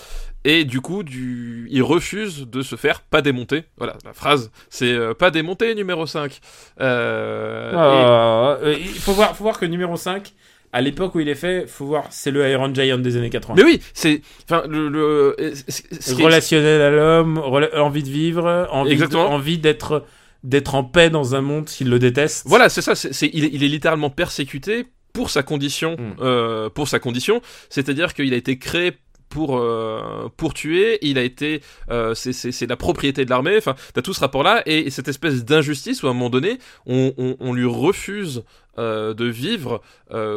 [0.45, 1.69] et du coup du...
[1.71, 6.07] il refuse de se faire pas démonter voilà la phrase c'est euh, pas démonter numéro
[6.07, 6.41] 5
[6.81, 10.33] euh, et- Ah, euh, il faut voir, faut voir que numéro 5,
[10.73, 13.55] à l'époque où il est fait, faut voir, c'est le Iron Giant des années 80.
[13.57, 18.93] mais oui c'est enfin le, le est- relationnel à l'homme, rela- envie de vivre, envie,
[18.93, 19.29] Exactement.
[19.29, 20.05] de- envie d'être
[20.43, 22.45] d'être en paix dans un monde s'il le déteste.
[22.47, 22.95] Voilà, c'est ça.
[22.95, 26.15] C'est, c'est- il, est, il est littéralement persécuté pour sa condition, Mm.
[26.21, 27.41] euh, pour sa condition.
[27.69, 28.93] C'est-à-dire qu'il a été créé
[29.29, 30.99] pour euh, pour tuer.
[31.03, 33.57] Il a été, euh, c'est, la propriété de l'armée.
[33.57, 36.59] Enfin, t'as tout ce rapport-là et, et cette espèce d'injustice où à un moment donné,
[36.87, 38.43] on, on, on lui refuse.
[38.79, 39.83] euh, de vivre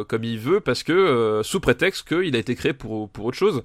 [0.08, 3.62] comme il veut parce que sous prétexte qu'il a été créé pour pour autre chose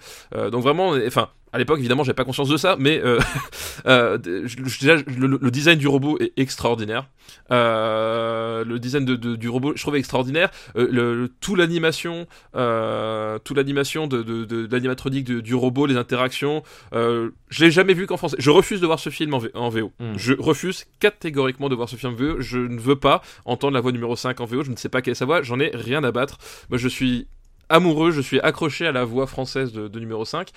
[0.53, 3.19] donc vraiment enfin à l'époque évidemment j'avais pas conscience de ça mais euh,
[3.87, 7.07] euh, déjà le, le design du robot est extraordinaire.
[7.51, 10.49] Euh, le design de, de- du robot je trouve extraordinaire.
[10.75, 16.63] Euh, le, le- tout l'animation euh, tout l'animation de, de, l'animatronique du, robot les interactions
[16.93, 18.37] euh, je l'ai jamais vu qu'en français.
[18.39, 20.13] Je refuse de voir ce film en, V- en VO Mm.
[20.17, 23.81] je refuse catégoriquement de voir ce film en VO je ne veux pas entendre la
[23.81, 25.41] voix numéro 5 en VO je ne sais pas quelle est sa voix.
[25.41, 26.37] J'en ai rien à battre.
[26.69, 27.27] Moi je suis
[27.69, 30.49] amoureux, je suis accroché à la voix française de, de numéro 5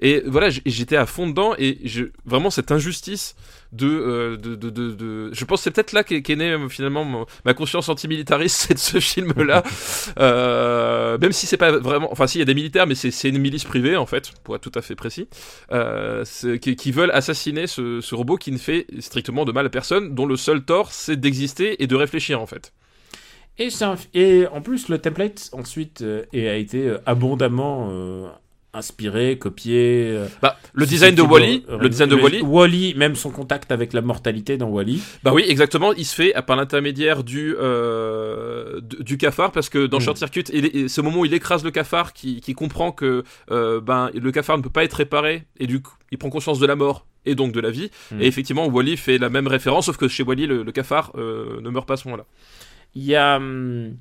[0.00, 3.34] et voilà, j'étais à fond dedans et je, vraiment cette injustice
[3.72, 6.68] de, euh, de, de, de, je pense que c'est peut-être là qu'est qu'est née euh,
[6.70, 9.62] finalement mon- ma conscience antimilitariste, c'est de ce film-là,
[10.18, 13.38] euh, même si c'est pas vraiment, enfin si y a des militaires, mais c'est une
[13.38, 15.28] milice privée en fait, pour être tout à fait précis,
[15.72, 16.24] euh,
[16.60, 20.14] qui, qui veulent assassiner ce, ce robot qui ne fait strictement de mal à personne,
[20.14, 22.72] dont le seul tort c'est d'exister et de réfléchir en fait.
[23.58, 28.28] Et, un et en plus, le template ensuite euh, et a été euh, abondamment euh,
[28.74, 30.10] inspiré, copié.
[30.12, 33.92] euh, Bah, le design de Wally, le design de Wally, Wally, même son contact avec
[33.92, 35.02] la mortalité dans Wally.
[35.24, 35.92] Bah oui, exactement.
[35.94, 40.02] Il se fait par l'intermédiaire du euh, du cafard parce que dans Mm.
[40.02, 43.80] Short Circuit, il au moment où il écrase le cafard qui, qui comprend que euh,
[43.80, 46.66] ben le cafard ne peut pas être réparé et du coup il prend conscience de
[46.66, 47.90] la mort et donc de la vie.
[48.12, 48.22] Mm.
[48.22, 51.68] Et effectivement, Wally fait la même référence, sauf que chez Wally le, le cafard ne
[51.70, 52.24] meurt pas à ce moment-là.
[52.98, 53.94] Il y a, hum,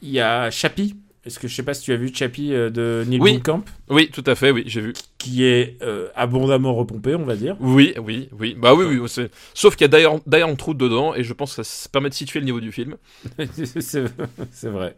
[0.00, 0.94] il y a Chappie.
[1.24, 3.32] Est-ce que je sais pas si tu as vu Chappie euh, de Neil Oui.
[3.32, 4.52] Blomkamp, Oui, tout à fait.
[4.52, 4.92] Oui, j'ai vu.
[5.18, 7.56] qui est euh, abondamment repompé, on va dire.
[7.58, 8.56] Oui, oui, oui.
[8.56, 9.28] Bah oui, oui.
[9.54, 12.14] Sauf qu'il y a d'ailleurs d'ailleurs trou dedans et je pense que ça permet de
[12.14, 12.96] situer le niveau du film.
[13.50, 14.96] c'est vrai.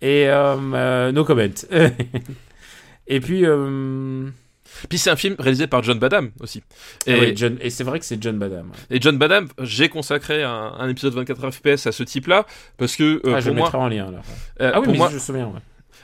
[0.00, 1.42] Et euh, euh, no comment.
[3.06, 4.30] Et puis, euh,
[4.88, 6.62] Puis c'est un film réalisé par John Badham aussi.
[7.06, 8.70] ah Et, ouais, John- et c'est vrai que c'est John Badham.
[8.70, 8.96] ouais.
[8.96, 12.46] Et John Badham, j'ai consacré un, un épisode 24 FPS à ce type-là
[12.78, 14.22] parce que euh, ah, je pour le moi, mettrai en lien alors.
[14.60, 15.46] euh, Ah oui, pour mais moi, je me souviens.
[15.46, 15.60] ouais.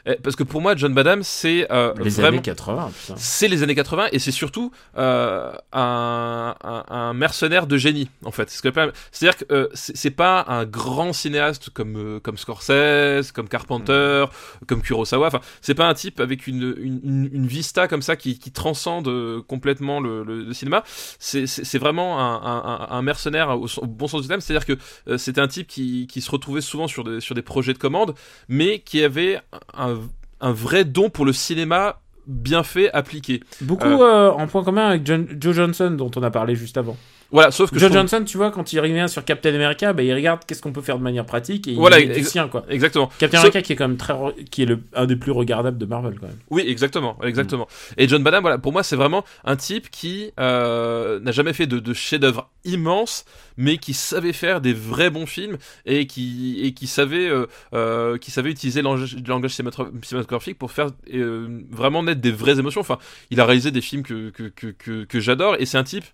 [0.07, 2.29] Eh, Parce que pour moi, John Badham, c'est euh, Les vraiment.
[2.29, 3.15] années 80, putain.
[3.17, 8.31] C'est les années 80 et c'est surtout euh, un, un, un mercenaire de génie en
[8.31, 8.49] fait.
[8.51, 14.27] C'est-à-dire que euh, c'est pas un grand cinéaste comme euh, comme Scorsese, comme Carpenter,
[14.69, 15.27] comme Kurosawa.
[15.27, 20.01] Enfin, c'est pas un type avec une, une, vista comme ça qui, qui transcende complètement
[20.01, 20.85] le, le, le cinéma.
[21.19, 24.41] C'est vraiment un, mercenaire au, au bon sens du terme.
[24.41, 27.73] C'est-à-dire que c'était un type qui, qui se retrouvait souvent sur des, sur des projets
[27.73, 28.15] de commande,
[28.49, 29.41] mais qui avait
[29.75, 29.96] un,
[30.41, 33.41] un vrai don pour le cinéma bien fait, appliqué.
[33.61, 36.97] Beaucoup euh, en point commun avec John- Joe Johnson, dont on a parlé juste avant.
[37.33, 40.03] Voilà, sauf que Joe trouve- Johnson, tu vois, quand il revient sur Captain America, bah,
[40.05, 42.31] il regarde qu'est-ce qu'on peut faire de manière pratique et Voilà, il est du ex-
[42.31, 42.65] sien, quoi.
[42.69, 43.11] Exactement.
[43.19, 45.77] Captain America qui est quand même très, re- qui est le, un des plus regardables
[45.79, 46.39] de Marvel, quand même.
[46.51, 47.67] Oui, exactement, exactement.
[47.97, 51.67] Et John Badham, voilà, pour moi, c'est vraiment un type qui euh, n'a jamais fait
[51.67, 53.25] de, de chef-d'œuvre immense,
[53.57, 58.19] mais qui savait faire des vrais bons films et qui et qui savait euh, euh,
[58.19, 58.89] qui savait utiliser le
[59.27, 62.81] langage, cinématographique pour faire euh, vraiment naître des vraies émotions.
[62.81, 62.99] Enfin,
[63.31, 66.05] il a réalisé des films que que que que, que j'adore et c'est un type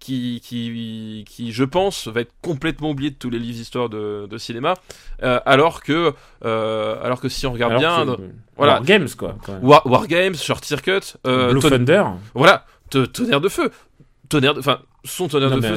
[0.00, 4.26] qui, qui, qui, je pense, va être complètement oublié de tous les livres d'histoire de,
[4.26, 4.74] de cinéma,
[5.22, 8.16] euh, alors que, euh, alors que si on regarde Alors bien,
[8.56, 8.74] voilà.
[8.74, 9.36] War Games, quoi.
[9.62, 12.04] War, War Games, Short Circuit, euh, Blue Thunder.
[12.34, 13.70] voilà, tonnerre de feu,
[14.30, 15.62] tonnerre, de, enfin, son tonnerre Non, de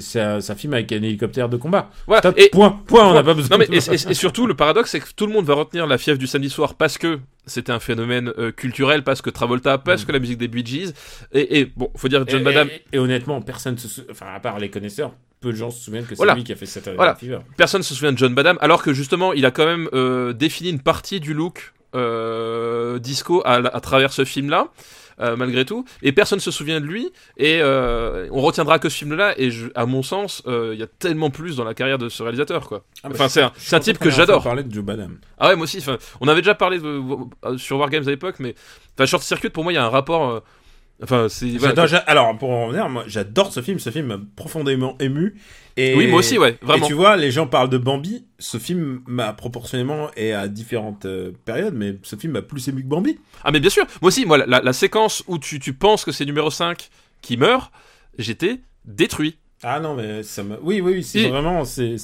[0.00, 1.90] c'est, un, film avec un hélicoptère de combat.
[2.06, 2.22] voilà.
[2.22, 4.46] Top, Et, point, point, on n'a pas besoin non mais de- et, et- et surtout
[4.46, 6.98] le paradoxe c'est que tout le monde va retenir la fièvre du samedi soir parce
[6.98, 10.06] que c'était un phénomène euh, culturel, parce que Travolta, parce Mm.
[10.06, 10.92] que la musique des Bee Gees,
[11.32, 14.40] et, et bon, faut dire John Badham, et- et honnêtement, personne se sou- enfin, à
[14.40, 16.34] part les connaisseurs, peu de gens se souviennent que c'est Voilà.
[16.34, 17.14] lui qui a fait cette Voilà.
[17.14, 17.38] fever.
[17.56, 20.70] personne se souvient de John Badham, alors que justement il a quand même euh, défini
[20.70, 24.68] une partie du look euh, disco à, à travers ce film-là.
[25.20, 28.96] Euh, malgré tout, et personne se souvient de lui, et euh, on retiendra que ce
[28.98, 31.98] film-là, et je- à mon sens, euh, il y a tellement plus dans la carrière
[31.98, 32.84] de ce réalisateur, quoi.
[33.04, 34.42] Enfin, c'est un, c'est un type que j'adore.
[34.42, 35.18] parler de Joe Badham.
[35.38, 35.78] Ah ouais, moi aussi.
[35.78, 37.00] Enfin, on avait déjà parlé de,
[37.58, 38.54] sur Wargames à l'époque, mais
[38.96, 40.42] enfin, Short Circuit pour moi, il y a un rapport.
[41.02, 41.46] Enfin, c'est.
[41.58, 43.78] voilà, J'adore- j'a- alors, pour en revenir, moi, j'adore ce film.
[43.78, 45.34] Ce film m'a profondément ému.
[45.76, 46.86] Et, Oui, moi aussi, ouais, vraiment.
[46.86, 48.24] Et tu vois, les gens parlent de Bambi.
[48.38, 52.82] Ce film m'a proportionnellement et à différentes euh, périodes, mais ce film m'a plus ému
[52.82, 53.18] que Bambi.
[53.44, 53.84] Ah, mais bien sûr.
[54.00, 56.88] Moi aussi, moi, la, la séquence où tu, tu penses que c'est numéro 5
[57.20, 57.70] qui meurt,
[58.18, 59.36] j'étais détruit.
[59.62, 60.56] Ah non, mais ça m'a.
[60.62, 61.64] Oui, oui, oui, c'est vraiment.
[61.66, 61.96] C'est.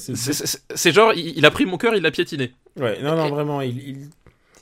[0.91, 2.51] genre, il, il a pris mon cœur, il l'a piétiné.
[2.79, 3.77] Ouais, non, non, Et- vraiment, il.
[3.89, 3.97] il...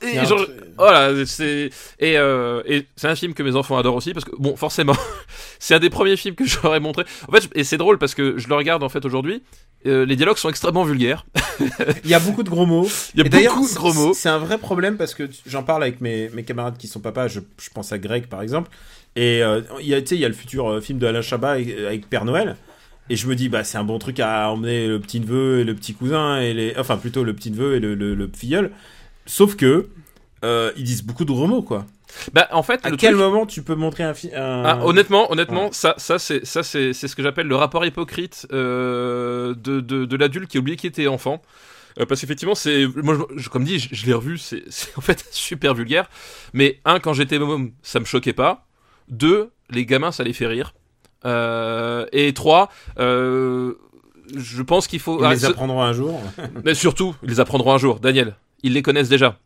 [0.02, 0.44] Et genre,
[0.76, 4.32] voilà, c'est et, euh, et c'est un film que mes enfants adorent aussi parce que
[4.38, 4.96] bon, forcément,
[5.58, 7.04] c'est un des premiers films que j'aurais montré.
[7.28, 9.42] En fait, et c'est drôle parce que je le regarde en fait aujourd'hui.
[9.86, 11.24] euh, les dialogues sont extrêmement vulgaires.
[12.04, 12.88] Il y a beaucoup de gros mots.
[13.14, 14.12] Il y a Et beaucoup de gros mots.
[14.14, 17.28] C'est un vrai problème parce que j'en parle avec mes, mes camarades qui sont papas.
[17.28, 18.70] Je, je pense à Greg par exemple.
[19.14, 21.06] Et euh, il y a, tu sais, il y a le futur euh, film de
[21.06, 22.56] Alain Chabat avec, avec Père Noël.
[23.10, 25.64] Et je me dis, bah, c'est un bon truc à emmener le petit neveu et
[25.64, 28.70] le petit cousin et les, enfin plutôt le petit neveu et le, le, le filleul.
[29.26, 29.88] Sauf que
[30.44, 31.86] euh, ils disent beaucoup de gros mots, quoi.
[32.34, 35.32] Bah, en fait, À le quel truc- moment tu peux montrer un film Ah, honnêtement,
[35.32, 35.72] honnêtement, Ouais.
[35.72, 40.04] ça, ça c'est, ça c'est, c'est ce que j'appelle le rapport hypocrite euh, de, de,
[40.04, 41.40] de l'adulte qui a oublié qu'il était enfant.
[42.00, 44.62] Euh, parce qu'effectivement, c'est, moi, je- je- comme dit, je, je l'ai revu, c'est,
[44.96, 46.08] en fait super vulgaire.
[46.52, 48.66] Mais un, quand j'étais môme, ça me choquait pas.
[49.08, 50.74] Deux, les gamins, ça les fait rire.
[51.24, 52.68] Euh, et trois,
[52.98, 53.74] euh,
[54.36, 55.18] je pense qu'il faut.
[55.20, 56.20] Ils ah, les apprendront un jour.
[56.64, 58.00] mais surtout, ils les apprendront un jour.
[58.00, 59.38] Daniel, ils les connaissent déjà.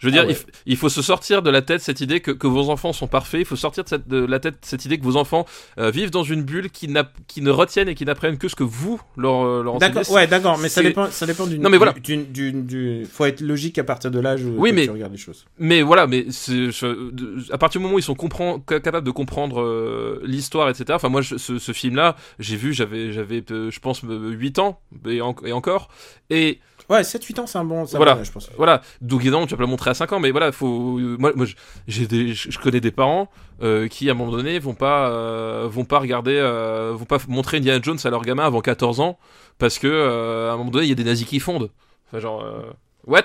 [0.00, 0.36] Je veux dire, Ah ouais.
[0.66, 3.06] il, il faut se sortir de la tête cette idée que, que vos enfants sont
[3.06, 3.40] parfaits.
[3.42, 5.46] Il faut sortir de, cette- de la tête cette idée que vos enfants
[5.78, 9.00] euh, vivent dans une bulle qui, ne retiennent et qui n'apprennent que ce que vous
[9.16, 9.94] leur, euh, leur enseignez.
[9.94, 11.62] D'accord, ouais, d'accord, mais ça dépend, ça dépend d'une.
[11.62, 11.92] Non, mais voilà.
[11.92, 15.12] d'une- d'une- d'une- faut être logique à partir de l'âge où Oui, mais- tu regardes
[15.12, 15.46] les choses.
[15.60, 19.06] Mais voilà, mais c'est- je- de- à partir du moment où ils sont comprend- capables
[19.06, 20.86] de comprendre euh, l'histoire, etc.
[20.94, 24.80] Enfin, moi, je- ce, ce film-là, j'ai vu, j'avais, j'avais, je pense, euh, 8 ans
[25.08, 25.88] et, en- et encore.
[26.30, 26.58] Et
[26.88, 28.14] Ouais, 7-8 ans, c'est un bon, Voilà.
[28.14, 28.48] bon âge, je pense.
[28.56, 30.98] Voilà, donc évidemment, tu vas pas le montrer à 5 ans, mais voilà, faut.
[31.18, 31.54] Moi, moi je-
[31.86, 33.28] j'ai des, je je connais des parents
[33.62, 37.18] euh, qui, à un moment donné, vont pas, euh, vont pas regarder, euh, vont pas
[37.28, 39.18] montrer Indiana Jones à leur gamin avant 14 ans,
[39.58, 41.70] parce que euh, à un moment donné, il y a des nazis qui fondent.
[42.08, 42.62] Enfin, genre, euh,
[43.06, 43.24] what?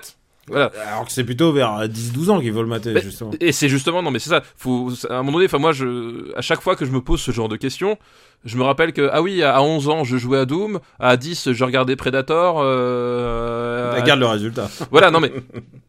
[0.50, 0.72] Voilà.
[0.92, 3.32] Alors que c'est plutôt vers 10-12 ans qu'il faut le mater, justement.
[3.40, 6.36] Et c'est justement, non mais c'est ça, faut, à un moment donné, enfin moi, je,
[6.36, 7.98] à chaque fois que je me pose ce genre de questions,
[8.44, 11.54] je me rappelle que, ah oui, à 11 ans, je jouais à Doom, à 10,
[11.54, 14.70] je regardais Predator, euh, à- Regarde le résultat.
[14.92, 15.32] voilà, non mais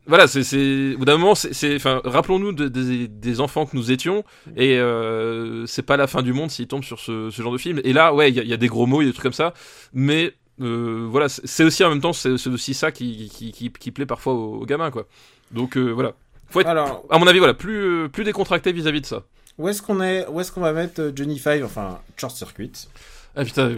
[0.07, 3.77] voilà, c'est c'est au bout d'un moment, c'est enfin rappelons-nous de- des, des enfants que
[3.77, 4.23] nous étions
[4.57, 7.59] et euh, c'est pas la fin du monde s'ils tombent sur ce, ce genre de
[7.59, 7.81] film.
[7.85, 9.11] Et là, ouais, il y, a- il y a des gros mots, il y a
[9.11, 9.53] des trucs comme ça,
[9.93, 13.91] mais euh, voilà, c'est aussi en même temps, c'est aussi ça qui, qui, qui, qui
[13.91, 15.07] plaît parfois aux, aux gamins, quoi.
[15.51, 16.15] Donc euh, voilà,
[16.51, 19.23] faut être, Alors, à mon avis, voilà, plus euh, plus décontracté vis-à-vis de ça.
[19.59, 22.73] Où est-ce qu'on est Où est-ce qu'on va mettre euh, Johnny Five Enfin, Short Circuit?
[23.37, 23.73] Ah putain,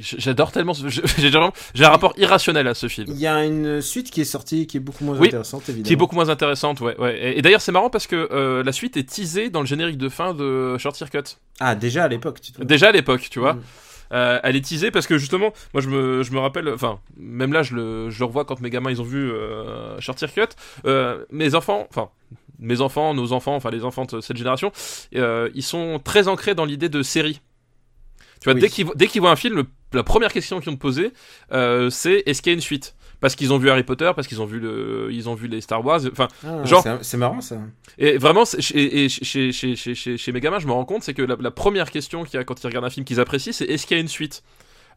[0.00, 0.72] j'adore tellement.
[1.18, 3.08] J'ai un rapport irrationnel à ce film.
[3.10, 5.86] Il y a une suite qui est sortie qui est beaucoup moins Oui, intéressante, évidemment.
[5.88, 6.96] Qui est beaucoup moins intéressante, ouais.
[7.00, 7.18] ouais.
[7.18, 9.98] Et, et d'ailleurs, c'est marrant parce que euh, la suite est teasée dans le générique
[9.98, 11.36] de fin de Short Circuit.
[11.58, 13.54] Ah, déjà à l'époque, tu te Déjà à l'époque, tu vois.
[13.54, 13.62] Mm.
[14.12, 17.52] Euh, elle est teasée parce que justement, moi je me, je me rappelle, enfin, même
[17.52, 20.42] là je le, je le revois quand mes gamins ils ont vu euh, Short Circuit.
[20.84, 22.10] Euh, mes enfants, enfin,
[22.58, 24.72] mes enfants, nos enfants, enfin les enfants de cette génération,
[25.14, 27.40] euh, ils sont très ancrés dans l'idée de série.
[28.40, 28.60] Tu vois, Oui.
[28.96, 31.12] dès qu'ils voient un film, la première question qu'ils poser,
[31.52, 32.94] euh, c'est est-ce qu'il y a une suite?
[33.20, 35.60] Parce qu'ils ont vu Harry Potter, parce qu'ils ont vu le, ils ont vu les
[35.60, 36.00] Star Wars.
[36.12, 37.56] Enfin, Ah, Genre- c'est- marrant ça.
[37.98, 40.84] et vraiment, c'est- et, et chez, chez, chez, chez, chez mes gamins, je me rends
[40.84, 43.04] compte, c'est que la, la première question qu'il y a quand ils regardent un film
[43.04, 44.42] qu'ils apprécient, c'est est-ce qu'il y a une suite?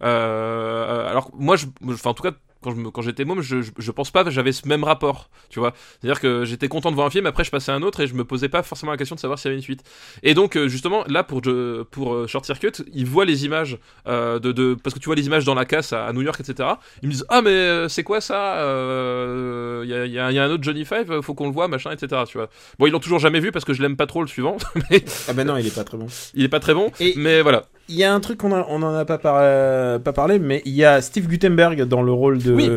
[0.03, 3.61] Euh, Alors moi, je, enfin en tout cas, quand je me- quand j'étais môme, je,
[3.61, 5.73] je, je pense pas que j'avais ce même rapport, tu vois.
[6.01, 8.07] C'est-à-dire que j'étais content de voir un film, après je passais à un autre et
[8.07, 9.83] je me posais pas forcément la question de savoir s'il y avait une suite.
[10.23, 13.77] Et donc euh, justement, là pour je- pour euh, Short Circuit, ils voient les images
[14.07, 16.21] euh, de, de parce que tu vois les images dans la casse à, à New
[16.21, 16.69] York, etc.
[17.01, 20.49] Ils me disent ah mais c'est quoi ça Euh, Il y, a, y y un
[20.51, 22.23] autre Johnny Five, faut qu'on le voit, machin, etc.
[22.27, 22.49] Tu vois.
[22.77, 24.57] Bon, ils l'ont toujours jamais vu parce que je l'aime pas trop le suivant,
[24.91, 26.07] mais Ah ben non, il est pas très bon.
[26.33, 26.91] il est pas très bon.
[26.99, 27.65] Et- Mais voilà.
[27.89, 30.61] Il y a un truc qu'on a, on en a pas, par- pas parlé, mais
[30.65, 32.69] il y a Steve Gutenberg dans le rôle de Oui.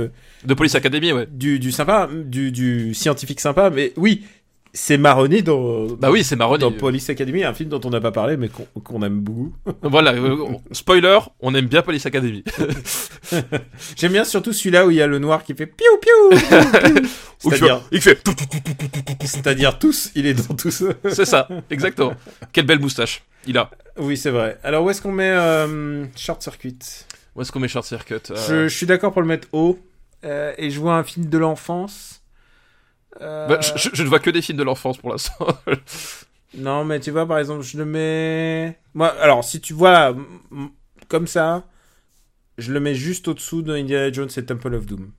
[0.45, 1.29] De Police Academy, ouais.
[1.31, 3.71] du, du sympa, du, du scientifique sympa.
[3.71, 4.25] Mais oui,
[4.75, 6.57] c'est Maroni dans, Bah oui, c'est marrant.
[6.59, 9.53] dans Police Academy, un film dont on n'a pas parlé, mais qu'on aime beaucoup.
[9.83, 10.13] Voilà.
[10.13, 10.37] euh,
[10.73, 12.43] spoiler, on aime bien Police Academy.
[13.97, 16.39] J'aime bien surtout celui-là où il y a le noir qui fait piou piou.
[17.39, 18.23] C'est-à-dire, il fait.
[19.25, 20.85] c'est-à-dire tous, il est dans tous.
[21.11, 22.15] C'est ça, exactement.
[22.53, 23.23] Quelle belle moustache.
[23.47, 23.71] Il a.
[23.99, 24.59] oui, c'est vrai.
[24.63, 26.79] Alors où est-ce qu'on met euh, Short Circuit?
[27.35, 29.79] Où est-ce qu'on met Short Circuit Euh, je, je suis d'accord pour le mettre haut.
[30.25, 32.22] Euh, et je vois un film de l'enfance.
[33.21, 35.47] Euh, bah, je, ne vois que des films de l'enfance pour l'instant.
[36.55, 38.79] Non, mais tu vois, par exemple, je le mets.
[38.93, 40.15] Moi, alors, si tu vois
[41.09, 41.65] comme ça,
[42.59, 45.13] je le mets juste au-dessous de Indiana Jones et Temple of Doom.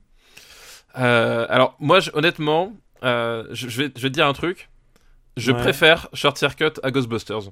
[0.98, 2.72] Euh, alors, moi, je- honnêtement,
[3.02, 4.70] euh, je, je vais, je vais te dire un truc.
[5.36, 5.58] Je Ouais.
[5.58, 7.50] préfère Short Circuit à Ghostbusters.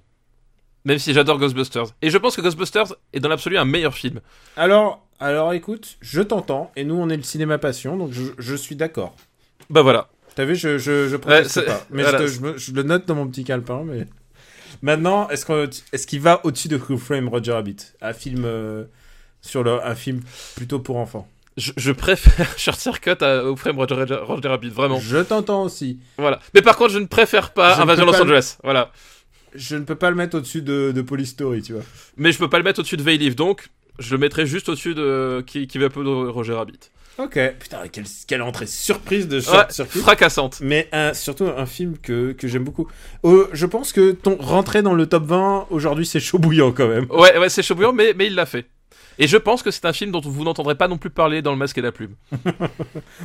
[0.85, 1.87] Même si j'adore Ghostbusters.
[2.03, 4.21] Et je pense que Ghostbusters est dans l'absolu un meilleur film.
[4.57, 8.55] Alors, alors, écoute, je t'entends, et nous, on est le cinéma passion, donc je, je
[8.55, 9.15] suis d'accord.
[9.71, 10.09] Bah voilà.
[10.35, 11.85] T'as vu, je, je, je proteste c'est- pas.
[11.91, 12.19] Mais voilà.
[12.19, 14.07] je, te- je me- je le note dans mon petit calepin, mais.
[14.81, 17.77] Maintenant, est-ce qu'on est-ce qu'il va au-dessus de Who Framed Roger Rabbit?
[18.01, 18.45] Un film.
[18.45, 18.85] euh,
[19.45, 20.21] sur le, un film
[20.55, 21.29] plutôt pour enfants.
[21.57, 25.01] Je, je préfère Short Circuit à, au frame Roger, Roger, Roger Rabbit, vraiment.
[25.01, 25.99] Je t'entends aussi.
[26.17, 26.39] Voilà.
[26.55, 28.57] Mais par contre, je ne préfère pas Je Invasion Los pas- Angeles.
[28.63, 28.93] Voilà.
[29.55, 31.83] Je ne peux pas le mettre au-dessus de, de Police Story, tu vois.
[32.17, 33.69] Mais je peux pas le mettre au-dessus de Veilive, donc
[33.99, 36.79] je le mettrai juste au-dessus de qui, qui va peu de Roger Rabbit.
[37.19, 37.39] Ok.
[37.59, 40.01] Putain, quelle, quelle entrée surprise de Ouais, Short Circuit.
[40.01, 40.59] fracassante.
[40.63, 42.89] Mais un- surtout un film que, que j'aime beaucoup.
[43.25, 46.89] Euh, je pense que ton rentrer dans le top 20 aujourd'hui c'est chaud bouillant quand
[46.89, 47.07] même.
[47.11, 48.67] Ouais, ouais, c'est chaud bouillant, mais, mais il l'a fait.
[49.19, 51.53] Et je pense que c'est un film dont vous n'entendrez pas non plus parler dans
[51.53, 52.15] Le Masque et la Plume.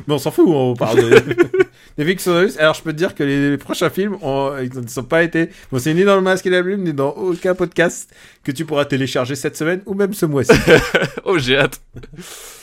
[0.06, 1.22] Mais on s'en fout, on parle de,
[1.96, 2.28] des Vix
[2.58, 5.50] Alors je peux te dire que les, prochains films, ont- ils ne sont pas été.
[5.72, 8.64] Bon, c'est ni dans le masque et la plume, ni dans aucun podcast que tu
[8.64, 10.52] pourras télécharger cette semaine ou même ce mois-ci.
[11.24, 11.80] oh, j'ai hâte.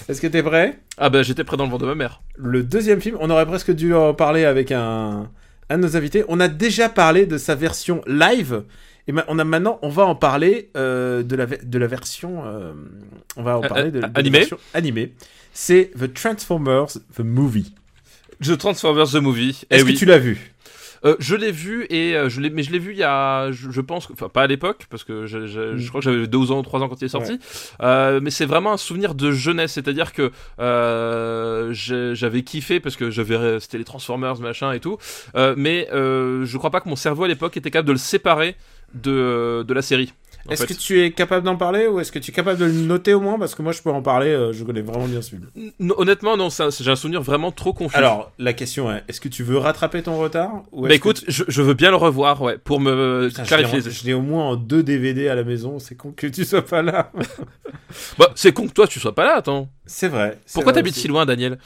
[0.07, 0.79] Est-ce que t'es prêt?
[0.97, 2.21] Ah bah j'étais près dans le vent de ma mère.
[2.37, 5.29] Le deuxième film, on aurait presque dû en parler avec un,
[5.69, 6.23] un de nos invités.
[6.27, 8.63] On a déjà parlé de sa version live.
[9.07, 12.43] Et on a maintenant, on va en parler euh, de, la, de la version.
[12.45, 12.73] euh,
[13.37, 15.13] on va en Euh, parler de, de la animée version animée.
[15.53, 17.73] C'est The Transformers The Movie.
[18.43, 19.61] The Transformers The Movie.
[19.69, 19.93] Eh Est-ce oui.
[19.93, 20.51] que tu l'as vu?
[21.03, 23.51] Euh, je l'ai vu et euh, je l'ai, mais je l'ai vu il y a,
[23.51, 26.25] je, je pense, enfin pas à l'époque parce que je, je- je crois que j'avais
[26.25, 27.39] 12 ans ou 3 ans quand il est sorti.
[27.83, 30.31] Euh, mais c'est vraiment un souvenir de jeunesse, c'est-à-dire que
[32.13, 34.97] j'avais kiffé parce que j'avais, c'était les Transformers machin et tout.
[35.35, 38.55] Mais je crois pas que mon cerveau à l'époque était capable de le séparer
[38.93, 40.13] de de la série.
[40.47, 42.71] Est-ce que tu es capable d'en parler ou est-ce que tu es capable de le
[42.71, 43.39] noter au moins?
[43.39, 45.47] Parce que moi je peux en parler, euh, je connais vraiment bien ce film.
[45.55, 47.97] N- honnêtement, non, ça- j'ai un souvenir vraiment trop confus.
[47.97, 51.45] Alors, la question est, est-ce que tu veux rattraper ton retard ou bah écoute, je,
[51.47, 53.81] je veux bien le revoir, ouais, pour me Putain, clarifier.
[53.81, 56.63] je l'ai au moins en deux DVD à la maison, c'est con que tu sois
[56.63, 57.11] pas là.
[58.19, 59.69] Bah, c'est con que toi tu sois pas là, attends.
[59.85, 60.37] C'est vrai.
[60.53, 61.57] Pourquoi t'habites si loin, Daniel?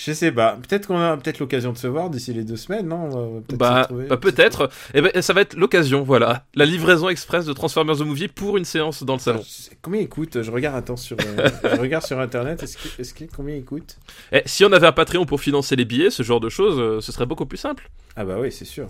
[0.00, 0.56] Je sais pas.
[0.68, 3.42] Peut-être qu'on a peut-être l'occasion de se voir d'ici les deux semaines, non?
[3.50, 4.70] Se Bah, bah, peut-être.
[4.94, 6.44] Et ben ça va être l'occasion, voilà.
[6.54, 9.42] La livraison express de Transformers the Movie pour une séance dans le salon.
[9.44, 10.40] Sais- Combien il coûte?
[10.40, 12.62] Je regarde attends sur euh, je regarde sur internet.
[12.62, 13.98] Est-ce que, est-ce que combien il coûte?
[14.30, 17.00] Et si on avait un Patreon pour financer les billets, ce genre de choses, euh,
[17.00, 17.90] ce serait beaucoup plus simple.
[18.14, 18.86] Ah bah oui, c'est sûr.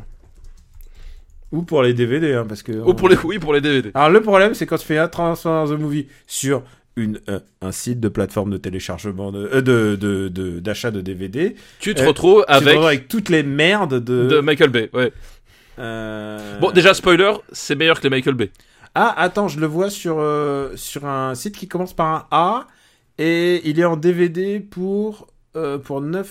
[1.53, 2.73] Ou pour les DVD, hein, parce que.
[2.73, 3.91] Ou pour les oui, pour les DVD.
[3.95, 6.63] Alors le problème, c'est quand tu fais un Transformers the Movie sur
[6.99, 11.01] une, euh, un site de plateforme de téléchargement de euh, de de- de- d'achat de,
[11.01, 14.27] DVD, Tu te Euh, retrouves tu te avec retrouves avec toutes les merdes de.
[14.29, 15.13] de Michael Bay, ouais.
[15.79, 18.51] Euh, Bon, déjà, spoiler, c'est meilleur que les Michael Bay.
[18.95, 20.17] Ah, attends, je le vois sur,
[20.75, 22.67] sur un site qui commence par un A
[23.19, 25.29] et il est en DVD pour,
[25.85, 26.29] pour 9,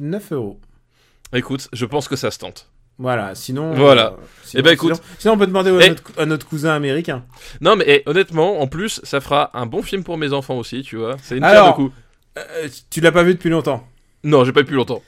[0.00, 0.58] 9 euros.
[1.34, 2.70] Écoute, je pense que ça se tente.
[2.98, 3.74] Voilà, sinon.
[3.74, 4.06] Voilà.
[4.06, 4.94] euh, sinon- Eh ben, écoute.
[4.96, 7.24] Sinon, sinon, on peut demander à, notre, à notre cousin américain.
[7.60, 10.82] Non, mais eh, honnêtement, en plus, ça fera un bon film pour mes enfants aussi,
[10.82, 11.16] tu vois.
[11.22, 11.94] C'est une Alors- de coups.
[12.38, 13.86] Euh, tu l'as pas vu depuis longtemps?
[14.24, 15.02] Non, j'ai pas eu plus longtemps.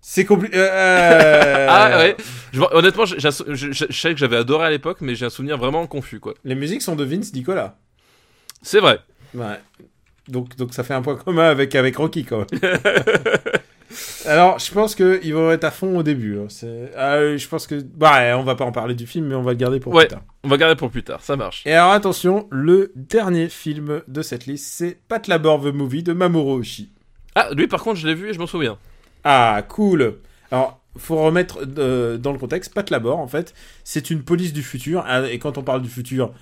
[0.00, 0.56] C'est compliqué.
[0.58, 2.16] euh, Ah ouais.
[2.52, 5.56] Je honnêtement, je, je- je savais que j'avais adoré à l'époque, mais j'ai un souvenir
[5.58, 6.34] vraiment confus, quoi.
[6.44, 7.76] Les musiques sont de Vince Nicolas.
[8.62, 9.00] C'est vrai.
[9.34, 9.58] Ouais.
[10.28, 12.60] Donc, donc ça fait un point commun avec, avec Rocky quand même.
[14.26, 16.38] Alors, je pense qu'ils vont être à fond au début.
[16.38, 16.46] hein.
[16.96, 17.80] Ah, je pense que.
[17.82, 20.06] Bah, on va pas en parler du film, mais on va le garder pour Ouais.
[20.06, 20.22] plus tard.
[20.42, 21.62] On va garder pour plus tard, ça marche.
[21.66, 26.12] Et alors, attention, le dernier film de cette liste, c'est Pat Labor the Movie de
[26.12, 26.90] Mamoru Oshii.
[27.34, 28.78] Ah, lui par contre, je l'ai vu et je m'en souviens.
[29.24, 30.16] Ah, cool.
[30.50, 33.54] Alors, faut remettre euh, dans le contexte, Pat Labor, en fait,
[33.84, 35.04] c'est une police du futur.
[35.06, 36.32] Ah, Et quand on parle du futur,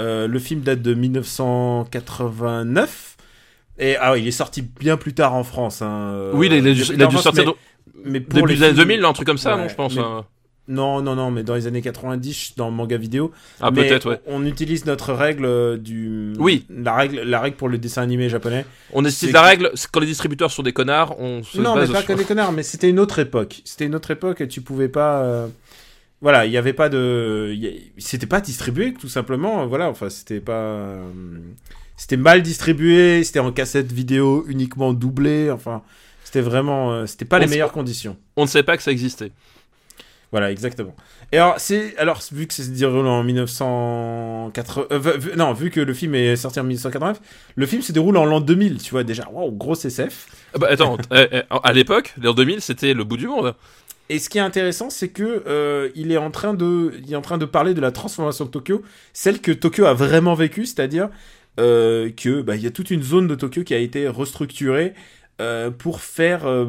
[0.00, 3.16] euh, le film date de 1989.
[3.78, 5.82] Et ah oui, il est sorti bien plus tard en France.
[5.82, 6.30] hein.
[6.34, 8.40] oui, il a, il a dû, il a dû En France, sortir mais- mais pour
[8.40, 9.94] début les des années films- 2000, là, un truc comme ça, Ouais, non, je pense.
[9.94, 10.24] mais- hein.
[10.68, 13.32] Non, non, non, mais dans les années 90, dans le manga vidéo.
[13.60, 14.20] Ah, Mais peut-être, ouais.
[14.26, 16.34] On utilise notre règle euh, du.
[16.38, 16.66] Oui.
[16.70, 18.64] La règle, la règle pour le dessin animé japonais.
[18.92, 21.80] On estime la règle, c'est quand les distributeurs sont des connards, on se non, mais
[21.80, 23.60] base pas sur- que des connards, mais c'était une autre époque.
[23.64, 25.22] C'était une autre époque et tu pouvais pas.
[25.24, 25.48] euh,
[26.20, 27.52] Voilà, il n'y avait pas de.
[27.98, 29.66] C'était pas distribué, tout simplement.
[29.66, 30.96] Voilà, enfin, c'était pas.
[32.02, 35.52] C'était mal distribué, c'était en cassette vidéo uniquement doublé.
[35.52, 35.82] Enfin,
[36.24, 36.90] c'était vraiment.
[36.90, 38.16] euh, C'était pas On les meilleures conditions.
[38.34, 39.30] On ne savait pas que ça existait.
[40.32, 40.96] Voilà, exactement.
[41.30, 45.70] Et alors, c'est alors vu que c'est se déroule en 1980, euh, vu- non, vu
[45.70, 47.20] que le film est sorti en 1989,
[47.54, 48.78] le film se déroule en l'an 2000.
[48.82, 50.26] Tu vois déjà, waouh, gros SF.
[50.54, 53.54] Ah bah attends, eh, eh, à l'époque, l'an 2000, c'était le bout du monde.
[54.08, 57.16] Et ce qui est intéressant, c'est que euh, il est en train de, il est
[57.16, 60.66] en train de parler de la transformation de Tokyo, celle que Tokyo a vraiment vécue,
[60.66, 61.08] c'est-à-dire
[61.60, 64.94] euh, que bah, il y a toute une zone de Tokyo qui a été restructurée.
[65.40, 66.64] euh, pour faire, euh,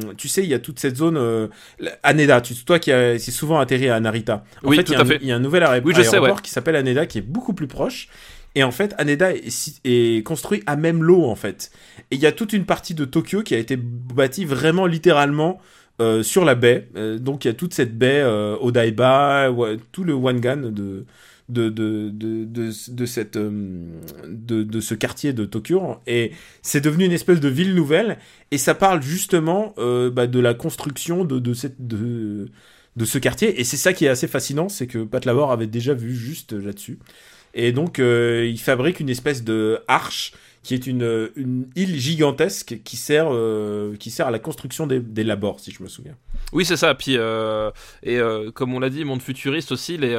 [0.00, 1.48] bah, tu sais, il y a toute cette zone euh,
[2.02, 2.40] Haneda.
[2.40, 4.44] Tu, toi qui c'est souvent atterri à Narita.
[4.64, 5.18] En Oui, fait, tout il y a un- fait.
[5.20, 6.42] Il y a un nouvel aé- Oui, je sais, aéroport ouais.
[6.42, 8.08] qui s'appelle Haneda, qui est beaucoup plus proche.
[8.54, 9.32] Et en fait, Haneda
[9.84, 11.70] est, construit à même l'eau, en fait.
[12.10, 15.60] Et il y a toute une partie de Tokyo qui a été bâtie vraiment littéralement
[16.00, 16.88] euh, sur la baie.
[16.96, 19.50] Euh, donc il y a toute cette baie, euh, Odaiba,
[19.92, 21.04] tout le Wangan de
[21.48, 23.84] de de de de, de cette euh,
[24.26, 25.96] de, de ce quartier de Tokyo.
[26.06, 28.18] Et c'est devenu une espèce de ville nouvelle.
[28.50, 32.48] Et ça parle justement euh, bah, de la construction de de cette de
[32.96, 33.60] de ce quartier.
[33.60, 36.52] Et c'est ça qui est assez fascinant c'est que Pat Labor avait déjà vu juste
[36.52, 36.98] là-dessus.
[37.54, 40.32] Et donc euh, il fabrique une espèce de arche
[40.68, 45.00] qui est une, une île gigantesque qui sert, euh, qui sert à la construction des,
[45.00, 46.12] des labors, si je me souviens.
[46.52, 46.94] Oui, c'est ça.
[46.94, 47.70] Puis, euh,
[48.02, 50.14] et euh, comme on l'a dit, monde futuriste aussi, les,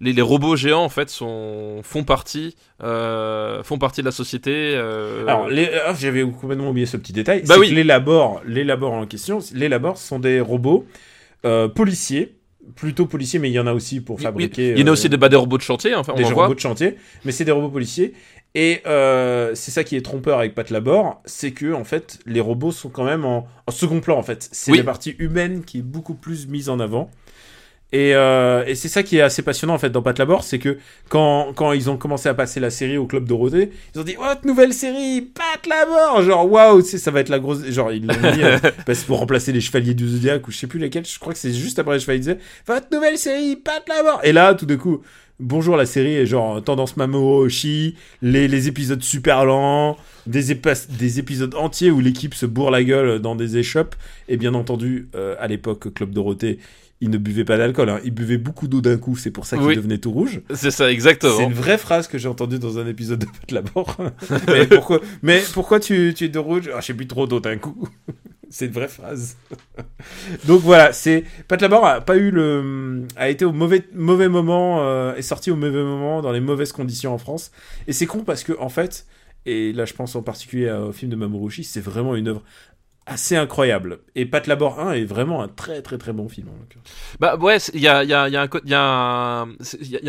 [0.00, 4.74] les, les robots géants, en fait, sont, font, partie, font partie de la société.
[4.74, 5.48] Alors,
[5.86, 7.42] ah, j'avais complètement oublié ce petit détail.
[7.42, 7.70] Bah c'est oui.
[7.70, 10.84] que les labors, les labors en question, les labors sont des robots
[11.76, 12.34] policiers,
[12.76, 14.72] plutôt policiers, mais il y en a aussi pour fabriquer.
[14.72, 16.24] Il y en a euh, aussi des, bah, des robots de chantier, enfin, on des
[16.24, 16.54] en robots voit.
[16.54, 18.14] de chantier, mais c'est des robots policiers.
[18.56, 22.40] Et euh, c'est ça qui est trompeur avec Pat Labor, c'est que en fait les
[22.40, 24.48] robots sont quand même en, en second plan en fait.
[24.52, 24.78] C'est Oui.
[24.78, 27.10] la partie humaine qui est beaucoup plus mise en avant.
[27.94, 30.58] Et, euh, et c'est ça qui est assez passionnant en fait dans Pat Labor, c'est
[30.58, 34.02] que quand, quand ils ont commencé à passer la série au club Dorothée, ils ont
[34.02, 38.04] dit oh nouvelle série Pat Labor, genre waouh, ça va être la grosse, genre ils
[38.04, 41.06] l'ont mis euh, parce pour remplacer les Chevaliers du Zodiac ou je sais plus lesquels,
[41.06, 44.18] je crois que c'est juste après les Chevaliers du Zodiac, votre nouvelle série Pat Labor.
[44.24, 45.02] Et là tout de coup,
[45.38, 49.96] bonjour la série est genre tendance Mamoru Oshii, les, les épisodes super lents,
[50.26, 50.58] des,
[50.98, 53.94] des épisodes entiers où l'équipe se bourre la gueule dans des échoppes
[54.28, 56.58] et bien entendu euh, à l'époque Club Dorothée
[57.00, 58.00] ils ne buvaient pas d'alcool, hein.
[58.04, 59.76] ils buvaient beaucoup d'eau d'un coup, c'est pour ça qu'ils Oui.
[59.76, 60.40] devenaient tout rouges.
[60.54, 61.36] C'est ça, exactement.
[61.36, 63.96] C'est une vraie phrase que j'ai entendue dans un épisode de Pat Labor.
[64.48, 66.70] mais, pourquoi, mais pourquoi tu, tu es de rouge?
[66.74, 67.88] Ah, j'ai bu trop d'eau d'un coup.
[68.48, 69.36] c'est une vraie phrase.
[70.46, 74.78] Donc voilà, c'est Pat Labor a pas eu le a été au mauvais mauvais moment
[74.80, 77.50] euh, est sorti au mauvais moment dans les mauvaises conditions en France
[77.88, 79.06] et c'est con parce que en fait
[79.44, 82.42] et là je pense en particulier au film de Mamoru Oshii, c'est vraiment une œuvre
[83.06, 86.48] assez incroyable et Pat Labor 1 est vraiment un très très très bon film.
[87.20, 88.74] Bah ouais, il y a, y, a, y, a y,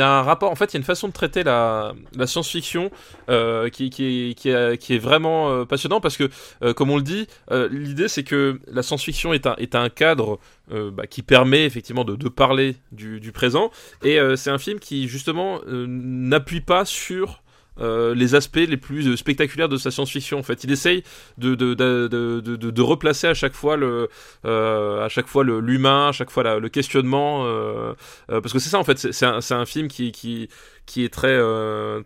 [0.02, 2.92] a un- rapport, en fait, il y a une façon de traiter la, la science-fiction
[3.30, 6.30] euh, qui, qui, qui, qui est vraiment euh, passionnant parce que,
[6.64, 9.90] euh, comme on le dit, euh, l'idée c'est que la science-fiction est un, est un
[9.90, 10.40] cadre
[10.70, 13.70] bah, qui permet effectivement de, parler du, présent
[14.04, 17.44] et c'est un film qui justement n'appuie pas sur
[17.80, 20.40] euh, les aspects les plus spectaculaires de sa science-fiction.
[20.40, 21.04] En fait, il essaye
[21.38, 24.10] de de, de, de, replacer à chaque fois le
[24.46, 27.94] euh, à chaque fois l'humain, à chaque fois le questionnement, euh,
[28.32, 28.98] euh, parce que c'est ça en fait.
[28.98, 30.50] C'est un, un film qui qui
[30.86, 32.02] qui est très euh,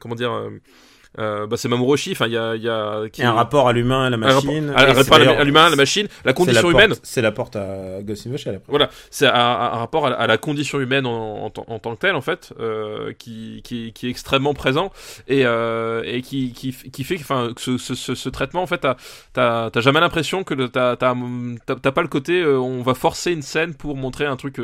[0.00, 0.32] comment dire.
[1.18, 3.68] Euh, bah c'est Mamoru Oshii, enfin il y a, il y a qui un rapport
[3.68, 4.72] à l'humain, à la machine.
[4.76, 6.94] un rapport à l'humain, à la machine, la condition porte- humaine.
[7.02, 8.70] C'est la porte à Ghost in the Shell après.
[8.70, 11.94] Voilà, c'est un, rapport à la, à la condition humaine en, en, tant- en tant
[11.94, 14.92] que telle en fait, euh, qui, qui, qui est extrêmement présent
[15.28, 18.62] et, euh, et qui, qui, qui fait que, enfin, que ce, ce, ce, ce traitement
[18.62, 18.86] en fait,
[19.32, 23.96] t'as- jamais l'impression que t'as pas le côté, euh, on va forcer une scène pour
[23.96, 24.58] montrer un truc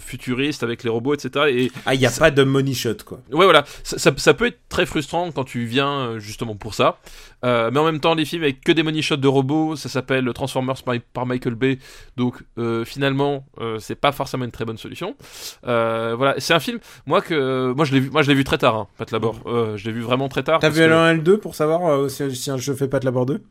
[0.00, 1.46] futuriste avec les robots, etc.
[1.48, 3.20] Et Ah, il n'y a pas de money shot, quoi.
[3.30, 6.74] Ouais, voilà, ça, ça, ça peut être très frustrant quand tu viens euh, justement pour
[6.74, 6.98] ça.
[7.44, 9.88] Euh, mais en même temps, les films avec que des money shots de robots, ça
[9.88, 11.78] s'appelle Transformers par, par Michael Bay.
[12.16, 15.14] Donc euh, finalement, euh, c'est pas forcément une très bonne solution.
[15.62, 18.58] Voilà, c'est un film, moi que moi je l'ai vu, moi je l'ai vu très
[18.58, 19.40] tard, hein, Pat Labor.
[19.46, 20.58] Euh, je l'ai vu vraiment très tard.
[20.60, 22.98] T'as vu que- le 1 et le 2 pour savoir si, si je fais pas
[23.00, 23.42] de labor 2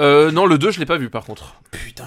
[0.00, 1.54] Euh, Non, le 2 je l'ai pas vu par contre.
[1.70, 2.04] Putain,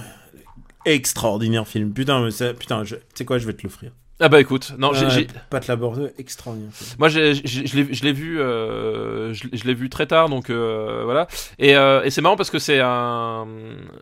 [0.85, 1.93] extraordinaire film.
[1.93, 3.91] Putain, mais c'est- putain, je- tu sais quoi, je vais te l'offrir.
[4.19, 6.69] Ah bah écoute, non, j'ai- Ouais, j'ai, Pas de labor 2, extraordinaire.
[6.99, 11.01] Moi, je l'ai- je l'ai vu, euh, je, je l'ai vu très tard, donc euh,
[11.03, 11.27] voilà.
[11.59, 13.45] Et, euh, et c'est marrant parce que c'est un,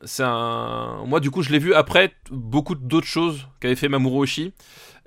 [0.03, 1.03] c'est un.
[1.07, 4.53] Moi, du coup, je l'ai vu après beaucoup d'autres choses qu'avait fait Mamoru Oshii.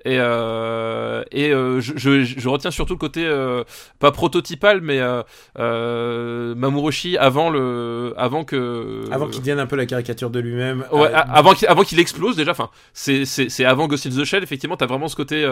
[0.05, 3.63] Et, euh, et euh, je, je, je retiens surtout le côté euh,
[3.99, 4.99] pas prototypal, mais
[6.85, 10.85] Oshii avant le, avant que, Avant qu'il devienne un peu la caricature de lui-même.
[10.91, 12.51] Ouais, avant qu'il avant qu'il explose déjà.
[12.51, 14.43] Enfin, c'est c'est c'est avant Ghost in the Shell.
[14.43, 15.47] Effectivement, t'as vraiment ce côté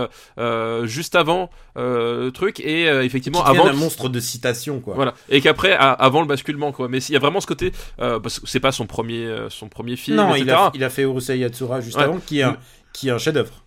[0.84, 3.68] juste avant euh, truc et effectivement avant.
[3.68, 4.94] un monstre de citation, quoi.
[4.96, 5.14] Voilà.
[5.30, 6.88] Et qu'après, à- avant le basculement, quoi.
[6.88, 9.96] Mais il y a vraiment ce côté, parce que c'est pas son premier, son premier
[9.96, 10.44] film, non, etc.
[10.46, 12.04] il a, il a fait Urusei Yatsura juste Ouais.
[12.04, 12.58] avant, qui est un,
[12.92, 13.63] qui est un chef-d'œuvre.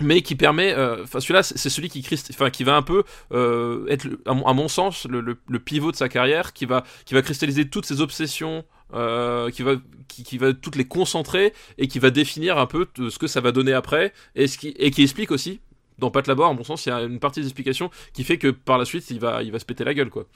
[0.00, 3.86] Mais qui permet, euh, enfin celui-là, c'est celui qui, enfin qui va un peu euh,
[3.88, 7.68] être, à mon, sens, le, le- pivot de sa carrière, qui va, qui va cristalliser
[7.68, 9.76] toutes ses obsessions, euh, qui va,
[10.08, 13.40] qui, qui va toutes les concentrer et qui va définir un peu ce que ça
[13.40, 15.60] va donner après et ce qui, et qui explique aussi.
[15.98, 18.36] Dans Pat Labor, à mon sens, il y a une partie des explications qui fait
[18.36, 20.26] que par la suite, il va, il va se péter la gueule, quoi.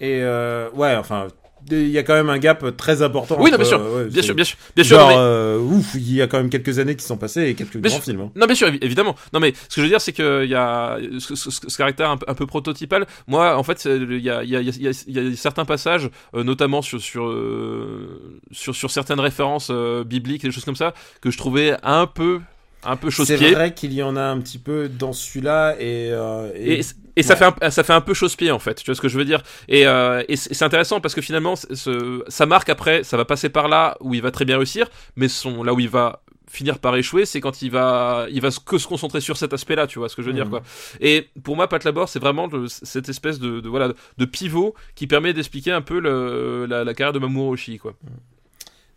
[0.00, 1.28] Et ouais, enfin,
[1.70, 3.36] il y a quand même un gap très important.
[3.40, 4.98] Oui, non, bien sûr, euh, ouais, bien sûr, bien sûr, bien sûr.
[4.98, 7.48] Genre, non, mais- euh, ouf, il y a quand même quelques années qui sont passées
[7.48, 8.04] et quelques Bien grands sûr.
[8.04, 8.20] films.
[8.20, 8.30] hein.
[8.36, 9.14] Non, bien sûr, évi- évidemment.
[9.32, 11.76] Non, mais ce que je veux dire, c'est qu'il y a ce, ce- ce- ce
[11.76, 13.06] caractère un, peu- un peu prototypal.
[13.26, 15.36] Moi, en fait, il y a, il y, a, il y, a, il y a
[15.36, 20.64] certains passages, euh, notamment sur sur, euh, sur sur certaines références euh, bibliques, des choses
[20.64, 22.40] comme ça, que je trouvais un peu
[22.86, 23.52] un peu C'est chausse-pied.
[23.54, 26.80] vrai qu'il y en a un petit peu dans celui-là et, euh, et- Et,
[27.16, 29.08] et ça, fait un, ça fait un peu chausse-pied en fait, tu vois ce que
[29.08, 29.42] je veux dire?
[29.68, 33.16] Et, euh, et c'est c'est intéressant parce que finalement, c'est- ce- ça marque après, ça
[33.16, 35.88] va passer par là où il va très bien réussir, mais son, là où il
[35.88, 39.36] va finir par échouer, c'est quand il va, il va se- que se concentrer sur
[39.36, 40.50] cet aspect-là, tu vois ce que je veux dire Mhm.
[40.50, 40.62] quoi.
[41.00, 43.88] Et pour moi, Pat Labor, c'est vraiment cette espèce de, de, voilà
[44.18, 47.94] de pivot qui permet d'expliquer un peu le, la, la carrière de Mamoru Oshii quoi.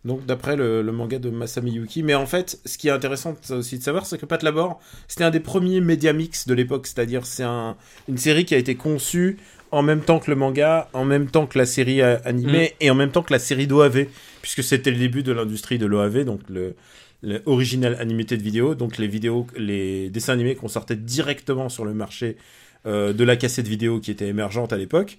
[0.08, 2.02] Donc d'après le, le manga de Masami Yuki.
[2.02, 5.22] Mais en fait, ce qui est intéressant aussi de savoir, c'est que Pat Labor, c'était
[5.22, 7.76] un des premiers média mix de l'époque, c'est-à-dire c'est un,
[8.08, 9.36] une série qui a été conçue
[9.70, 12.90] en même temps que le manga, en même temps que la série euh, animée et
[12.90, 14.06] en même temps que la série d'OAV,
[14.40, 16.74] puisque c'était le début de l'industrie de l'OAV, donc le,
[17.22, 21.92] le Original Animated Video, donc les vidéos, les dessins animés qu'on sortait directement sur le
[21.92, 22.38] marché
[22.86, 25.18] euh, de la cassette vidéo qui était émergente à l'époque.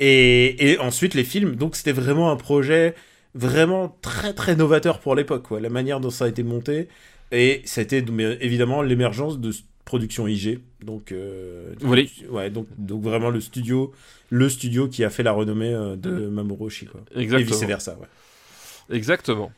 [0.00, 2.94] Et, et ensuite les films, donc c'était vraiment un projet
[3.34, 6.88] vraiment très très novateur pour l'époque, quoi, la manière dont ça a été monté.
[7.30, 9.52] Et ça a été mais, évidemment l'émergence de
[9.84, 10.60] production IG.
[10.82, 12.12] Donc, euh, Oui.
[12.30, 13.92] ouais, donc, donc vraiment le studio,
[14.30, 17.00] le studio qui a fait la renommée euh, de Mamoru Oshii, quoi.
[17.14, 17.50] Et Exactement.
[17.58, 18.96] vice versa, ouais.
[18.96, 19.50] Exactement.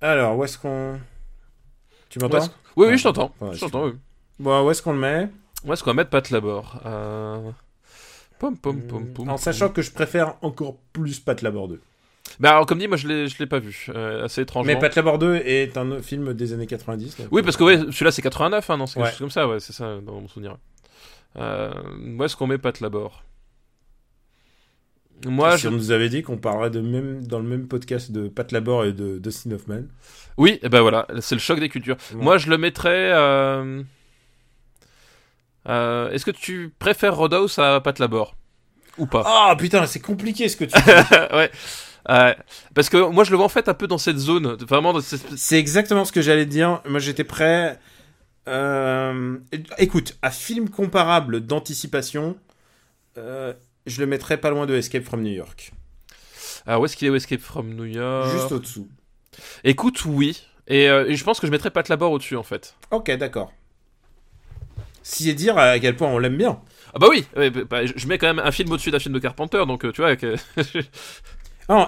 [0.00, 0.98] Alors, où est-ce qu'on.
[2.08, 2.48] Tu m'entends?
[2.76, 3.34] Oui, oui, je t'entends.
[3.40, 3.86] Ouais, je t'entends.
[3.86, 3.92] Oui.
[4.38, 5.28] Bon, où est-ce qu'on le met?
[5.66, 6.80] Où est-ce qu'on va mettre Pat Labor?
[6.86, 7.50] Euh...
[8.38, 9.28] Pom pom pom pom.
[9.28, 11.80] En sachant que je préfère encore plus Pat Labor 2.
[12.38, 14.72] Bah alors comme dit, moi je l'ai je l'ai pas vu, euh, assez étrangement.
[14.72, 17.16] Mais Pat Labor 2 est un film des années 90.
[17.18, 19.10] donc, Oui, parce que euh, ouais, celui-là c'est 89, hein, non, c'est quelque Ouais.
[19.10, 20.56] chose comme ça, ouais, c'est ça dans mon souvenir.
[21.36, 21.70] Euh,
[22.16, 23.22] où est-ce qu'on met Pat Labor
[25.26, 25.68] Moi, si je...
[25.68, 28.84] on nous avait dit qu'on parlerait de même, dans le même podcast de Pat Labor
[28.84, 29.82] et de Dustin Hoffman.
[30.36, 31.96] oui, et ben voilà, c'est le choc des cultures.
[32.14, 32.22] Ouais.
[32.22, 33.10] Moi, je le mettrais.
[33.12, 33.82] euh,
[35.68, 38.34] euh, Est-ce que tu préfères Roadhouse à Pat Labor
[38.98, 39.22] ou pas?
[39.26, 40.90] Ah putain, c'est compliqué ce que tu dis.
[41.36, 41.50] Ouais.
[42.08, 42.34] Euh,
[42.74, 45.36] parce que moi je le vois en fait un peu dans cette zone, vraiment cette...
[45.36, 46.80] c'est exactement ce que j'allais dire.
[46.88, 47.78] Moi j'étais prêt.
[48.48, 49.36] Euh,
[49.78, 52.36] Écoute, à film comparable d'anticipation,
[53.18, 53.52] euh,
[53.86, 55.72] je le mettrais pas loin de Escape from New York.
[56.66, 58.30] Ah, où est-ce qu'il est, où Escape from New York?
[58.32, 58.88] Juste au-dessous.
[59.64, 60.42] Écoute, oui.
[60.66, 62.76] Et, et je pense que je mettrais Pat Labor au-dessus en fait.
[62.90, 63.52] Ok, d'accord.
[65.02, 66.60] Si est dire à quel point on l'aime bien.
[66.94, 67.24] Ah bah oui,
[67.68, 70.16] bah, je mets quand même un film au-dessus d'un film de Carpenter, donc tu vois.
[70.16, 70.36] Que...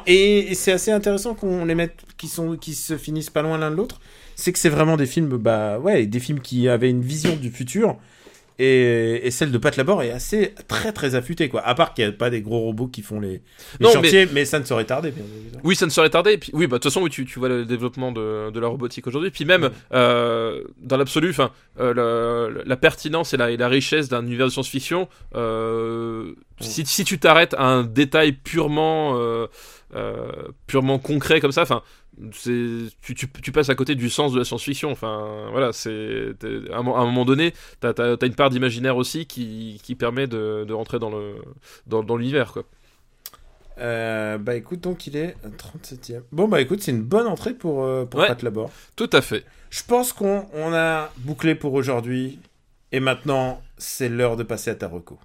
[0.06, 3.58] Et, et c'est assez intéressant qu'on les mette qui sont qui se finissent pas loin
[3.58, 4.00] l'un de l'autre.
[4.36, 7.50] C'est que c'est vraiment des films, bah ouais, des films qui avaient une vision du
[7.50, 7.98] futur.
[8.58, 11.62] Et, et celle de Pat Labor est assez très très affûtée quoi.
[11.62, 13.40] À part qu'il n'y a pas des gros robots qui font les, les
[13.80, 14.44] Non, chantiers, mais...
[14.44, 15.62] ça ne saurait tarder bien évidemment.
[15.64, 16.32] Oui, ça ne serait tardé.
[16.32, 18.60] Et puis, oui, bah, de toute façon, oui, tu, tu vois le développement de, de
[18.60, 19.30] la robotique aujourd'hui.
[19.30, 21.50] Puis même, euh, dans l'absolu, enfin,
[21.80, 27.04] euh, la pertinence et la, et la richesse d'un univers de science-fiction, euh, si, si
[27.04, 29.46] tu t'arrêtes à un détail purement, euh,
[30.66, 31.82] purement concret comme ça, enfin,
[32.30, 34.90] tu, tu, tu passes à côté du sens de la science-fiction.
[34.90, 36.32] Enfin, voilà, c'est,
[36.72, 40.72] à un, moment donné, t'as, t'as une part d'imaginaire aussi qui, qui permet de, de
[40.72, 41.34] rentrer dans le,
[41.86, 42.64] dans, dans l'univers, quoi.
[43.78, 46.22] Euh, bah écoute, donc il est 37ème.
[46.30, 48.28] Bon bah écoute, c'est une bonne entrée pour, euh, pour Ouais.
[48.28, 48.70] Pat Labor.
[48.96, 49.44] Tout à fait.
[49.70, 52.38] Je pense qu'on on a bouclé pour aujourd'hui.
[52.92, 55.18] Et maintenant, c'est l'heure de passer à ta reco.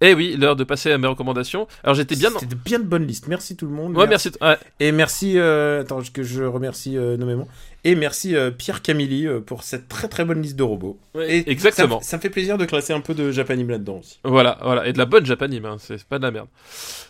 [0.00, 1.66] Eh oui, l'heure de passer à mes recommandations.
[1.84, 2.30] Alors j'étais bien.
[2.30, 3.28] C'était de bien de bonnes listes.
[3.28, 3.96] Merci tout le monde.
[3.96, 4.30] Ouais, merci.
[4.40, 4.58] Ouais.
[4.80, 7.48] Et merci, euh, attends, que je remercie euh, nommément.
[7.82, 10.98] Et merci euh, Pierre Camilli euh, pour cette très très bonne liste de robots.
[11.18, 12.00] Et Exactement.
[12.00, 14.18] Ça, ça me fait plaisir de classer un peu de Japanime là-dedans aussi.
[14.22, 16.48] Voilà, voilà, et de la bonne japanime, hein, c'est pas de la merde.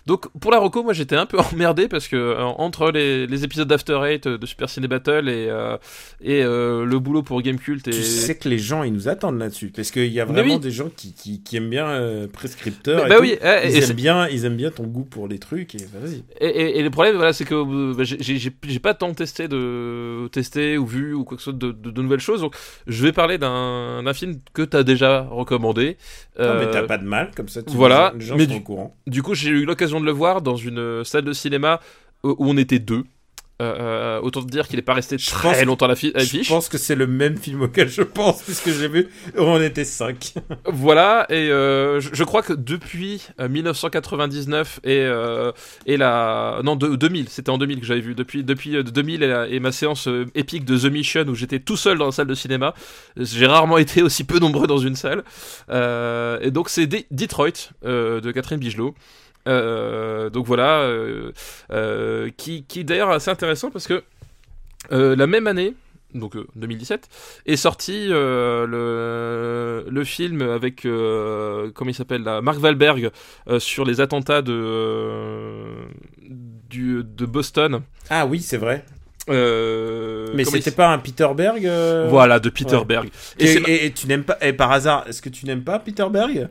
[0.06, 3.66] Donc pour la reco, moi j'étais un peu emmerdé parce que entre les, les épisodes
[3.66, 5.50] d'After Eight de Super Ciné Battle et,
[6.22, 9.38] et le boulot pour Game Cult et Tu sais que les gens ils nous attendent
[9.38, 10.60] là-dessus parce qu'il y a vraiment oui.
[10.60, 13.00] des gens qui, qui, qui aiment bien euh, prescripteur.
[13.00, 13.22] Bah, et bah tout.
[13.22, 15.86] oui, eh, ils et aiment bien, ils aiment bien ton goût pour les trucs et
[15.92, 15.98] bah.
[16.40, 20.28] Et, et- et le problème, voilà, c'est que euh, bah, j'ai- pas tant testé de
[20.28, 22.40] testé ou vu ou quoi que ce soit de, de- de nouvelles choses.
[22.40, 22.54] Donc,
[22.86, 25.96] je vais parler d'un film que t'as déjà recommandé.
[26.38, 27.62] Non, mais Euh, t'as pas de mal comme ça.
[27.62, 28.96] Tu voilà, les gens mais sont du- au courant.
[29.06, 31.80] Du coup, j'ai eu l'occasion de le voir dans une salle de cinéma
[32.22, 33.04] où on était deux.
[33.60, 36.12] Euh, euh, autant te dire qu'il est pas resté Je très pense- longtemps à l'affi-
[36.14, 36.48] à Je l'affiche.
[36.48, 40.32] pense que c'est le même film auquel je pense puisque j'ai vu on était 5
[40.64, 45.52] Voilà, et euh, je, je crois que depuis euh, 1999 et, euh,
[45.86, 46.60] et la...
[46.64, 48.14] Non, de, 2000, c'était en 2000 que j'avais vu.
[48.14, 51.58] Depuis, depuis euh, 2000 et, la- et ma séance épique de The Mission où j'étais
[51.60, 52.74] tout seul dans la salle de cinéma,
[53.16, 55.22] j'ai rarement été aussi peu nombreux dans une salle.
[55.70, 57.50] Et donc c'est Detroit
[57.84, 58.94] de Catherine Bigelow.
[59.48, 61.32] Euh, donc voilà, euh,
[61.72, 64.02] euh, qui, qui d'ailleurs assez intéressant parce que
[64.90, 65.74] la même année,
[66.14, 67.08] donc euh, 2017,
[67.46, 73.10] est sorti euh, le, le film avec, euh, comment il s'appelle Mark Wahlberg
[73.48, 75.62] euh, sur les attentats de,
[76.68, 77.80] du, de Boston.
[78.08, 78.84] Ah oui, c'est vrai.
[79.28, 81.64] Mais il c'était pas un Peter Berg
[82.08, 82.84] Voilà, de Peter ouais.
[82.84, 83.08] Berg.
[83.38, 84.36] Et- et tu n'aimes pas.
[84.40, 86.48] Et par hasard, est-ce que tu n'aimes pas Peter Berg?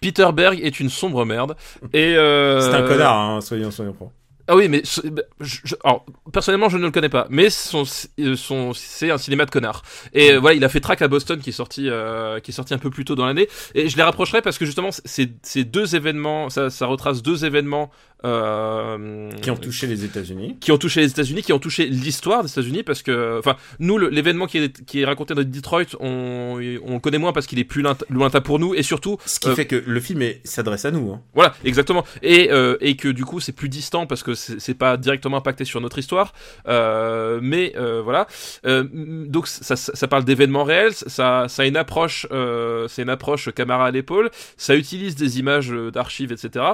[0.00, 1.56] Peter Berg est une sombre merde.
[1.92, 4.12] Et euh, C'est un connard, hein, soyons, soyons francs.
[4.52, 7.84] Ah oui, mais bah, je- je- alors, personnellement, je ne le connais pas, mais son,
[8.18, 9.82] euh, son, c'est un cinéma de connard.
[10.12, 12.54] Et euh, voilà, il a fait Track à Boston, qui est sorti, euh, qui est
[12.54, 13.48] sorti un peu plus tôt dans l'année.
[13.76, 17.44] Et je les rapprocherai parce que justement, c'est ces deux événements, ça, ça retrace deux
[17.44, 17.92] événements
[18.24, 20.56] euh, Qui ont touché les États-Unis.
[20.60, 23.98] qui ont touché les États-Unis, qui ont touché l'histoire des États-Unis, parce que, enfin, nous,
[23.98, 27.58] l'événement qui est, qui est raconté dans Detroit, on, on le connaît moins parce qu'il
[27.58, 30.40] est plus lointain- pour nous, et surtout, Ce qui Euh, fait que le film est-
[30.44, 31.12] s'adresse à nous.
[31.12, 31.20] hein.
[31.34, 32.04] voilà, exactement.
[32.22, 35.64] Et, euh, et que du coup, c'est plus distant parce que c'est pas directement impacté
[35.64, 36.32] sur notre histoire.
[36.68, 38.26] Euh, mais euh, voilà.
[38.66, 38.84] Euh,
[39.26, 40.92] donc ça, ça, parle d'événements réels.
[40.94, 44.30] Ça, ça a une approche, euh, c'est une approche caméra à l'épaule.
[44.56, 46.64] Ça utilise des images d'archives, etc.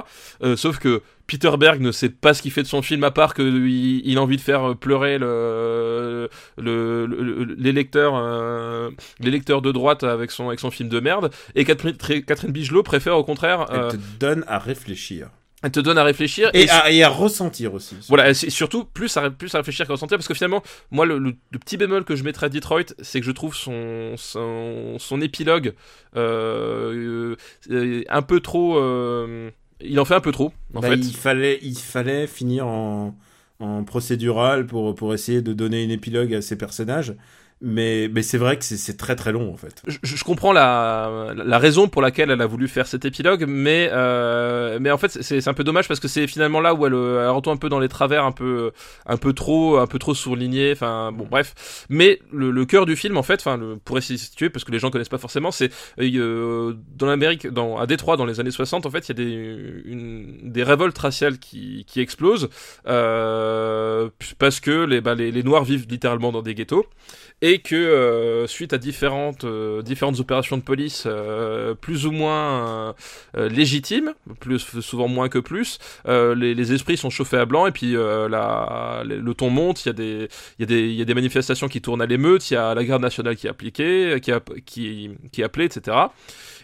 [0.43, 3.11] Euh, sauf que Peter Berg ne sait pas ce qu'il fait de son film à
[3.11, 3.67] part qu'il
[4.05, 8.89] il a envie de faire pleurer le, le, le- les lecteurs, euh,
[9.19, 11.29] les lecteurs de droite avec son, avec son film de merde.
[11.55, 13.65] Et Catherine, Catherine Bigelow préfère au contraire.
[13.71, 15.29] Elle euh, te donne à réfléchir.
[15.63, 17.95] elle te donne à réfléchir Et, à, et à ressentir aussi.
[18.07, 21.17] voilà c'est surtout plus à, plus à réfléchir qu'à ressentir parce que finalement moi le,
[21.17, 24.97] le- le petit bémol que je mettrais à Detroit c'est que je trouve son son,
[24.99, 25.73] son épilogue
[26.15, 27.35] euh,
[27.71, 29.49] euh, un peu trop euh,
[29.81, 33.15] il en fait un peu trop en Bah, fait il, fallait, il fallait finir en,
[33.59, 37.15] en procédural pour, pour essayer de donner une épilogue à ces personnages.
[37.59, 39.81] Mais, mais c'est vrai que c'est- très très long en fait.
[39.87, 43.89] je, je comprends la, la raison pour laquelle elle a voulu faire cet épilogue, mais,
[43.91, 46.93] euh, mais en fait c'est un peu dommage parce que c'est finalement là où elle,
[46.93, 48.71] euh, elle retombe un peu dans les travers, un peu,
[49.07, 50.71] un peu trop, un peu trop surligné.
[50.71, 51.85] Enfin bon bref.
[51.89, 54.71] Mais le, le cœur du film en fait, enfin pour essayer de situer parce que
[54.71, 58.51] les gens connaissent pas forcément, c'est euh, dans l'Amérique, dans à Détroit dans les années
[58.51, 62.49] 60 en fait il y a des, une, des révoltes raciales qui, qui explosent
[62.87, 66.85] euh, parce que les, bah, les noirs vivent littéralement dans des ghettos
[67.41, 72.89] et que euh, suite à différentes euh, différentes opérations de police euh, plus ou moins
[72.89, 72.93] euh,
[73.37, 75.77] euh, légitimes, plus souvent moins que plus,
[76.07, 79.85] euh, les, les esprits sont chauffés à blanc et puis le le ton monte.
[79.85, 82.49] Il y a des y a des y a des manifestations qui tournent à l'émeute.
[82.49, 85.97] Il y a la garde nationale qui est appliquée, qui est appelée, etc.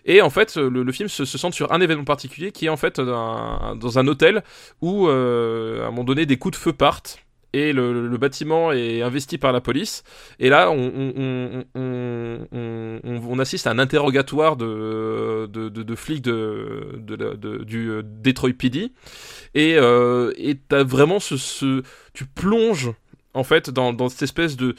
[0.06, 3.00] Et en fait, le, film se, centre sur un événement particulier qui est en fait
[3.00, 4.44] dans un hôtel
[4.82, 7.24] où, à un moment donné, des coups de feu partent
[7.54, 10.04] et le, bâtiment est investi par la police.
[10.40, 11.64] Et là, on,
[13.40, 17.00] assiste à un interrogatoire de, de, de, flics de,
[17.64, 18.92] du euh, Detroit PD.
[19.54, 20.32] Et euh,
[20.68, 22.92] t'as vraiment ce, Tu plonges,
[23.34, 24.76] en fait, dans, dans cette espèce de...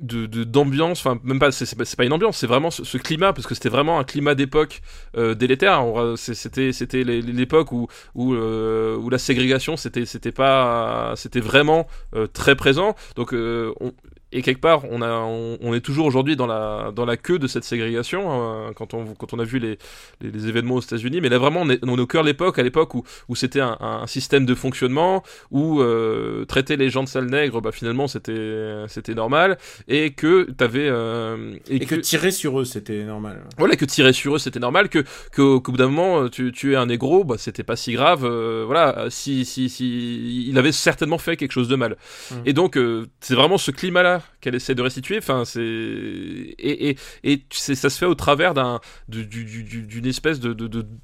[0.00, 3.54] de d'ambiance enfin même pas c'est pas, une ambiance c'est vraiment ce, climat parce que
[3.54, 4.80] c'était vraiment un climat d'époque
[5.16, 5.84] euh, délétère
[6.16, 12.26] c'était c'était l'époque où où, euh, où la ségrégation c'était c'était pas c'était vraiment euh,
[12.26, 12.94] très présent.
[13.16, 13.92] Donc on,
[14.32, 17.46] et quelque part, on, a, on, est toujours aujourd'hui dans la, dans la queue de
[17.46, 19.78] cette ségrégation hein, quand, on, quand on a vu les,
[20.20, 21.20] les, événements aux États-Unis.
[21.20, 23.34] Mais là, vraiment, on est, on est au cœur de l'époque, à l'époque où, où
[23.34, 27.72] c'était un, un, système de fonctionnement, où euh, traiter les gens de sale nègre, bah,
[27.72, 29.58] finalement, c'était, c'était normal,
[29.88, 30.88] et que t'avais.
[30.88, 33.42] Euh, et, que, tirer sur eux, c'était normal.
[33.58, 35.00] Voilà, que tirer sur eux, c'était normal, que,
[35.32, 38.24] que, qu'au bout d'un moment, tu, tu es un négro, bah, c'était pas si grave.
[38.24, 41.96] Euh, voilà, si, si, si, il avait certainement fait quelque chose de mal.
[42.30, 42.34] Mmh.
[42.46, 45.18] Et donc, euh, c'est vraiment ce climat-là qu'elle essaie de restituer.
[45.18, 50.54] Enfin, c'est et, et, et ça se fait au travers d'un d'une espèce de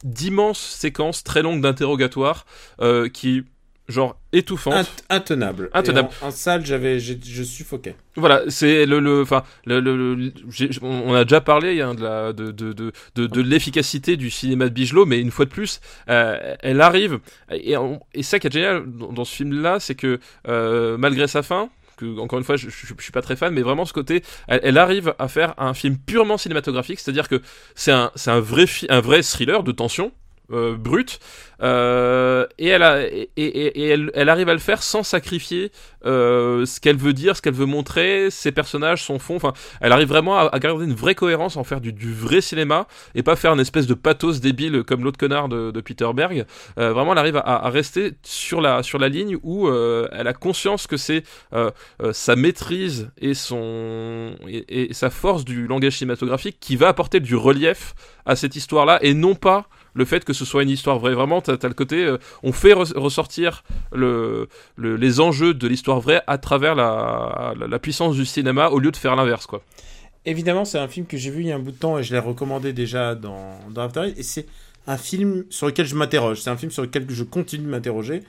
[0.04, 2.46] d'immense séquence très longue d'interrogatoire
[2.80, 3.44] euh, qui
[3.88, 5.04] genre étouffante.
[5.08, 5.70] Intenable.
[5.72, 6.08] Intenable.
[6.20, 10.32] en, salle j'avais je suffoquais voilà c'est le enfin le, le,
[10.82, 14.74] on a déjà parlé hein, de la de de de, de, l'efficacité du cinéma de
[14.74, 17.20] Bigelow mais une fois de plus euh, elle arrive.
[17.52, 17.74] Et,
[18.14, 20.18] et ça qui est génial dans, ce film là c'est que
[20.48, 21.68] euh, malgré sa fin
[22.18, 25.14] encore une fois, je, je, suis pas très fan, mais vraiment ce côté, elle, arrive
[25.18, 27.40] à faire un film purement cinématographique, c'est-à-dire que
[27.74, 30.12] c'est un vrai thriller de tension,
[30.52, 31.18] euh, brute
[31.60, 35.72] euh, et elle arrive à le faire sans sacrifier
[36.04, 39.90] euh, ce qu'elle veut dire ce qu'elle veut montrer ses personnages son fond enfin elle
[39.90, 42.86] arrive vraiment à, garder une vraie cohérence en faire du, vrai cinéma
[43.16, 46.46] et pas faire une espèce de pathos débile comme l'autre connard de, Peter Berg.
[46.78, 50.32] Euh, vraiment elle arrive à, à, rester sur la sur la ligne où elle a
[50.32, 51.24] conscience que c'est
[52.12, 57.94] sa maîtrise et son et sa force du langage cinématographique qui va apporter du relief
[58.26, 61.14] à cette histoire là et non pas le fait que ce soit une histoire vraie.
[61.14, 66.22] Vraiment, tu as, le côté, euh, on fait ressortir le, les enjeux de l'histoire vraie
[66.26, 69.62] à travers la, la, puissance du cinéma au lieu de faire l'inverse, quoi.
[70.26, 72.02] Évidemment, c'est un film que j'ai vu il y a un bout de temps et
[72.02, 74.46] je l'ai recommandé déjà dans, dans After Et c'est
[74.88, 76.40] un film sur lequel je m'interroge.
[76.40, 78.22] C'est un film sur lequel je continue de m'interroger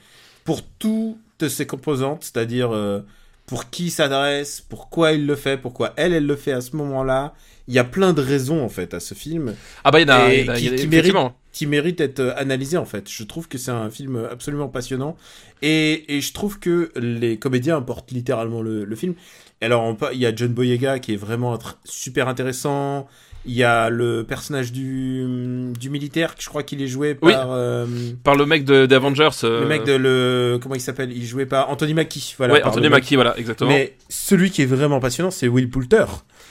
[0.44, 3.02] pour toutes ses composantes, c'est-à-dire euh,
[3.48, 6.76] pour qui il s'adresse, pourquoi il le fait, pourquoi elle, elle le fait à ce
[6.76, 7.34] moment-là.
[7.70, 9.56] Il y a plein de raisons en fait à ce film.
[9.84, 11.16] Ah bah il y en a, il y a, qui, qui mérite,
[11.52, 13.10] qui mérite d'être euh, analysé en fait.
[13.10, 15.18] Je trouve que c'est un film absolument passionnant
[15.62, 19.16] et, et, je trouve que les comédiens apportent littéralement le, le film.
[19.62, 23.08] Et alors il y a John Boyega qui est vraiment super intéressant.
[23.46, 27.52] Il y a le personnage du, du militaire, je crois qu'il est joué par...
[27.52, 27.86] Euh,
[28.24, 29.30] par le mec d'Avengers.
[29.44, 29.62] Euh...
[29.62, 30.60] Le mec de le...
[30.62, 31.16] Comment il s'appelle?
[31.16, 32.36] Il jouait par Anthony Mackie.
[32.38, 33.70] Voilà, ouais, Anthony Mackie, voilà, exactement.
[33.70, 36.06] Mais celui qui est vraiment passionnant, c'est Will Poulter.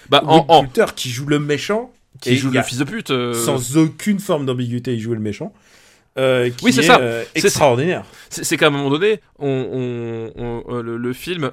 [0.09, 3.11] Bah, Will en, Poulter qui joue le méchant qui joue le fils de pute.
[3.11, 3.35] Euh.
[3.35, 5.53] Sans aucune forme d'ambiguïté, il joue le méchant.
[6.19, 6.99] Euh, oui, c'est ça.
[7.01, 8.05] Euh, extraordinaire.
[8.31, 11.51] C'est qu'à un moment donné, on, on, le, film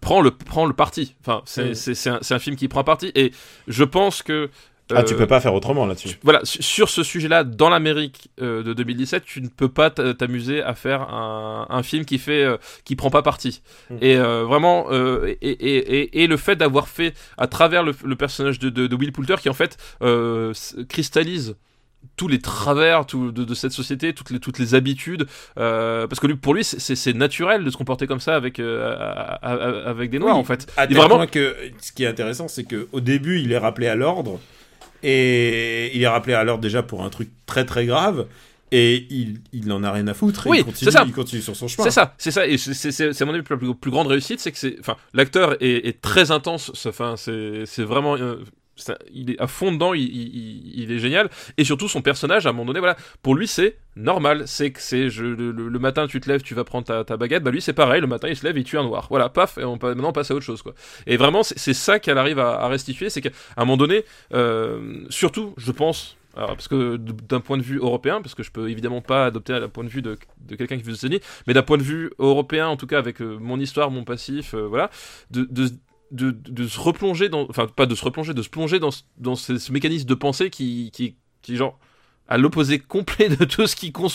[0.00, 1.14] prend le prend le parti.
[1.20, 3.12] Enfin, c'est un, un, film qui prend parti.
[3.14, 3.32] Et
[3.68, 4.50] je pense que
[4.94, 6.18] ah, tu peux pas faire autrement là-dessus.
[6.22, 11.02] Voilà, sur ce sujet-là, dans l'Amérique de 2017, tu ne peux pas t'amuser à faire
[11.02, 12.46] un, un, film qui fait,
[12.84, 13.62] qui prend pas parti.
[13.88, 13.96] Hmm.
[14.02, 18.94] Et vraiment, et, et, et, le fait d'avoir fait à travers le, personnage de, de,
[18.94, 19.78] Will Poulter, qui en fait
[20.88, 21.56] cristallise
[22.16, 25.26] tous les travers tout, de, cette société, toutes les, toutes les habitudes,
[25.58, 30.10] euh, parce que lui, pour lui, c'est naturel de se comporter comme ça avec, avec
[30.10, 30.66] des noirs, en fait.
[30.76, 31.26] À vraiment...
[31.26, 34.40] que ce qui est intéressant, c'est qu'au début, il est rappelé à l'ordre,
[35.02, 38.26] et il est rappelé à l'ordre déjà pour un truc très très grave.
[38.72, 40.46] Et il, il en a rien à foutre.
[40.46, 41.04] Oui, il continue, ça.
[41.06, 41.84] il continue sur son chemin.
[41.84, 42.46] C'est ça, c'est ça.
[42.46, 45.62] Et c'est à mon avis la plus, plus, grande réussite, c'est que c'est, enfin, l'acteur
[45.62, 46.72] est, est, très intense.
[46.86, 48.16] Enfin, c'est vraiment.
[48.16, 48.42] Euh,
[49.12, 51.30] il est à fond dedans, il, est génial.
[51.56, 54.44] Et surtout, son personnage, à un moment donné, voilà, pour lui, c'est normal.
[54.46, 57.42] C'est que c'est le, matin, tu te lèves, tu vas prendre ta, baguette.
[57.42, 58.00] Bah, lui, c'est pareil.
[58.00, 59.06] Le matin, il se lève, il tue un noir.
[59.10, 60.74] Voilà, paf, et maintenant, on passe à autre chose, quoi.
[61.06, 63.10] Et vraiment, c'est ça qu'elle arrive à, à, restituer.
[63.10, 67.78] C'est qu'à un moment donné, euh, surtout, je pense, parce que d'un point de vue
[67.78, 70.18] européen, parce que je peux évidemment pas adopter un point de vue de,
[70.56, 71.06] quelqu'un qui veut se
[71.46, 74.54] mais d'un point de vue européen, en tout cas avec euh, mon histoire, mon passif,
[74.54, 74.90] euh, voilà,
[75.30, 75.68] de, de,
[76.14, 79.34] de, de, se replonger dans, enfin pas de se replonger, de se plonger dans, dans
[79.34, 81.78] ce, mécanisme de pensée qui, qui, qui genre
[82.26, 84.08] à l'opposé complet de tout ce qui cons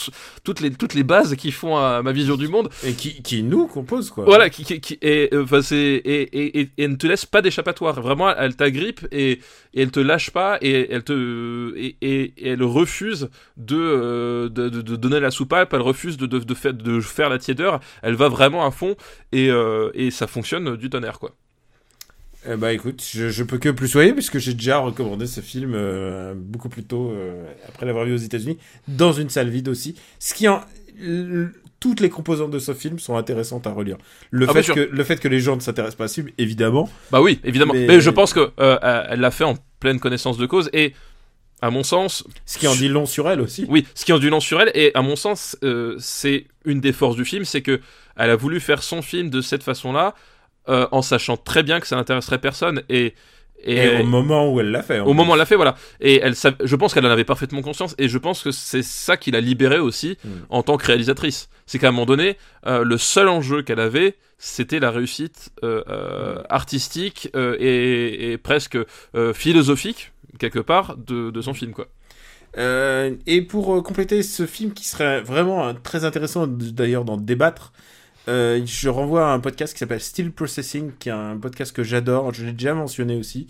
[0.44, 2.70] toutes les toutes les bases qui font à ma vision du monde.
[2.84, 4.26] Et qui, qui nous compose, quoi.
[4.26, 7.26] voilà qui, qui, qui et euh, enfin c'est et, et, et, et ne te laisse
[7.26, 8.02] pas d'échappatoire.
[8.02, 9.34] Vraiment elle t'agrippe et,
[9.74, 14.50] et elle te lâche pas et elle te et, et, et elle refuse de, euh,
[14.50, 15.74] de, de de donner la soupape.
[15.74, 17.80] Elle refuse de de, de faire de faire la tiédeur.
[18.02, 18.96] Elle va vraiment à fond
[19.32, 21.36] et euh, et ça fonctionne du tonnerre quoi
[22.48, 25.74] Eh bah écoute, je, je peux que plus soyer puisque j'ai déjà recommandé ce film
[25.76, 28.57] euh, beaucoup plus tôt euh, après l'avoir vu aux États-Unis
[28.88, 29.95] dans une salle vide aussi.
[30.20, 30.61] Ce qui en
[31.80, 33.98] toutes les composantes de ce film sont intéressantes à relire.
[34.32, 36.30] Le Ah, fait que le fait que les gens ne s'intéressent pas à ce film,
[36.38, 36.90] évidemment.
[37.11, 37.74] Bah oui, évidemment.
[37.74, 40.94] Mais- Mais, je pense que euh, elle l'a fait en pleine connaissance de cause et
[41.61, 43.66] à mon sens, Ce qui en dit long sur elle aussi.
[43.70, 46.80] oui, ce qui en dit long sur elle et à mon sens, euh, c'est une
[46.82, 47.80] des forces du film, c'est que
[48.18, 50.16] elle a voulu faire son film de cette façon-là,
[50.68, 53.14] euh, en sachant très bien que ça n'intéresserait personne et
[53.65, 55.02] et, Et au moment où elle l'a fait.
[55.02, 55.14] au plus.
[55.14, 55.76] moment où elle l'a fait, voilà.
[55.99, 56.34] Et elle,
[56.64, 59.41] je pense qu'elle en avait parfaitement conscience, et je pense que c'est ça qui l'a
[59.41, 60.30] libérée aussi Mm.
[60.49, 61.49] en tant que réalisatrice.
[61.65, 62.38] C'est qu'à un moment donné,
[62.68, 68.38] euh, le seul enjeu qu'elle avait, c'était la réussite euh, euh, artistique euh, et, et
[68.38, 68.77] presque
[69.15, 71.88] euh, philosophique quelque part de, de son film, quoi.
[72.57, 77.73] Euh, et pour compléter ce film qui serait vraiment très intéressant d'ailleurs d'en débattre,
[78.30, 81.82] euh, je renvoie à un podcast qui s'appelle Still Processing, qui est un podcast que
[81.82, 83.48] j'adore, je l'ai déjà mentionné aussi.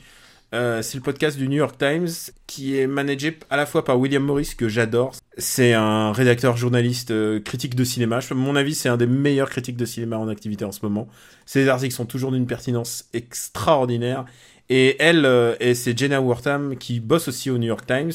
[0.55, 2.07] Euh, c'est le podcast du New York Times
[2.47, 5.13] qui est managé à la fois par William Morris que j'adore.
[5.37, 8.19] C'est un rédacteur journaliste euh, critique de cinéma.
[8.27, 11.09] À mon avis, c'est un des meilleurs critiques de cinéma en activité en ce moment.
[11.45, 14.25] Ses articles sont toujours d'une pertinence extraordinaire.
[14.69, 15.27] Et elle,
[15.59, 18.13] et c'est Jenna Wortham qui bosse aussi au New York Times.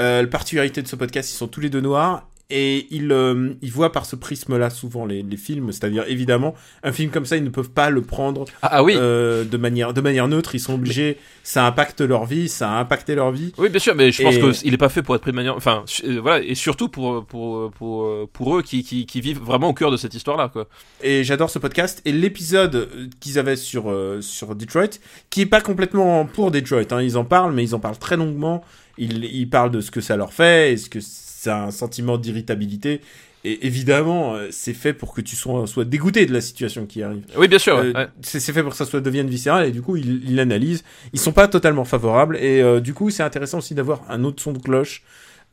[0.00, 3.72] La particularité de ce podcast, ils sont tous les deux noirs et ils, euh, ils
[3.72, 5.72] voient par ce prisme-là souvent les, les films.
[5.72, 8.94] C'est-à-dire, évidemment, un film comme ça, ils ne peuvent pas le prendre Ah, ah oui,
[8.96, 10.54] euh, de, manière, de manière neutre.
[10.54, 13.52] Ils sont obligés, ça impacte leur vie, ça a impacté leur vie.
[13.58, 15.36] oui, bien sûr, mais je pense Et- qu'il n'est pas fait pour être pris de
[15.36, 15.56] manière.
[15.56, 19.68] Enfin, euh, voilà, et surtout pour pour pour pour eux qui, qui qui vivent vraiment
[19.70, 20.68] au cœur de cette histoire-là, quoi.
[21.02, 22.02] Et j'adore ce podcast.
[22.04, 24.98] Et l'épisode euh, qu'ils avaient sur, euh, sur Detroit,
[25.30, 28.16] qui est pas complètement pour Detroit, hein, ils en parlent, mais ils en parlent très
[28.16, 28.62] longuement.
[28.96, 31.00] Ils, ils parlent de ce que ça leur fait, est-ce que
[31.44, 33.00] c'est un sentiment d'irritabilité.
[33.46, 37.02] Et évidemment, euh, c'est fait pour que tu sois, sois dégoûté de la situation qui
[37.02, 37.24] arrive.
[37.36, 37.76] Oui, bien sûr.
[37.76, 40.36] Euh, ouais, c'est fait pour que ça soit devienne viscéral et du coup ils il
[40.36, 40.82] l'analysent.
[41.12, 44.42] Ils sont pas totalement favorables et euh, du coup c'est intéressant aussi d'avoir un autre
[44.42, 45.02] son de cloche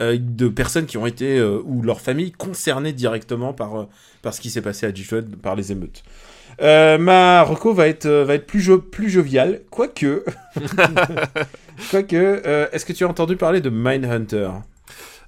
[0.02, 3.88] euh, de personnes qui ont été ou leur famille concernées directement par
[4.22, 6.04] par ce qui s'est passé à Detroit par les émeutes.
[6.62, 10.24] Euh, ma reco va être va être plus jo plus joviale quoique
[11.92, 14.50] quoique euh, est-ce que tu as entendu parler de Mindhunter?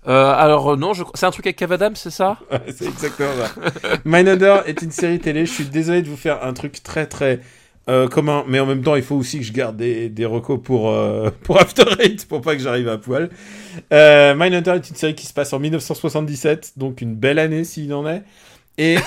[0.07, 2.38] Euh, alors euh, non, c'est un truc avec Cavadam, c'est ça?
[2.75, 3.99] C'est exactement ça.
[4.05, 5.45] Mindhunter est une série télé.
[5.45, 7.39] Je suis désolé de vous faire un truc très très
[7.89, 10.59] euh, commun, mais en même temps, il faut aussi que je garde des, des recos
[10.61, 10.93] pour
[11.43, 13.30] pour After Eight pour pas que j'arrive à poil.
[13.91, 17.93] Euh, Mindhunter est une série qui se passe en 1977, donc une belle année s'il
[17.93, 18.23] en est.
[18.77, 18.97] Et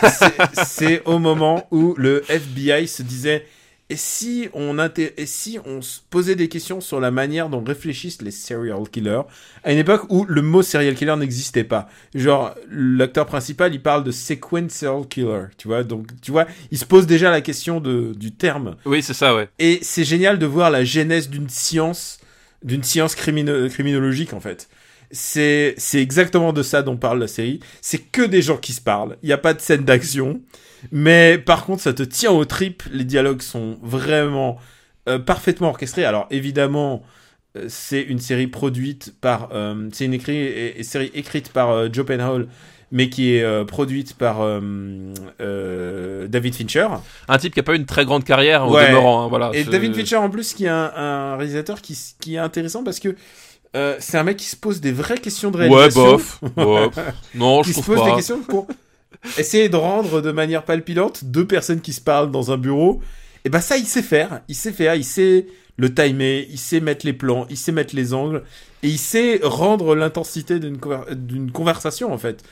[0.65, 3.45] c'est au moment où le FBI se disait
[3.89, 8.21] et si on et si on se posait des questions sur la manière dont réfléchissent
[8.21, 9.23] les serial killers
[9.63, 11.89] à une époque où le mot serial killer n'existait pas.
[12.15, 15.85] Genre l'acteur principal, il parle de sequential killer, tu vois?
[15.85, 19.35] Donc tu vois, il se pose déjà la question de du terme Oui, c'est ça,
[19.37, 19.49] ouais.
[19.61, 22.19] et c'est génial de voir la genèse d'une science,
[22.65, 24.69] d'une science crimino- criminologique en fait.
[25.11, 27.61] C'est c'est exactement de ça dont parle la série.
[27.81, 29.17] C'est que des gens qui se parlent.
[29.23, 30.41] Il n'y a pas de scène d'action,
[30.93, 32.83] mais par contre ça te tient aux tripes.
[32.93, 34.59] Les dialogues sont vraiment
[35.09, 36.05] euh, parfaitement orchestrés.
[36.05, 37.03] Alors évidemment.
[37.57, 42.49] euh, C'est une série produite par, euh, c'est une écrit, série écrite par Joe Penhall,
[42.93, 44.61] mais qui est euh, produite par euh,
[45.41, 46.87] euh, David Fincher.
[47.29, 48.89] Un type qui a pas eu une très grande carrière au Ouais.
[48.89, 49.51] demeurant, hein, voilà.
[49.55, 53.01] Et David Fincher en plus qui est un, un réalisateur qui, qui est intéressant parce
[53.01, 53.17] que
[53.77, 56.05] euh, c'est un mec qui se pose des vraies questions de Ouais, réalisation.
[56.13, 56.41] bof.
[56.57, 56.99] bof.
[57.35, 58.17] Non, je qui se trouve pose des pas.
[58.17, 58.67] questions pour
[59.39, 63.01] essayer de rendre de manière palpitante deux personnes qui se parlent dans un bureau.
[63.45, 65.47] Et ben ça il sait faire, il sait faire, il sait
[65.79, 68.43] le timer, il sait mettre les plans, il sait mettre les angles
[68.83, 72.43] et il sait rendre l'intensité d'une conver- d'une conversation en fait.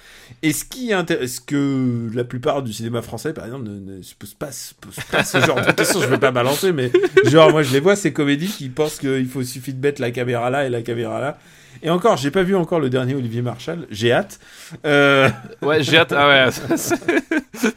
[0.42, 4.14] Et ce qui intéresse que la plupart du cinéma français par exemple ne, ne se
[4.14, 6.90] pose pas, se pose pas ce genre de questions, je vais pas balancer mais
[7.24, 10.10] genre moi je les vois ces comédies qui pensent qu'il faut suffit de mettre la
[10.10, 11.38] caméra là et la caméra là.
[11.82, 14.38] Et encore, j'ai pas vu encore le dernier Olivier Marshall, j'ai hâte.
[14.86, 15.28] Euh,
[15.62, 16.12] Ouais, j'ai hâte.
[16.16, 16.76] Ah ouais.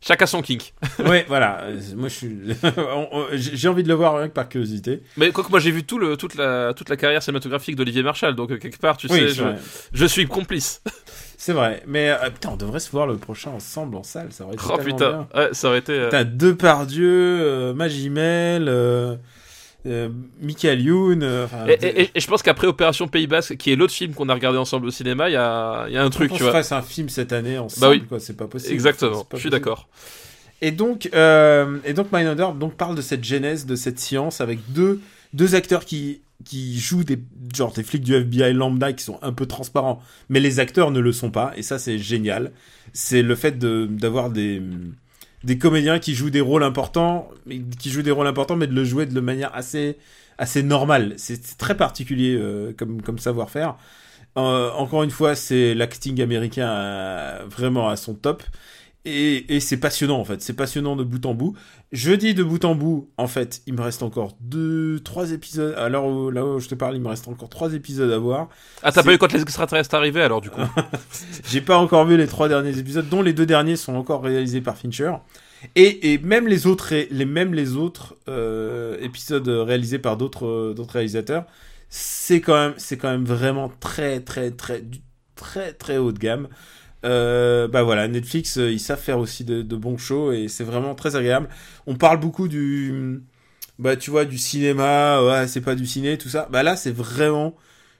[0.00, 0.72] Chacun son kink.
[1.04, 1.64] ouais, voilà.
[1.94, 2.38] Moi, je suis.
[3.54, 5.02] j'ai envie de le voir rien que par curiosité.
[5.16, 8.34] Mais quoique moi j'ai vu tout le, toute, la, toute la carrière cinématographique d'Olivier Marshall,
[8.34, 9.44] donc euh, quelque part, tu Oui, sais, je,
[9.92, 10.82] je suis complice.
[11.36, 11.82] C'est vrai.
[11.86, 14.28] Mais euh, putain, on devrait se voir le prochain ensemble en salle.
[14.32, 15.42] Ça aurait été Oh putain, bien.
[15.42, 15.92] ouais, ça aurait été.
[15.92, 18.68] euh, Putain, Depardieu, euh, Magimel,
[19.86, 20.08] euh,
[20.40, 21.22] Michael Youn.
[21.22, 24.12] euh, Et, et- et- et je pense qu'après Opération Pays Basque, qui est l'autre film
[24.14, 26.36] qu'on a regardé ensemble au cinéma, il y a, il y a un truc, on
[26.36, 26.52] tu vois.
[26.52, 28.06] fasse un film cette année ensemble, Bah oui.
[28.08, 28.20] quoi.
[28.20, 28.72] C'est pas possible.
[28.74, 29.88] Exactement, pas je suis d'accord.
[30.62, 34.58] Et donc, euh, et donc Mindhunter donc parle de cette genèse, de cette science avec
[34.72, 35.00] deux
[35.32, 37.18] deux acteurs qui qui jouent des
[37.54, 41.00] genre des flics du FBI lambda qui sont un peu transparents, mais les acteurs ne
[41.00, 41.52] le sont pas.
[41.56, 42.50] Et ça, c'est génial.
[42.92, 44.60] C'est le fait de d'avoir des
[45.44, 48.74] des comédiens qui jouent des rôles importants, mais qui jouent des rôles importants, mais de
[48.74, 49.96] le jouer de manière assez
[50.38, 51.14] assez normale.
[51.18, 53.76] C'est très particulier euh, comme comme savoir-faire.
[54.38, 58.42] Euh, encore une fois, c'est l'acting américain à- vraiment à son top.
[59.06, 61.56] Et, et c'est passionnant en fait, c'est passionnant de bout en bout.
[61.90, 65.74] Je dis de bout en bout, en fait, il me reste encore deux, trois épisodes.
[65.78, 68.48] Alors là où je te parle, il me reste encore trois épisodes à voir.
[68.82, 70.60] Ah, t'as pas eu quand les extraterrestres arrivaient alors, du coup
[71.48, 74.60] J'ai pas encore vu les trois derniers épisodes, dont les deux derniers sont encore réalisés
[74.60, 75.12] par Fincher.
[75.76, 80.74] Et, et même les autres, les même les autres euh, épisodes réalisés par d'autres euh,
[80.74, 81.44] d'autres réalisateurs,
[81.88, 84.82] c'est quand même c'est quand même vraiment très très très
[85.36, 86.48] très très haut de gamme.
[87.04, 90.64] Euh, bah voilà, Netflix, euh, ils savent faire aussi de, de bons shows et c'est
[90.64, 91.48] vraiment très agréable.
[91.86, 93.22] On parle beaucoup du,
[93.78, 96.48] bah tu vois, du cinéma, ouais, c'est pas du ciné, tout ça.
[96.50, 97.56] Bah là, c'est vraiment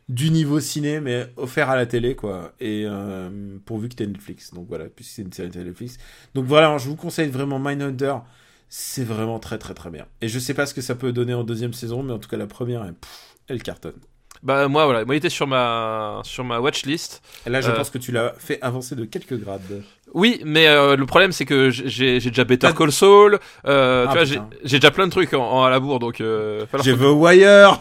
[0.08, 2.52] du niveau ciné, mais offert à la télé, quoi.
[2.60, 4.52] Et euh, pourvu que t'aies Netflix.
[4.52, 5.98] Donc voilà, puisque c'est une série de Netflix.
[6.34, 8.16] Donc voilà, je vous conseille vraiment Mindhunter.
[8.68, 10.06] C'est vraiment très très très bien.
[10.20, 12.28] Et je sais pas ce que ça peut donner en deuxième saison, mais en tout
[12.28, 12.92] cas la première,
[13.48, 13.94] elle cartonne.
[14.42, 17.20] Bah, moi, voilà, moi, il était sur ma, sur ma watchlist.
[17.46, 17.74] Et là, je Euh.
[17.74, 19.82] pense que tu l'as fait avancer de quelques grades.
[20.14, 22.72] Oui, mais euh, le problème, c'est que j'ai j'ai déjà Better Ah.
[22.72, 25.78] Call Saul, euh, Ah, tu vois, j'ai déjà plein de trucs en, en à la
[25.78, 27.78] bourre, donc euh, J'ai The Wire,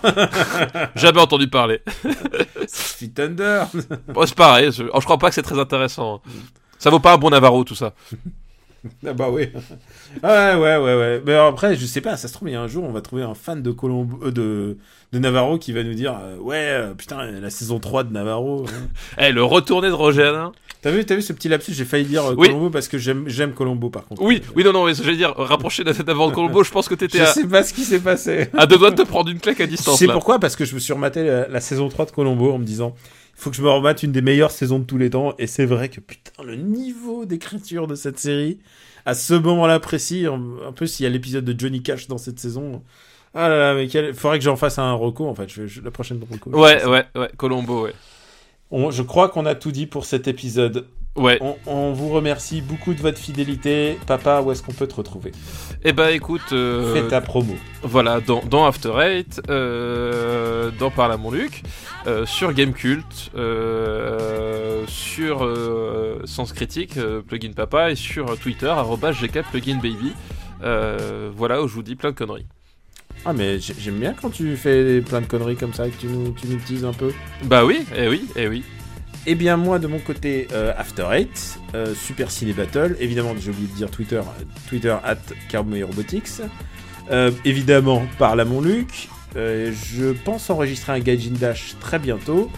[0.95, 1.81] jamais entendu parler.
[2.67, 3.63] Six Thunder.
[4.09, 6.21] Bon, c'est pareil, je, oh, je crois pas que c'est très intéressant.
[6.25, 6.29] hein.
[6.77, 7.93] Ça vaut pas un bon Navarro, tout ça.
[9.05, 9.49] Ah bah oui.
[10.23, 11.21] Ah ouais, ouais, ouais, ouais.
[11.25, 13.01] Mais après, je sais pas, ça se trouve, il y a un jour, on va
[13.01, 14.77] trouver un fan de Colombo, euh, de,
[15.13, 18.65] de Navarro qui va nous dire, euh, ouais, euh, putain, la saison 3 de Navarro.
[18.67, 18.87] hein.
[19.19, 20.33] Eh, le retourné de Roger.
[20.81, 22.47] T'as vu, t'as vu ce petit lapsus, j'ai failli dire euh, Oui.
[22.47, 24.21] Colombo parce que j'aime, j'aime Colombo par contre.
[24.21, 26.87] Oui, oui, non, non, mais j'allais dire, rapprocher la tête d'avant de Colombo, je pense
[26.87, 28.47] que Je t'étais à, sais pas ce qui s'est passé.
[28.57, 30.13] à deux doigts de te prendre une claque à distance, là.
[30.13, 30.39] pourquoi?
[30.39, 32.95] Parce que je me suis rematé la, la saison 3 de Colombo en me disant,
[33.39, 35.33] faut que je me remette une des meilleures saisons de tous les temps.
[35.39, 38.59] Et c'est vrai que putain, le niveau d'écriture de cette série,
[39.05, 42.17] à ce moment-là précis, en, en plus il y a l'épisode de Johnny Cash dans
[42.17, 42.83] cette saison.
[43.33, 44.13] Ah là là, mais quel...
[44.13, 45.47] faudrait que j'en fasse un reco en fait.
[45.49, 46.49] Je, je- la prochaine reco.
[46.51, 47.93] Ouais, ouais, ouais, Colombo, ouais.
[48.71, 50.85] On- je crois qu'on a tout dit pour cet épisode.
[51.15, 51.37] Ouais.
[51.41, 53.97] On, on vous remercie beaucoup de votre fidélité.
[54.07, 55.31] Papa, où est-ce qu'on peut te retrouver?
[55.83, 57.55] Eh ben, écoute, euh, Fais ta promo.
[57.83, 61.63] voilà, dans, dans After Eight, euh, dans Parle à mon Luc,
[62.07, 63.31] euh, sur Gamecult,
[64.87, 65.49] sur
[66.25, 66.93] Sens Critique,
[67.27, 70.13] Plugin Papa, et sur Twitter, arrobas GK Plugin Baby.
[70.63, 72.45] Euh, voilà, où je vous dis plein de conneries.
[73.25, 75.99] Ah mais j'ai- j'aime bien quand tu fais plein de conneries comme ça et que
[75.99, 77.11] tu nous, tu nous teases un peu.
[77.43, 78.63] Bah oui, eh oui, eh oui.
[79.25, 83.51] Eh bien moi de mon côté euh, After Eight, euh, Super Ciné Battle, évidemment j'ai
[83.51, 85.17] oublié de dire Twitter, euh, Twitter at
[85.53, 86.41] Robotics,
[87.11, 92.51] Euh, évidemment par à mon Luc, je pense enregistrer un Gaijin Dash très bientôt,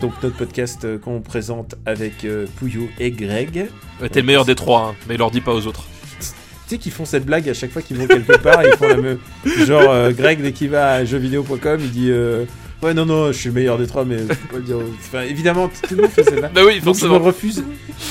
[0.00, 2.26] donc notre podcast qu'on présente avec
[2.56, 3.68] Pouillot et Greg.
[4.10, 5.84] T'es le meilleur des trois, hein, mais leur dis pas aux autres.
[6.20, 8.88] Tu sais qu'ils font cette blague à chaque fois qu'ils vont quelque part, ils font
[8.88, 9.18] la même...
[9.66, 12.10] Genre euh, Greg dès qu'il va à jeuxvideo.com, il dit...
[12.10, 12.44] euh,
[12.82, 14.76] Ouais, non, non, je suis le meilleur des trois, mais je peux pas le dire.
[14.78, 16.50] aux- Enfin, évidemment, tout le monde fait cette vanne.
[16.52, 17.18] Bah oui, Donc je me forcément.
[17.20, 17.64] refuse,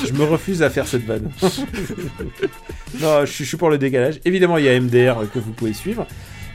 [0.07, 1.29] je me refuse à faire cette vanne.
[3.01, 4.19] non, je suis, je suis pour le décalage.
[4.25, 6.05] Évidemment, il y a MDR que vous pouvez suivre.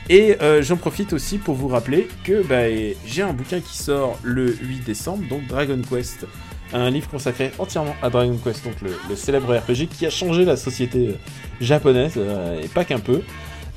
[0.09, 2.63] Et euh, j'en profite aussi pour vous rappeler que bah,
[3.05, 6.25] j'ai un bouquin qui sort le 8 décembre, donc Dragon Quest,
[6.73, 10.45] un livre consacré entièrement à Dragon Quest, donc le, le célèbre RPG qui a changé
[10.45, 11.13] la société euh,
[11.59, 13.21] japonaise, euh, et pas qu'un peu.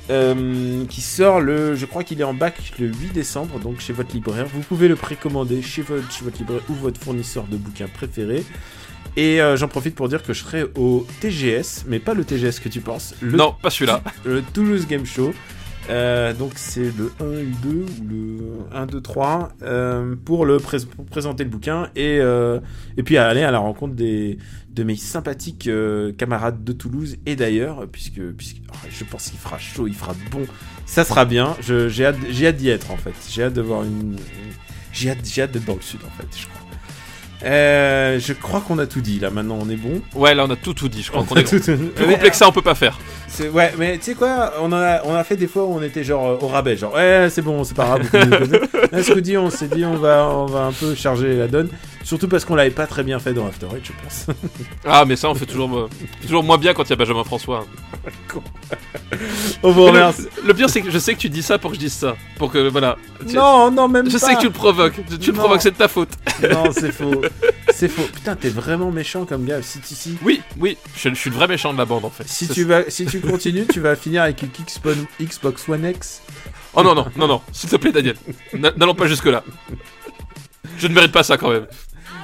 [0.09, 3.93] Euh, qui sort le, je crois qu'il est en bac le 8 décembre, donc chez
[3.93, 4.45] votre libraire.
[4.53, 8.43] Vous pouvez le précommander chez votre, chez votre libraire ou votre fournisseur de bouquins préféré.
[9.15, 12.59] Et euh, j'en profite pour dire que je serai au TGS, mais pas le TGS
[12.61, 14.01] que tu penses, le, Non, pas celui-là.
[14.25, 15.33] le Toulouse Game Show.
[15.89, 20.45] Euh, donc c'est le 1 et le 2 ou le 1, 2, 3 euh, pour,
[20.45, 24.37] le pré- pour présenter le bouquin et, et puis aller à la rencontre des,
[24.73, 29.37] de mes sympathiques euh, camarades de Toulouse et d'ailleurs puisque, puisque oh, je pense qu'il
[29.39, 30.45] fera chaud, il fera bon,
[30.85, 31.55] ça sera bien.
[31.61, 33.13] Je- J'ai hâte, j'ai hâte d'y être en fait.
[33.29, 34.15] J'ai hâte de voir une,
[34.93, 36.27] j'ai hâte, j'ai hâte d'être dans le sud en fait.
[36.37, 36.57] Je crois.
[37.43, 39.31] Euh, je crois qu'on a tout dit là.
[39.31, 40.01] Maintenant on est bon.
[40.13, 41.01] Ouais, là on a tout tout dit.
[41.01, 42.99] Je crois qu'on est tout- plus complexe que ça, on peut pas faire.
[43.53, 46.03] Ouais, mais tu sais quoi, on a on a fait des fois où on était
[46.03, 48.09] genre euh, au rabais, genre ouais c'est bon, c'est pas grave.
[48.91, 51.69] Là, ce dit, on s'est dit on va on va un peu charger la donne,
[52.03, 54.25] surtout parce qu'on l'avait pas très bien fait dans After Eight, je pense.
[54.85, 55.89] Ah, mais ça, on fait toujours,
[56.23, 57.65] toujours moins bien quand il y a Benjamin François.
[59.63, 60.27] on vous Mais le, remercie.
[60.43, 62.15] le pire, c'est que je sais que tu dis ça pour que je dise ça.
[62.37, 62.97] Pour que, voilà.
[63.33, 64.25] Non, non même Je pas.
[64.27, 64.95] sais que tu le provoques.
[65.19, 66.09] Tu, le provoques, c'est de ta faute.
[66.51, 67.21] Non, c'est faux.
[67.71, 68.01] C'est faux.
[68.11, 69.61] Putain, t'es vraiment méchant comme gars.
[69.61, 70.17] Si si si.
[70.23, 70.75] Oui, oui.
[70.97, 72.27] Je, je suis le vrai méchant de la bande, en fait.
[72.27, 74.49] Si tu vas, si tu continues, tu vas finir avec une
[75.19, 76.21] Xbox, One X.
[76.73, 77.41] Oh non, non, non, non.
[77.51, 78.15] S'il te plaît, Daniel.
[78.53, 79.43] N'allons pas jusque-là.
[80.77, 81.67] Je ne mérite pas ça, quand même.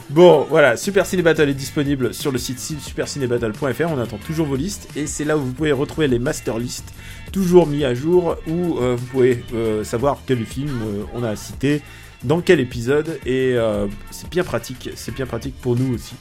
[0.09, 3.91] Bon, voilà, Super Ciné Battle est disponible sur le site supercinébattle.fr.
[3.91, 6.93] On attend toujours vos listes et c'est là où vous pouvez retrouver les master lists,
[7.33, 11.35] toujours mis à jour, où euh, vous pouvez euh, savoir quel film euh, on a
[11.35, 11.81] cité,
[12.23, 13.57] dans quel épisode et
[14.09, 14.89] c'est bien pratique.
[14.95, 16.15] C'est bien pratique pour nous aussi.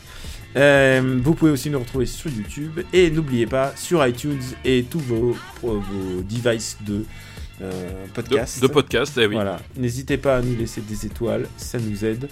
[0.54, 5.00] Euh, vous pouvez aussi nous retrouver sur YouTube et n'oubliez pas sur iTunes et tous
[5.00, 5.82] vos, vos
[6.22, 7.04] devices de
[7.60, 8.62] euh, De, podcast.
[8.62, 9.34] de podcast, eh oui.
[9.34, 12.28] Voilà, n'hésitez pas à nous laisser des étoiles, ça nous aide.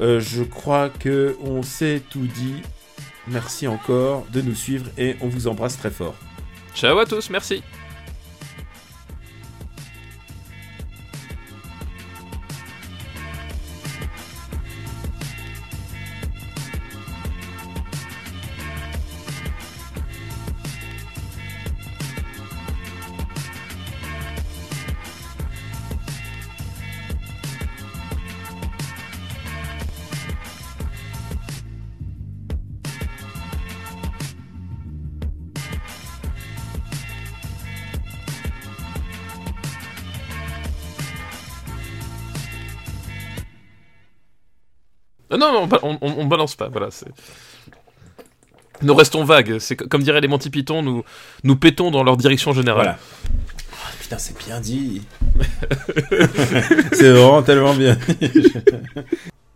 [0.00, 2.62] Euh, je crois que on s'est tout dit.
[3.26, 6.14] Merci encore de nous suivre et on vous embrasse très fort.
[6.74, 7.62] Ciao à tous, merci.
[45.36, 46.90] Non, non, on, on- balance pas, voilà.
[46.90, 47.06] c'est-
[48.82, 49.58] Nous restons vagues.
[49.58, 51.02] C'est co- comme dirait les Monty Python, nous,
[51.44, 52.76] nous pétons dans leur direction générale.
[52.84, 52.98] Voilà.
[53.72, 55.02] Ah, putain, c'est bien dit.
[56.92, 57.98] c'est vraiment tellement bien.